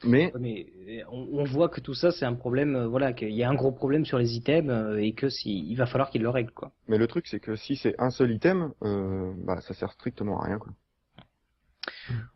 [0.05, 2.75] Mais Mais euh, on, on voit que tout ça, c'est un problème.
[2.77, 5.69] euh, voilà, qu'il y a un gros problème sur les items euh, et que si,
[5.71, 6.73] il va falloir qu'ils le règlent, quoi.
[6.89, 10.41] mais le truc c'est que si c'est un seul item, euh, bah ça sert strictement
[10.41, 10.73] à rien quoi.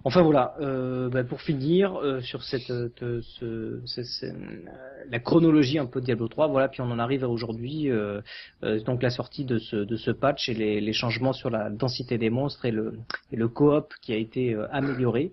[0.05, 4.33] Enfin voilà, euh, bah, pour finir euh, sur cette, euh, te- ce- ce- ce- euh,
[5.11, 8.21] la chronologie un peu de Diablo 3, voilà, puis on en arrive à aujourd'hui, euh,
[8.63, 11.71] euh, donc la sortie de ce, de ce patch et les, les changements sur la
[11.71, 12.95] densité des monstres et le,
[13.33, 15.33] et le coop qui a été euh, amélioré.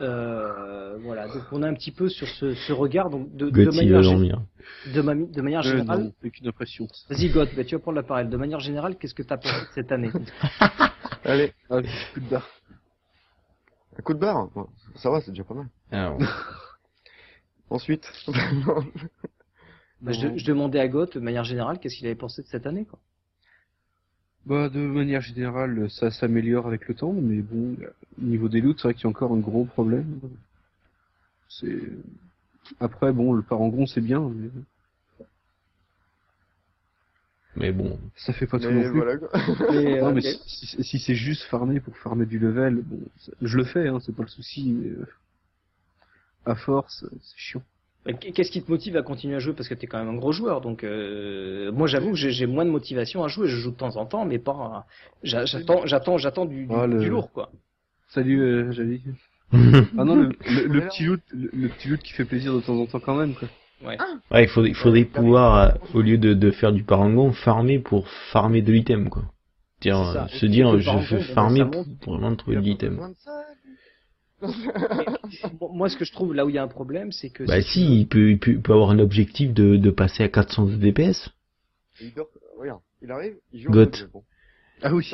[0.00, 3.70] Euh, voilà, donc on a un petit peu sur ce, ce regard, donc de, de
[3.76, 4.02] manière,
[4.94, 6.12] de, ma- de manière Euh, générale.
[7.08, 8.28] Vas-y God, bah, tu vas prendre la parole.
[8.28, 10.10] De manière générale, qu'est-ce que tu as pensé de cette année?
[11.70, 12.48] Allez, coup de barre.
[14.02, 14.48] Un coup de barre,
[14.96, 15.68] ça va, c'est déjà pas mal.
[15.92, 16.18] Alors,
[17.70, 18.12] Ensuite,
[20.00, 22.66] Bah, je, je demandais à Goth, de manière générale, qu'est-ce qu'il avait pensé de cette
[22.66, 22.98] année, quoi.
[24.44, 27.76] Bah, de manière générale, ça s'améliore avec le temps, mais bon,
[28.20, 30.18] au niveau des loots, c'est vrai qu'il y a encore un gros problème.
[31.48, 31.80] C'est...
[32.80, 34.48] Après, bon, le parangon, c'est bien, mais
[37.56, 38.98] Mais bon, ça fait pas tout Mais non plus.
[38.98, 39.28] voilà, quoi.
[39.70, 43.00] Mais, Non, euh, mais si, si- si c'est juste farmer pour farmer du level, bon,
[43.42, 45.06] je le fais, hein, c'est pas le souci, mais euh,
[46.46, 47.62] à force, c'est chiant.
[48.04, 49.52] Bah, Qu'est-ce qui te motive à continuer à jouer?
[49.52, 52.64] Parce que t'es quand même un gros joueur, donc euh, moi j'avoue que j'ai moins
[52.64, 53.46] de motivation à jouer.
[53.48, 54.86] Je joue de temps en temps, mais pas.
[55.22, 57.52] j'a- J'attends, j'attends, j'attends du, du, Ah, le- du lourd, quoi.
[58.08, 59.02] Salut, euh, Jali.
[59.98, 62.60] Ah non, le, le, le petit loot, le, le petit loot qui fait plaisir de
[62.60, 63.48] temps en temps quand même, quoi.
[63.84, 63.98] Ouais.
[64.30, 67.78] ouais, il faudrait, il faudrait pouvoir, euh, au lieu de, de faire du parangon, farmer
[67.78, 69.24] pour farmer de l'item, quoi.
[69.80, 73.14] Dire, euh, se dire, je bon, farmer pour, pour vraiment trouver de l'item.
[75.60, 77.44] moi, ce que je trouve là où il y a un problème, c'est que.
[77.44, 80.28] Bah si, il peut, il peut, il peut avoir un objectif de, de passer à
[80.28, 81.30] 400 DPS.
[82.00, 82.28] Il dort,
[82.58, 83.90] regarde, il arrive, il joue bon.
[84.82, 85.08] Ah oui.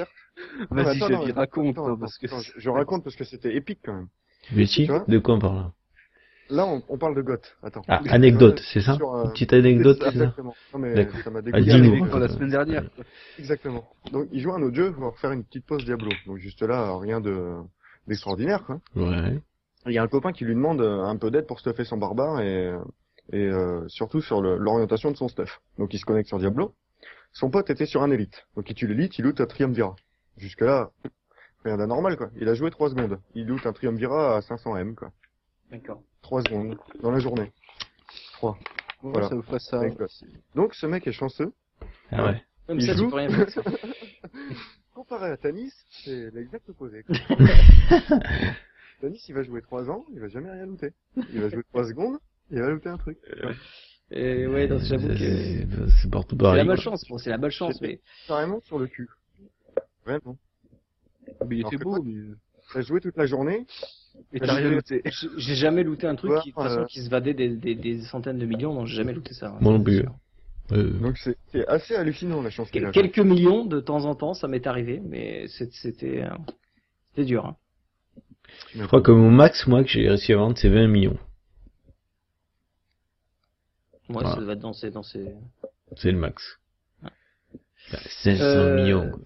[0.70, 2.26] Vas-y, non, raconte, hein, parce que...
[2.28, 4.08] je, je raconte parce que c'était épique quand même.
[4.52, 5.70] Mais si, de quoi on parle
[6.50, 7.56] là on, on parle de Goth.
[7.62, 7.82] Attends.
[7.88, 10.54] Ah, anecdote, c'est ça Sur, euh, Une petite anecdote, c'est ça Exactement.
[10.72, 12.18] Non, mais ça m'a Ah, dégoûté.
[12.18, 12.82] la semaine dernière.
[12.94, 13.04] quoi.
[13.38, 13.88] Exactement.
[14.12, 16.10] Donc, il joue à un autre jeu pour faire une petite pause Diablo.
[16.26, 17.54] Donc, juste là, rien de,
[18.06, 18.80] d'extraordinaire, quoi.
[18.96, 19.38] Ouais.
[19.86, 21.96] Il y a un copain qui lui demande euh, un peu d'aide pour stuffer son
[21.96, 22.72] barbare et,
[23.32, 25.60] et euh, surtout sur l'orientation de son stuff.
[25.78, 26.74] Donc, il se connecte sur Diablo.
[27.32, 28.46] Son pote était sur un élite.
[28.56, 29.94] Donc, il tue l'élite, il loot un triumvirat.
[30.36, 30.90] Jusque là,
[31.64, 32.30] rien d'anormal, quoi.
[32.40, 33.18] Il a joué 3 secondes.
[33.34, 35.10] Il loot un triumvirat à 500 M, quoi.
[35.70, 36.02] D'accord.
[36.22, 36.76] 3 secondes.
[37.02, 37.52] Dans la journée.
[38.34, 38.52] 3.
[38.52, 38.58] Ouais,
[39.12, 39.28] Voilà.
[39.28, 39.80] Ça vous ferait ça.
[40.54, 41.52] Donc, ce mec est chanceux.
[42.10, 42.42] Ah ouais.
[42.66, 43.08] Comme Il ça, tu joue.
[43.10, 43.62] peux rien faire.
[44.94, 47.04] Comparé à Tanis, c'est l'exact opposé.
[49.00, 50.92] Tanis, il va jouer 3 ans, il va jamais rien looter.
[51.32, 52.18] Il va jouer 3 secondes,
[52.50, 53.18] il va looter un truc.
[54.10, 55.16] Et ouais, donc j'avoue que.
[55.16, 56.66] C'est C'est c'est partout la pareil.
[56.66, 58.00] malchance, bon, c'est la malchance, mais.
[58.26, 59.08] Carrément sur le cul.
[60.04, 60.36] Vraiment.
[61.46, 62.14] Mais il était beau, mais...
[62.72, 63.66] T'as joué toute la journée,
[64.32, 65.02] Et t'as rien noté.
[65.36, 67.48] J'ai jamais looté un truc Ouais, qui, de toute façon, euh, qui se vadait des,
[67.48, 69.48] des, des centaines de millions, donc j'ai jamais looté ça.
[69.48, 69.58] hein.
[69.60, 70.04] Moi non plus.
[70.72, 71.16] Euh, donc
[71.50, 72.90] c'est assez hallucinant la chance qu'il a.
[72.90, 76.30] Quel- Quelques millions de temps en temps, ça m'est arrivé, mais c'était euh,
[77.10, 77.46] c'était dur.
[77.46, 77.56] Hein.
[78.74, 81.16] je crois que mon max, moi, que j'ai réussi à vendre, c'est 20 millions.
[84.10, 84.36] Moi, Voilà.
[84.36, 84.90] ça va être dans ces.
[85.96, 86.58] C'est le max.
[87.02, 87.10] Bah,
[88.22, 89.10] 500 Euh, millions.
[89.10, 89.20] quoi.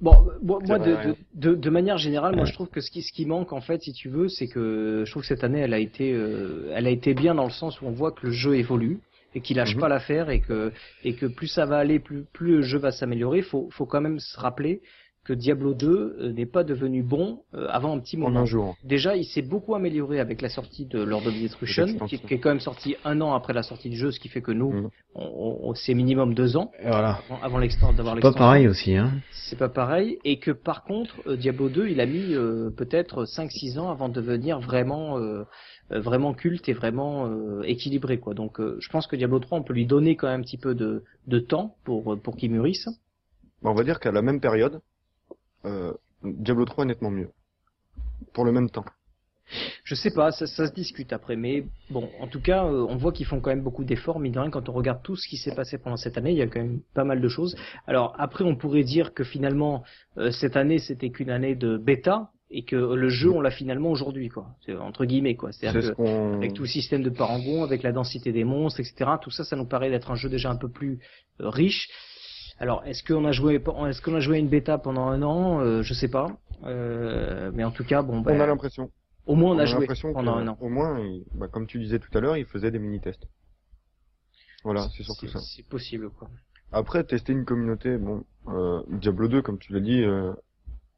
[0.00, 3.02] Bon, bon, moi, de, de, de, de manière générale, moi, je trouve que ce qui,
[3.02, 5.60] ce qui manque, en fait, si tu veux, c'est que je trouve que cette année,
[5.60, 8.26] elle a été, euh, elle a été bien dans le sens où on voit que
[8.26, 8.98] le jeu évolue
[9.34, 9.80] et qu'il lâche Mhm.
[9.80, 10.72] pas l'affaire et que,
[11.04, 13.42] et que plus ça va aller, plus, plus le jeu va s'améliorer.
[13.42, 14.80] Faut, faut quand même se rappeler
[15.24, 18.40] que Diablo 2 euh, n'est pas devenu bon euh, avant un petit En moment.
[18.40, 18.76] un jour.
[18.82, 22.38] Déjà, il s'est beaucoup amélioré avec la sortie de Lord of Destruction, qui, qui est
[22.38, 24.72] quand même sorti un an après la sortie du jeu, ce qui fait que nous,
[24.72, 24.88] Mhm.
[25.14, 27.22] on, on- on- c'est minimum deux ans Et voilà.
[27.28, 28.38] avant, avant l'extension, d'avoir Pas l'extension.
[28.38, 29.12] pareil aussi, hein.
[29.30, 33.24] C'est pas pareil, et que par contre, euh, Diablo 2, il a mis euh, peut-être
[33.26, 35.44] 5-6 ans avant de devenir vraiment, euh,
[35.92, 38.32] euh, vraiment culte et vraiment euh, équilibré, quoi.
[38.32, 40.56] Donc, euh, je pense que Diablo 3, on peut lui donner quand même un petit
[40.58, 42.88] peu de, de temps pour, pour qu'il mûrisse.
[43.62, 44.80] Bah, on va dire qu'à la même période,
[45.64, 45.92] euh,
[46.22, 47.30] Diablo 3 est nettement mieux.
[48.32, 48.84] Pour le même temps.
[49.82, 52.96] Je sais pas, ça, ça se discute après, mais bon, en tout cas, euh, on
[52.96, 55.26] voit qu'ils font quand même beaucoup d'efforts, mine de rien, quand on regarde tout ce
[55.26, 57.56] qui s'est passé pendant cette année, il y a quand même pas mal de choses.
[57.86, 59.82] Alors après, on pourrait dire que finalement,
[60.18, 63.90] euh, cette année, c'était qu'une année de bêta, et que le jeu, on l'a finalement
[63.90, 64.48] aujourd'hui, quoi.
[64.66, 65.52] C'est entre guillemets, quoi.
[65.52, 68.80] C'est C'est-à-dire ce que avec tout le système de parangon, avec la densité des monstres,
[68.80, 69.12] etc.
[69.22, 70.98] Tout ça, ça nous paraît d'être un jeu déjà un peu plus
[71.40, 71.88] euh, riche.
[72.60, 73.54] Alors, est-ce qu'on a joué,
[73.88, 75.60] est-ce qu'on a joué une bêta pendant un an?
[75.60, 76.36] Euh, Je sais pas.
[76.64, 78.90] Euh, mais en tout cas, bon, ben, On a l'impression.
[79.26, 80.58] au moins on, a a joué pendant un an.
[80.60, 83.26] Au moins, il- bah, comme tu disais tout à l'heure, il faisait des mini-tests.
[84.62, 85.38] Voilà, c'est surtout ça.
[85.40, 86.28] C'est possible, quoi.
[86.70, 90.32] Après, tester une communauté, bon, euh, Diablo 2, comme tu l'as dit, euh,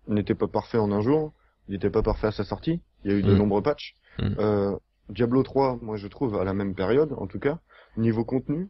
[0.09, 1.33] n'était pas parfait en un jour.
[1.69, 2.81] Il n'était pas parfait à sa sortie.
[3.05, 3.39] Il y a eu de Mm.
[3.39, 3.95] nombreux patchs.
[4.19, 4.35] Mm.
[4.41, 4.77] Euh,
[5.11, 7.61] Diablo 3, moi je trouve, à la même période, en tout cas,
[7.97, 8.69] niveau contenu,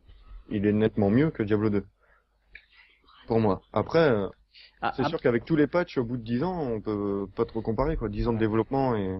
[0.50, 1.84] il est nettement mieux que Diablo 2.
[3.32, 3.62] Pour moi.
[3.72, 4.28] Après, euh,
[4.82, 7.26] Ah, c'est ah, sûr qu'avec tous les patchs, au bout de 10 ans, on peut
[7.34, 8.10] pas trop comparer, quoi.
[8.10, 9.18] 10 ans de développement et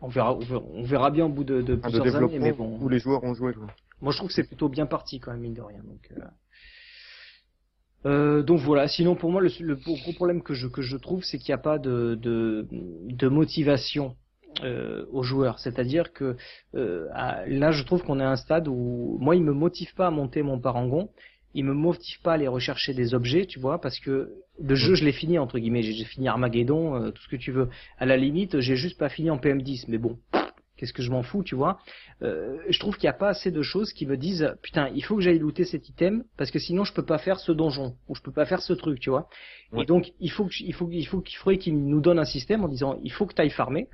[0.00, 2.46] on verra, on verra, on verra bien au bout de, de de plusieurs années, développement
[2.46, 2.78] mais bon.
[2.80, 3.66] où les joueurs ont joué, quoi.
[4.00, 5.82] Moi, je trouve que c'est plutôt bien parti quand même, mine de rien.
[5.84, 6.24] Donc, euh...
[8.04, 8.88] Euh, donc voilà.
[8.88, 11.60] Sinon, pour moi, le, le gros problème que je que je trouve, c'est qu'il n'y
[11.60, 14.16] a pas de de, de motivation
[14.64, 15.58] euh, aux joueurs.
[15.60, 16.36] C'est-à-dire que
[16.74, 19.94] euh, à- là, je trouve qu'on est à un stade où moi, il me motive
[19.94, 21.10] pas à monter mon parangon.
[21.54, 24.94] Il me motive pas à aller rechercher des objets, tu vois, parce que le jeu,
[24.94, 25.82] je l'ai fini entre guillemets.
[25.82, 27.68] J'ai j'ai fini Armageddon, euh, tout ce que tu veux.
[27.98, 30.18] À la limite, j'ai juste pas fini en PM10, mais bon.
[30.76, 31.78] qu'est-ce que je m'en fous, tu vois.
[32.22, 35.04] Euh, je trouve qu'il n'y a pas assez de choses qui me disent putain, il
[35.04, 37.94] faut que j'aille looter cet item parce que sinon je peux pas faire ce donjon
[38.08, 39.28] ou je peux pas faire ce truc, tu vois.
[39.72, 39.82] Ouais.
[39.82, 42.24] Et donc il faut que il faut il faut qu'il faudrait qu'il nous donne un
[42.24, 43.88] système en disant il faut que tu ailles farmer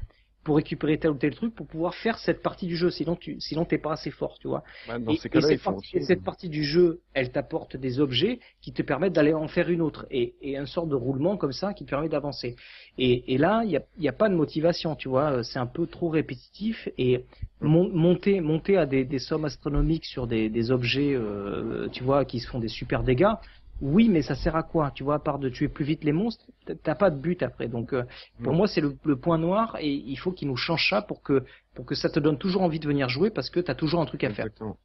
[0.48, 2.88] pour récupérer tel ou tel truc pour pouvoir faire cette partie du jeu.
[2.90, 4.62] Sinon tu sinon t'es pas assez fort, tu vois.
[4.86, 8.40] Dans Et- ces et cette, partie, et cette partie du jeu, elle t'apporte des objets
[8.62, 11.52] qui te permettent d'aller en faire une autre et, et un sort de roulement comme
[11.52, 12.56] ça qui te permet d'avancer.
[12.96, 15.32] Et, et là, il n'y a, y a pas de motivation, tu vois.
[15.32, 17.26] euh, C'est un peu trop répétitif et
[17.60, 22.24] mon- monter, monter à des, des sommes astronomiques sur des, des objets, euh, tu vois,
[22.24, 23.34] qui se font des super dégâts.
[23.80, 26.12] Oui, mais ça sert à quoi Tu vois, à part de tuer plus vite les
[26.12, 26.44] monstres,
[26.82, 27.68] t'as- pas de but après.
[27.68, 28.02] Donc, euh,
[28.42, 28.59] pour Non.
[28.59, 31.44] moi, c'est le, le point noir et il faut qu'il nous change ça pour que
[31.74, 34.06] pour que ça te donne toujours envie de venir jouer parce que t'as toujours un
[34.06, 34.46] truc à faire.
[34.46, 34.76] Exactement.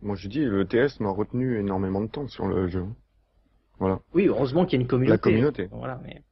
[0.00, 2.86] Moi, je dis, le TS m'a retenu énormément de temps sur le jeu.
[3.78, 4.00] Voilà.
[4.14, 5.10] Oui, heureusement qu'il y a une communauté.
[5.10, 5.68] La communauté.
[5.70, 6.22] Voilà, mais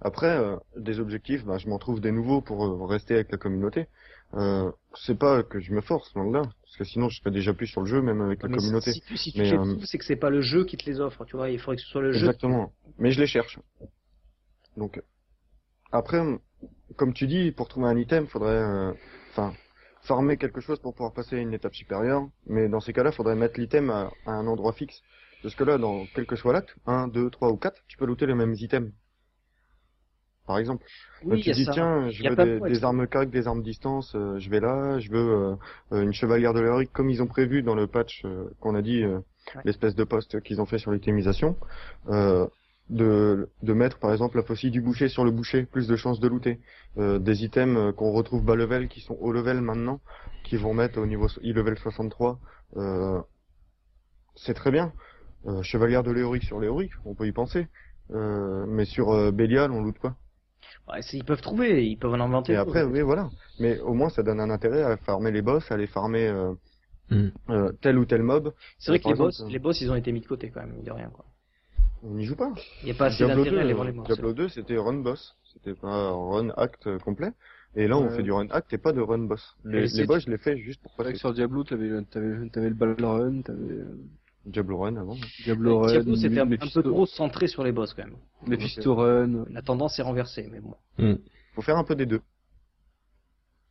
[0.00, 3.38] Après, euh, des objectifs, bah, je m'en trouve des nouveaux pour euh, rester avec la
[3.38, 3.88] communauté.
[4.34, 6.42] Euh, c'est pas que je me force, là.
[6.62, 8.92] Parce que sinon, je serais déjà plus sur le jeu, même avec la mais communauté.
[8.92, 11.00] si tu, si tu Mais, euh, c'est que c'est pas le jeu qui te les
[11.00, 11.50] offre, tu vois.
[11.50, 12.26] Il faudrait que ce soit le jeu.
[12.26, 12.72] Exactement.
[12.98, 13.58] Mais je les cherche.
[14.76, 15.02] Donc,
[15.90, 16.22] après,
[16.96, 18.92] comme tu dis, pour trouver un item, faudrait, euh,
[19.30, 19.52] enfin,
[20.02, 22.26] farmer quelque chose pour pouvoir passer à une étape supérieure.
[22.46, 25.02] Mais dans ces cas-là, faudrait mettre l'item à, à un endroit fixe.
[25.42, 28.06] Parce que là, dans quel que soit l'acte, 1, 2, 3 ou 4, tu peux
[28.06, 28.92] looter les mêmes items.
[30.52, 30.84] Par exemple.
[31.24, 31.72] Oui, tu dis, ça.
[31.72, 34.98] tiens, je veux des, de des armes carg, des armes distance, euh, je vais là,
[34.98, 35.54] je veux euh,
[35.92, 38.82] euh, une chevalière de l'Héroïque, comme ils ont prévu dans le patch euh, qu'on a
[38.82, 39.20] dit, euh,
[39.54, 39.62] Ouais.
[39.64, 41.56] l'espèce de poste qu'ils ont fait sur l'itemisation,
[42.10, 42.46] euh,
[42.90, 46.20] de, de mettre par exemple la faucille du boucher sur le boucher, plus de chances
[46.20, 46.60] de looter.
[46.98, 50.00] Euh, des items qu'on retrouve bas level, qui sont haut level maintenant,
[50.44, 52.38] qui vont mettre au niveau e-level 63,
[52.76, 53.20] euh,
[54.36, 54.92] c'est très bien.
[55.46, 57.68] Euh, chevalière de l'Héroïque sur l'Héroïque, on peut y penser.
[58.10, 60.16] Euh, mais sur euh, Bélial, on loot quoi
[60.88, 62.52] Ouais, c'est- ils peuvent trouver, ils peuvent en inventer.
[62.52, 63.30] et après, oui, voilà.
[63.58, 66.52] Mais au moins, ça donne un intérêt à farmer les boss, à aller farmer euh,
[67.10, 67.28] Mm.
[67.50, 68.52] euh, tel ou tel mob.
[68.78, 70.26] c'est vrai que Par les boss, exemple, euh, les boss, ils ont été mis de
[70.26, 71.10] côté quand même, de rien.
[71.10, 71.24] Quoi.
[72.04, 72.52] On n'y joue pas.
[72.82, 74.06] Il n'y a pas assez Diablo 2, d'intérêt à aller euh, voir les boss.
[74.06, 75.36] Diablo 2, c'était run boss.
[75.52, 77.32] C'était pas run act euh, complet.
[77.76, 79.56] Et là, on fait du run act et pas de run boss.
[79.64, 82.68] Les, les boss, je les fais juste pour passer que sur Diablo, t'avais, t'avais, t'avais
[82.68, 83.96] le Battle Run, t'avais euh,
[84.46, 85.16] Diablo run avant.
[85.44, 88.16] Diablo Run, Diablo, c'était un, un peu trop centré sur les boss quand même.
[88.46, 89.44] Mephisto Run.
[89.50, 90.74] La tendance est renversée, mais bon.
[91.54, 92.20] Faut faire un peu des deux.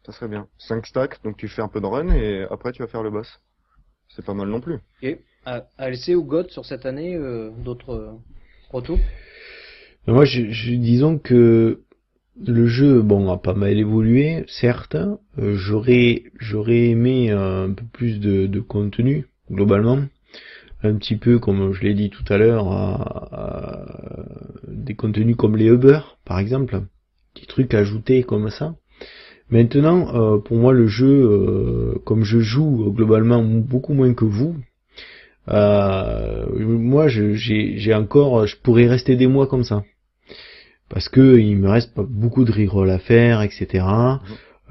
[0.05, 0.47] Ça serait bien.
[0.57, 3.11] 5 stacks, donc tu fais un peu de run et après tu vas faire le
[3.11, 3.39] boss.
[4.09, 4.77] C'est pas mal non plus.
[5.01, 8.11] Et euh, ALC ou GOT sur cette année, euh, d'autres euh,
[8.71, 8.99] retours?
[10.07, 11.81] Mais Moi, je, je- disons que
[12.45, 14.95] le jeu, bon, a pas mal évolué, certes.
[14.95, 19.99] Euh, j'aurais, j'aurais aimé euh, un peu plus de, de contenu globalement,
[20.83, 23.85] un petit peu comme je l'ai dit tout à l'heure, à- à
[24.67, 26.81] des contenus comme les Uber, par exemple,
[27.39, 28.75] des trucs ajoutés comme ça.
[29.49, 34.55] Maintenant, euh, pour moi, le jeu, euh, comme je joue globalement beaucoup moins que vous,
[35.49, 39.83] euh, moi, je- j'ai j'ai encore, je pourrais rester des mois comme ça
[40.89, 43.85] parce que il me reste pas beaucoup de reroll à faire, etc.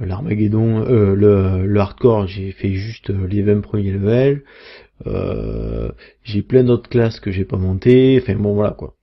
[0.00, 4.42] L'Armageddon, euh, le, le hardcore, j'ai fait juste les 20 premiers levels.
[5.06, 5.90] Euh,
[6.22, 8.18] j'ai plein d'autres classes que j'ai pas montées.
[8.22, 8.96] Enfin bon, voilà quoi.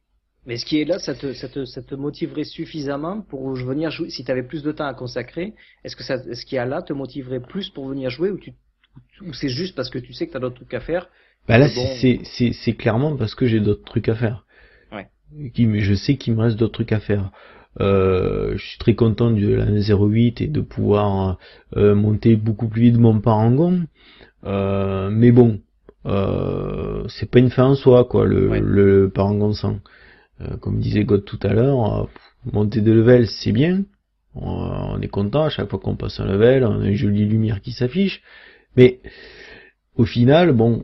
[0.45, 3.91] Mais ce qui est là, ça te, ça te, ça te motiverait suffisamment pour venir
[3.91, 4.09] jouer.
[4.09, 5.53] Si tu avais plus de temps à consacrer,
[5.83, 8.53] est-ce que ça, ce qui est là te motiverait plus pour venir jouer ou tu,
[9.21, 11.09] ou c'est juste parce que tu sais que t'as d'autres trucs à faire
[11.49, 11.85] Bah là, Bon.
[11.99, 14.45] c'est c'est c'est clairement parce que j'ai d'autres trucs à faire.
[14.91, 15.07] Ouais.
[15.53, 17.31] Qui, je sais qu'il me reste d'autres trucs à faire.
[17.81, 21.37] Euh, je suis très content de la 08 et de pouvoir
[21.75, 23.85] euh, monter beaucoup plus vite mon parangon.
[24.45, 25.59] Euh, mais bon,
[26.07, 28.59] euh, c'est pas une fin en soi, quoi, le, Ouais.
[28.61, 29.79] le parangon 100.
[30.41, 32.05] Euh, comme disait God tout à l'heure, euh,
[32.51, 33.83] monter de level, c'est bien.
[34.35, 34.49] On,
[34.95, 37.59] on est content à chaque fois qu'on passe un level, on a une jolie lumière
[37.61, 38.21] qui s'affiche.
[38.75, 38.99] Mais
[39.97, 40.83] au final, bon,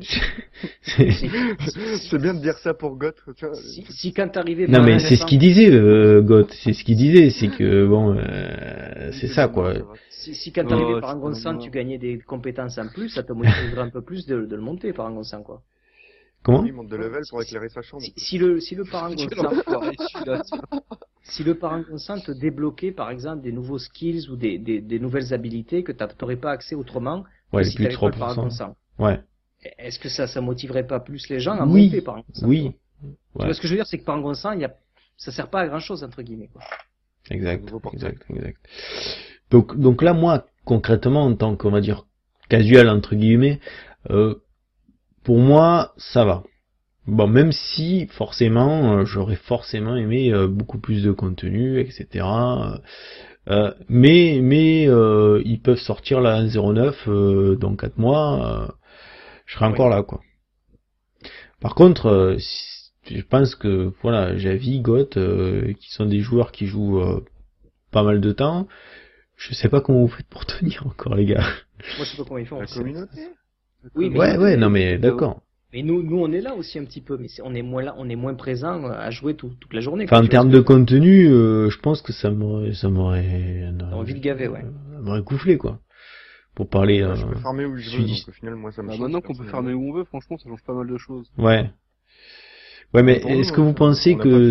[0.82, 3.54] c'est- bien de dire ça pour Goth, tu vois.
[3.54, 6.72] Si, si quand t'arrivais non par mais un c'est ce qu'il disait, euh, Goth, c'est
[6.72, 9.74] ce qu'il disait, c'est que bon, euh, c'est ça quoi.
[10.10, 13.22] Si, si quand Oh, t'arrivais par un vraiment- tu gagnais des compétences en plus, ça
[13.22, 15.62] te motiverait un peu plus de, de le monter par un Gonsan, quoi.
[16.42, 16.64] Comment?
[16.64, 18.02] Il monte de level pour éclairer sa chambre.
[18.02, 18.84] Si, si le, si le
[20.16, 20.40] tiens.
[21.22, 25.82] si le te débloquait, par exemple, des nouveaux skills ou des, des, des nouvelles habilités
[25.82, 28.18] que tu n'aurais pas accès autrement, Ouais, si plus de t'avais pas le 3%.
[28.18, 28.76] parangonsan.
[28.98, 29.20] Ouais.
[29.78, 32.72] Est-ce que ça, ça motiverait pas plus les gens à Oui, monter parangonsan oui.
[33.02, 33.06] Tu
[33.38, 33.44] Ouais.
[33.46, 34.74] vois ce que je veux dire, c'est que parangonsan, il y a,
[35.16, 36.62] ça sert pas à grand chose, entre guillemets, quoi.
[37.30, 38.58] Exact, exact, exact.
[39.50, 42.06] Donc, donc là, moi, concrètement, en tant qu'on va dire
[42.48, 43.60] casual entre guillemets,
[44.10, 44.34] euh,
[45.22, 46.42] pour moi, ça va.
[47.06, 52.24] Bon, même si forcément, euh, j'aurais forcément aimé euh, beaucoup plus de contenu, etc.
[53.48, 58.46] Euh, mais mais euh, ils peuvent sortir la 1.09 euh, dans 4 mois.
[58.46, 58.68] euh,
[59.46, 60.20] je serai encore là, quoi.
[61.60, 62.36] Par contre, euh,
[63.10, 67.24] je pense que voilà, Javi, Goth, euh, qui sont des joueurs qui jouent euh,
[67.90, 68.68] pas mal de temps.
[69.36, 71.40] Je sais pas comment vous faites pour tenir encore, les gars.
[71.40, 72.60] Moi, je sais pas comment ils font.
[72.60, 73.28] La communauté?
[73.94, 75.40] Oui, mais, Ouais, ouais, non mais d'accord.
[75.72, 77.82] Mais nous, nous, on est là aussi un petit peu, mais c'est- on est moins
[77.82, 80.04] là, on est moins présent à jouer tout- toute la journée.
[80.04, 84.20] Enfin, en termes de contenu, euh, je pense que ça m'aurait, ça m'aurait, envie de
[84.20, 84.62] gaver, ouais.
[84.62, 85.80] ça m'aurait gonflé, quoi.
[86.54, 87.02] Pour parler.
[87.02, 88.94] Ouais, euh, je peux farmer où je veux, donc au final, moi, ça me Bah,
[88.98, 91.30] maintenant qu'on peut fermer où on veut, franchement, ça change pas mal de choses.
[91.38, 91.70] Ouais.
[92.92, 94.50] Ouais, mais nous, est-ce que vous pensez que,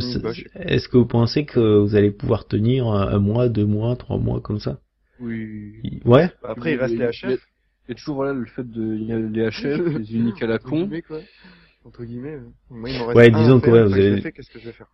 [0.55, 4.39] est-ce que vous pensez que vous allez pouvoir tenir un mois, deux mois, trois mois
[4.39, 4.79] comme ça?
[5.19, 5.73] Oui.
[6.05, 6.31] Ouais.
[6.41, 7.48] Bah, Après, il reste les HF.
[7.89, 8.83] Il y a toujours voilà, le fait de.
[8.95, 10.81] Il y a les HF, les uniques à la Entre con.
[10.81, 11.21] guillemets, quoi.
[11.85, 12.35] Entre guillemets.
[12.35, 14.65] euh, Moi, il m'en reste Ouais, disons que, ouais, vous avez- fait, qu'est-ce que je
[14.65, 14.85] vais faire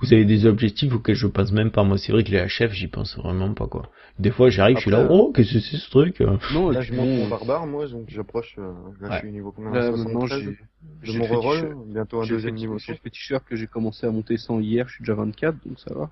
[0.00, 1.84] Vous avez des objectifs auxquels je pense même pas.
[1.84, 3.90] Moi, c'est vrai que les HF, j'y pense vraiment pas, quoi.
[4.18, 6.20] Des fois, j'arrive, je suis là, oh, qu'est-ce que c'est ce truc
[6.52, 8.56] Non, et Là, je monte mon barbare, moi, donc j'approche.
[8.58, 9.14] euh, Là, Ouais.
[9.14, 10.56] je suis niveau combien là, maintenant, 73
[11.02, 11.18] j'ai.
[11.18, 12.92] mon reroll, bientôt un j'ai deuxième niveau j'ai 100.
[12.94, 15.94] le féticheur que j'ai commencé à monter 100 hier, je suis déjà 24, donc ça
[15.94, 16.10] va.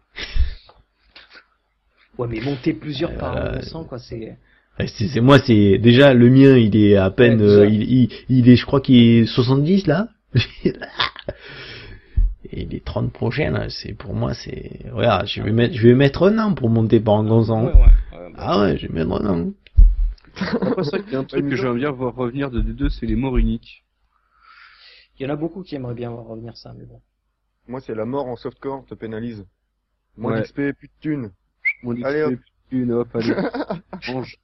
[2.19, 4.39] Ouais, mais monter plusieurs par Euh, an, sans quoi, c'est.
[4.79, 7.67] Ouais, c'est, c'est- moi, c'est déjà le mien, il est à peine, Ouais, euh, ça.
[7.67, 10.09] il, il, il est, je crois qu'il est 70 là.
[12.53, 15.95] Et les 30 prochaines, là, c'est pour moi, c'est, regarde, je vais mettre, je vais
[15.95, 17.67] mettre un an pour monter par en 11 ans.
[17.67, 17.79] Ouais, ouais.
[17.81, 19.53] ouais, bah, Ah ouais, je vais mettre un an.
[20.41, 23.15] Après, qu'il y a un truc que j'aimerais bien voir revenir de D2, c'est les
[23.17, 23.85] morts uniques.
[25.19, 27.01] Il y en a beaucoup qui aimeraient bien voir revenir ça, mais bon.
[27.69, 29.45] Moi, c'est la mort en softcore te pénalise.
[30.17, 30.41] Moins Ouais.
[30.43, 31.31] d'XP, plus de thunes.
[31.83, 32.35] Mon Allez, hop.
[32.73, 33.35] Une, hop, allez.
[34.13, 34.37] Mange.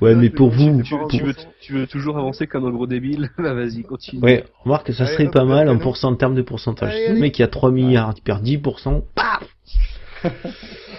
[0.00, 3.30] Ouais, mais pour vous, Tu, veux- tu veux, tu toujours avancer comme un gros débile?
[3.38, 4.22] Bah vas-y, continue.
[4.22, 6.92] ouais, remarque que ça Allez, serait hop, pas mal en pourcent, en termes de pourcentage.
[6.92, 9.42] Allez, Si le mec qui a 3 milliards, il perd 10%, paf!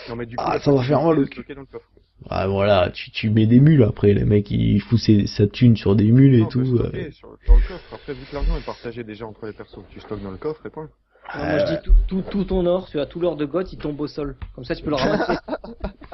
[0.09, 1.45] Non, mais du coup, Ah, ça va faire mal cul.
[1.47, 1.85] le coffre.
[2.29, 5.75] Ah, voilà, tu, tu mets des mules après, les mecs, il fout ses, sa thune
[5.77, 6.65] sur des mules et Non, tout.
[6.77, 7.11] stocker euh.
[7.11, 7.93] sur, dans le coffre.
[7.93, 10.65] Après, vu que l'argent est partagé déjà entre les persos, tu stockes dans le coffre
[10.65, 10.89] et point.
[11.35, 13.73] Non, moi, je dis tout, tout, tout ton or, tu as tout l'or de Goth,
[13.73, 14.35] il tombe au sol.
[14.55, 15.33] Comme ça, tu peux le ramasser.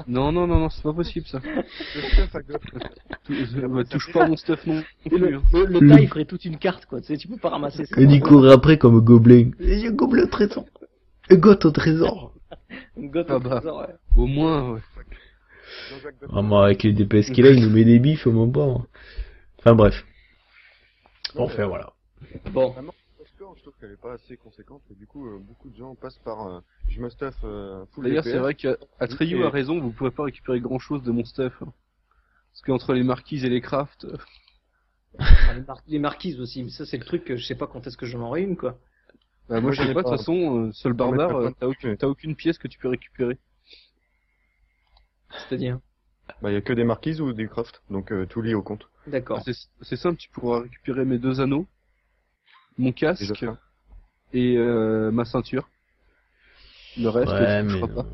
[0.08, 1.40] Non, non, non, non, c'est pas possible ça.
[1.44, 2.62] Le stuff à goth.
[3.26, 5.36] Tou- euh, touche pas à mon stuff non Et le, plus.
[5.36, 5.42] hein.
[5.54, 7.02] le, le Le- tas, il ferait toute une carte, quoi.
[7.02, 8.00] Tu sais, tu peux pas ramasser ça.
[8.00, 9.52] Et il courait après comme gobelin.
[9.60, 10.66] Et un gobelin au trésor.
[11.30, 12.34] Et goth au trésor.
[12.98, 13.50] Goth Ah au bah.
[13.60, 13.96] trésor, ouais.
[14.16, 14.80] Au moins, ouais.
[15.92, 16.16] Jean-Jacques.
[16.34, 18.66] Ah, moi, avec les DPS qu'il a, il nous met des bifs au moment pas.
[18.66, 18.88] moi.
[19.60, 20.06] Enfin, bref.
[21.36, 21.92] Non, Enfin, voilà.
[22.52, 22.74] Bon.
[23.60, 24.82] Je trouve qu'elle est pas assez conséquente.
[24.90, 28.06] Et du coup, euh, beaucoup de gens passent par euh, je me stuff euh, full
[28.06, 31.26] D'ailleurs, c'est vrai qu'Atreyu Et- a raison, vous pouvez pas récupérer grand chose de mon
[31.26, 31.62] stuff.
[31.62, 31.74] hein.
[32.54, 34.18] Parce qu'entre les marquises et les crafts, euh,
[35.44, 37.68] Enfin, les, mar- les marquises aussi, mais ça, c'est le truc que je sais pas
[37.68, 38.78] quand est-ce que j'en aurai une, quoi.
[39.50, 41.52] bah, moi Moi, je sais ai pas, de toute façon, euh, seul barbare, euh,
[41.98, 43.38] t'as aucune, pièce que tu peux récupérer.
[45.32, 45.80] C'est-à-dire?
[46.42, 47.82] Bah, il y a que des marquises ou des crafts.
[47.90, 48.88] Donc, euh, tout lié au compte.
[49.08, 49.38] D'accord.
[49.38, 51.68] Bah, c'est c'est simple, tu pourras récupérer mes deux anneaux,
[52.80, 53.48] mon casque fait.
[54.34, 55.70] et euh, ma ceinture.
[56.98, 57.80] Le reste, Ouais, tu mais.
[57.82, 58.06] toucheras pas.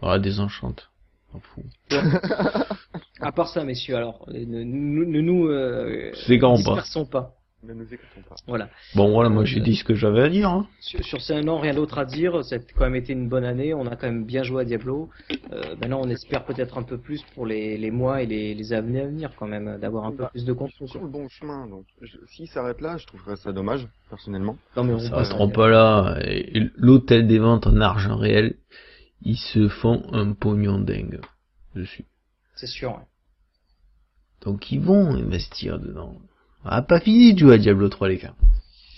[0.00, 0.90] Ah, désenchante.
[1.40, 1.64] Fous.
[3.20, 6.74] À part ça, messieurs, alors, ne, ne, ne nous euh, S'égarons pas.
[6.74, 7.34] dispersons pas.
[7.64, 8.36] Ne nous écoutons pas.
[8.46, 8.70] Voilà.
[8.94, 10.48] Bon, voilà, moi j'ai dit ce que j'avais à dire.
[10.48, 10.68] Hein.
[10.78, 12.44] Sur, sur ces un an, rien d'autre à dire.
[12.44, 13.74] Ça a quand même été une bonne année.
[13.74, 15.10] On a quand même bien joué à Diablo.
[15.52, 18.72] Euh, maintenant, on espère peut-être un peu plus pour les, les mois et les, les
[18.72, 20.76] années à venir, quand même, d'avoir un peu Bah, plus de Ils contenu.
[20.78, 21.66] sont sur le bon chemin.
[21.66, 24.56] Donc, je- s'ils s'arrêtent là, je trouverais ça dommage, personnellement.
[24.76, 26.16] Non, mais on Ça pas là.
[26.76, 28.54] L'hôtel des ventes en argent réel,
[29.22, 31.20] ils se font un pognon dingue
[31.74, 32.04] dessus.
[32.54, 32.90] C'est sûr.
[32.92, 33.04] ouais.
[34.42, 36.14] Donc ils vont investir dedans.
[36.64, 38.34] On a pas fini de jouer à Diablo 3 les gars.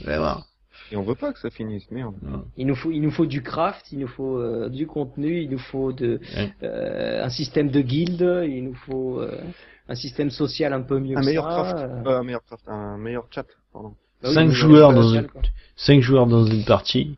[0.00, 0.46] Vous allez voir.
[0.92, 2.14] Et on veut pas que ça finisse, merde.
[2.56, 5.50] Il nous faut, il nous faut du craft, il nous faut euh, du contenu, il
[5.50, 6.52] nous faut de, Ouais.
[6.64, 9.40] euh, un système de guilde, il nous faut euh,
[9.88, 11.62] un système social un peu mieux Un que meilleur ça.
[11.74, 12.06] craft.
[12.06, 12.64] un meilleur craft.
[12.66, 13.94] Un meilleur chat, pardon.
[14.22, 15.42] Bah Cinq joueurs dans social, une- quoi.
[15.76, 17.16] 5 joueurs dans une partie.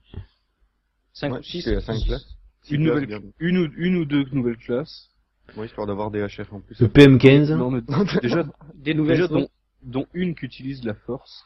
[1.15, 1.63] Cinq Ouais, ou six.
[1.63, 2.27] cinq classes.
[2.63, 3.21] Six Une classes, nouvelle, bien.
[3.41, 5.09] une ou, une ou deux nouvelles classes.
[5.57, 6.79] Ouais, histoire d'avoir des HF en plus.
[6.81, 7.55] Le PM15.
[7.57, 7.81] Non, mais
[8.23, 8.45] déjà,
[8.75, 9.27] Des nouvelles.
[9.29, 9.47] déjà
[9.83, 11.45] dont, une qui utilise la force.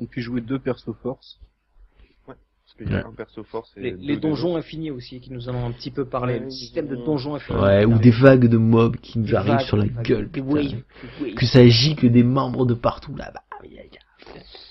[0.00, 1.38] On peut jouer deux persos force.
[2.26, 3.04] Parce qu'il y a Ouais.
[3.06, 5.66] un perso force et les, deux les des donjons infinis aussi, qui nous en ont
[5.66, 6.34] un petit peu parlé.
[6.34, 7.58] Ouais, le système de donjons infinis.
[7.58, 10.30] Ouais, ou des vagues de mobs qui nous Des arrivent vagues, sur la des gueule.
[10.30, 10.54] Des putain.
[10.54, 10.64] waves.
[10.70, 10.84] des
[11.24, 11.34] waves.
[11.34, 13.42] Que ça gicle des membres de partout là-bas.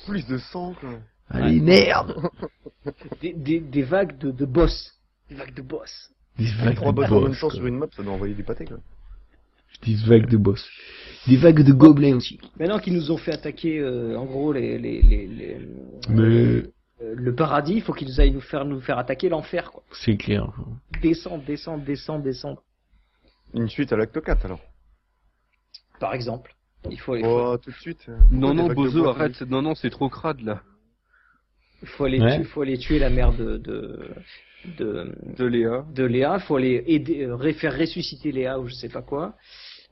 [0.06, 0.92] Plus de sang, quoi.
[1.30, 2.30] Allez, merde
[3.22, 4.94] Des, des, des vagues de, de boss.
[5.30, 6.12] Des vagues de boss.
[6.38, 7.40] Des vagues Trois de boss en même boss.
[7.40, 8.78] temps sur une map, ça doit envoyer du pâté, quoi.
[9.84, 10.64] Des vagues de boss.
[11.28, 12.40] Des vagues de gobelins aussi.
[12.60, 15.60] Maintenant qu'ils nous ont fait attaquer, euh, en gros, les, les, les, les-
[16.10, 16.64] Mais euh,
[17.16, 19.84] le paradis, il faut qu'ils aillent nous faire, nous faire attaquer l'enfer, quoi.
[19.92, 20.52] c'est clair.
[21.02, 22.64] descendre, descendre, descendre, descendre.
[23.54, 24.62] Une suite à l'acte 4 alors.
[26.00, 26.54] Par exemple.
[26.90, 28.08] Il faut, il faut, Oh, tout de suite.
[28.32, 29.42] Non, non, Bozo, arrête.
[29.42, 30.62] Non, non, c'est trop crade, là.
[31.82, 32.36] il faut aller, Ouais.
[32.38, 34.10] tuer, faut aller tuer la mère de, de,
[34.78, 35.86] de, De Léa.
[35.94, 36.38] de Léa.
[36.40, 39.36] Il faut aller aider, euh, faire ressusciter Léa ou je sais pas quoi.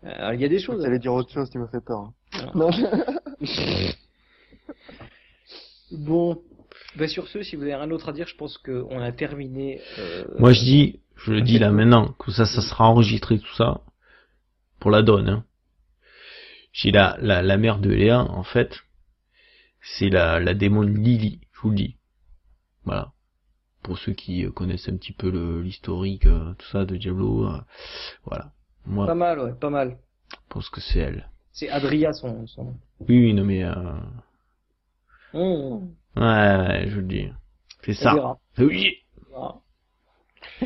[0.04, 0.84] Euh, il y a des choses.
[0.84, 2.00] J'allais dire autre chose, tu m'as fait peur.
[2.34, 2.52] hein.
[2.54, 2.70] Non.
[5.92, 6.42] Bon,
[6.98, 9.82] bah sur ce, si vous avez rien d'autre à dire, je pense qu'on a terminé.
[10.00, 13.54] euh, Moi je dis, je le dis là maintenant, que ça, ça sera enregistré tout
[13.56, 13.82] ça,
[14.80, 15.30] pour la donne.
[15.30, 15.46] Hein.
[16.74, 18.80] J'ai la, la, la mère de Léa, en fait,
[19.82, 21.98] c'est la, la démon Lily, je vous le dis.
[22.84, 23.14] Voilà.
[23.84, 27.62] Pour ceux qui euh, connaissent un petit peu le- l'historique, tout ça de Diablo, euh,
[28.26, 28.52] voilà.
[28.86, 29.98] Moi, Pas mal, ouais, pas mal.
[30.32, 31.30] je pense que c'est elle.
[31.52, 32.78] C'est Adria son, son nom.
[33.02, 33.74] Oui, oui, non mais, euh,
[35.34, 37.28] Mmh, ouais, ouais, je vous le dis.
[37.84, 38.38] C'est ça.
[38.58, 38.98] Oui.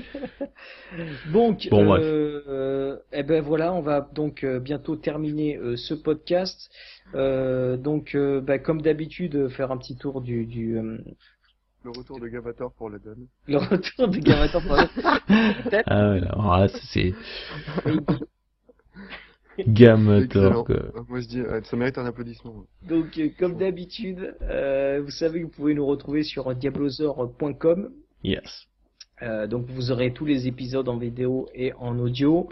[1.34, 2.04] Donc, Bon, bref.
[2.04, 6.70] euh, euh, eh ben voilà, on va donc euh, bientôt terminer euh, ce podcast.
[7.16, 10.80] Euh, donc, bah, comme d'habitude, faire un petit tour du, du
[11.84, 13.28] Le retour de Gavator pour la donne.
[13.48, 15.84] le retour de Gamator peut-être.
[15.88, 17.14] Ah ouais, là, alors là, c'est
[19.68, 20.66] Gamator.
[20.70, 22.66] Euh, Moi je dis, euh, ça mérite un applaudissement.
[22.88, 27.92] Donc, euh, comme d'habitude, euh, vous savez que vous pouvez nous retrouver sur diablosor.com.
[28.24, 28.68] Yes.
[29.22, 32.50] Euh, donc vous aurez tous les épisodes en vidéo et en audio,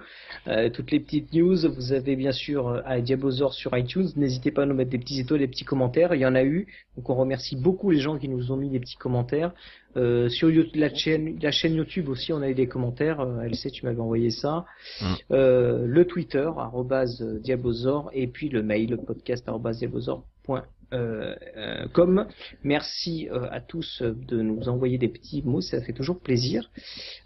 [0.47, 1.57] Euh, toutes les petites news.
[1.75, 4.07] Vous avez bien sûr euh, à Diablozor sur iTunes.
[4.15, 6.13] N'hésitez pas à nous mettre des petits étoiles, des petits commentaires.
[6.15, 8.69] Il y en a eu, donc on remercie beaucoup les gens qui nous ont mis
[8.69, 9.51] des petits commentaires.
[9.97, 13.19] Euh, sur YouTube- la chaîne, la chaîne YouTube aussi, on a eu des commentaires.
[13.21, 14.65] Euh, LC, tu m'avais envoyé ça.
[15.01, 15.05] Mm.
[15.31, 20.61] Euh, le Twitter arrobase, Diablozor et puis le mail podcast arobase diablozor.com.
[20.93, 22.27] Euh, euh, comme
[22.63, 26.71] merci euh, à tous euh, de nous envoyer des petits mots, ça fait toujours plaisir.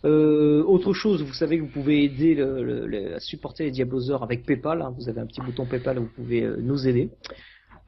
[0.04, 3.72] Euh, autre chose, vous savez que vous pouvez aider le, le- le- à supporter les
[3.72, 4.82] Diablosaures avec PayPal.
[4.82, 4.96] hein.
[4.98, 7.12] vous avez un petit bouton PayPal où vous pouvez nous aider.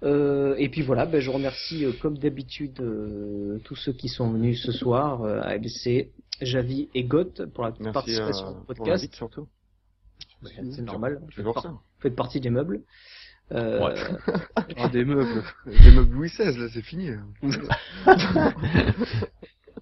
[0.03, 2.75] Euh, et puis voilà, ben, je remercie comme d'habitude
[3.63, 8.47] tous ceux qui sont venus ce soir, ALC, Javi et Goth pour la Merci participation
[8.61, 9.11] au podcast.
[9.15, 9.47] surtout.
[10.43, 11.53] C'est normal, vous
[11.99, 12.81] faites partie des meubles.
[13.51, 13.93] Euh, Ouais.
[14.77, 15.43] Ah, des meubles.
[15.65, 17.09] Des meubles Louis XVI, là, c'est fini.
[17.43, 17.53] des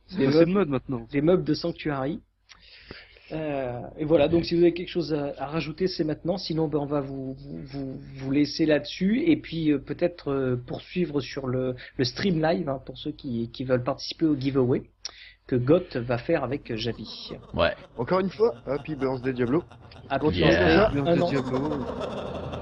[0.08, 1.08] C'est meubles de mode maintenant.
[1.14, 2.20] les meubles de Sanctuary.
[3.32, 6.38] Euh, et voilà, donc si vous avez quelque chose à, à rajouter, c'est maintenant.
[6.38, 9.24] Sinon, ben, on va vous, vous, vous, laisser là-dessus.
[9.26, 13.50] Et puis, euh, peut-être euh, poursuivre sur le, le stream live, hein, pour ceux qui,
[13.52, 14.84] qui veulent participer au giveaway,
[15.48, 17.32] que Goth va faire avec Javi.
[17.54, 17.74] Ouais.
[17.98, 19.64] Encore une fois, Happy Birthday Diablo.
[20.10, 20.90] À Yeah.
[20.90, 21.32] un, an,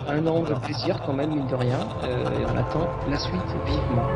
[0.10, 1.80] un an de plaisir quand même, mine de rien.
[2.04, 4.08] Euh, et on attend la suite vivement.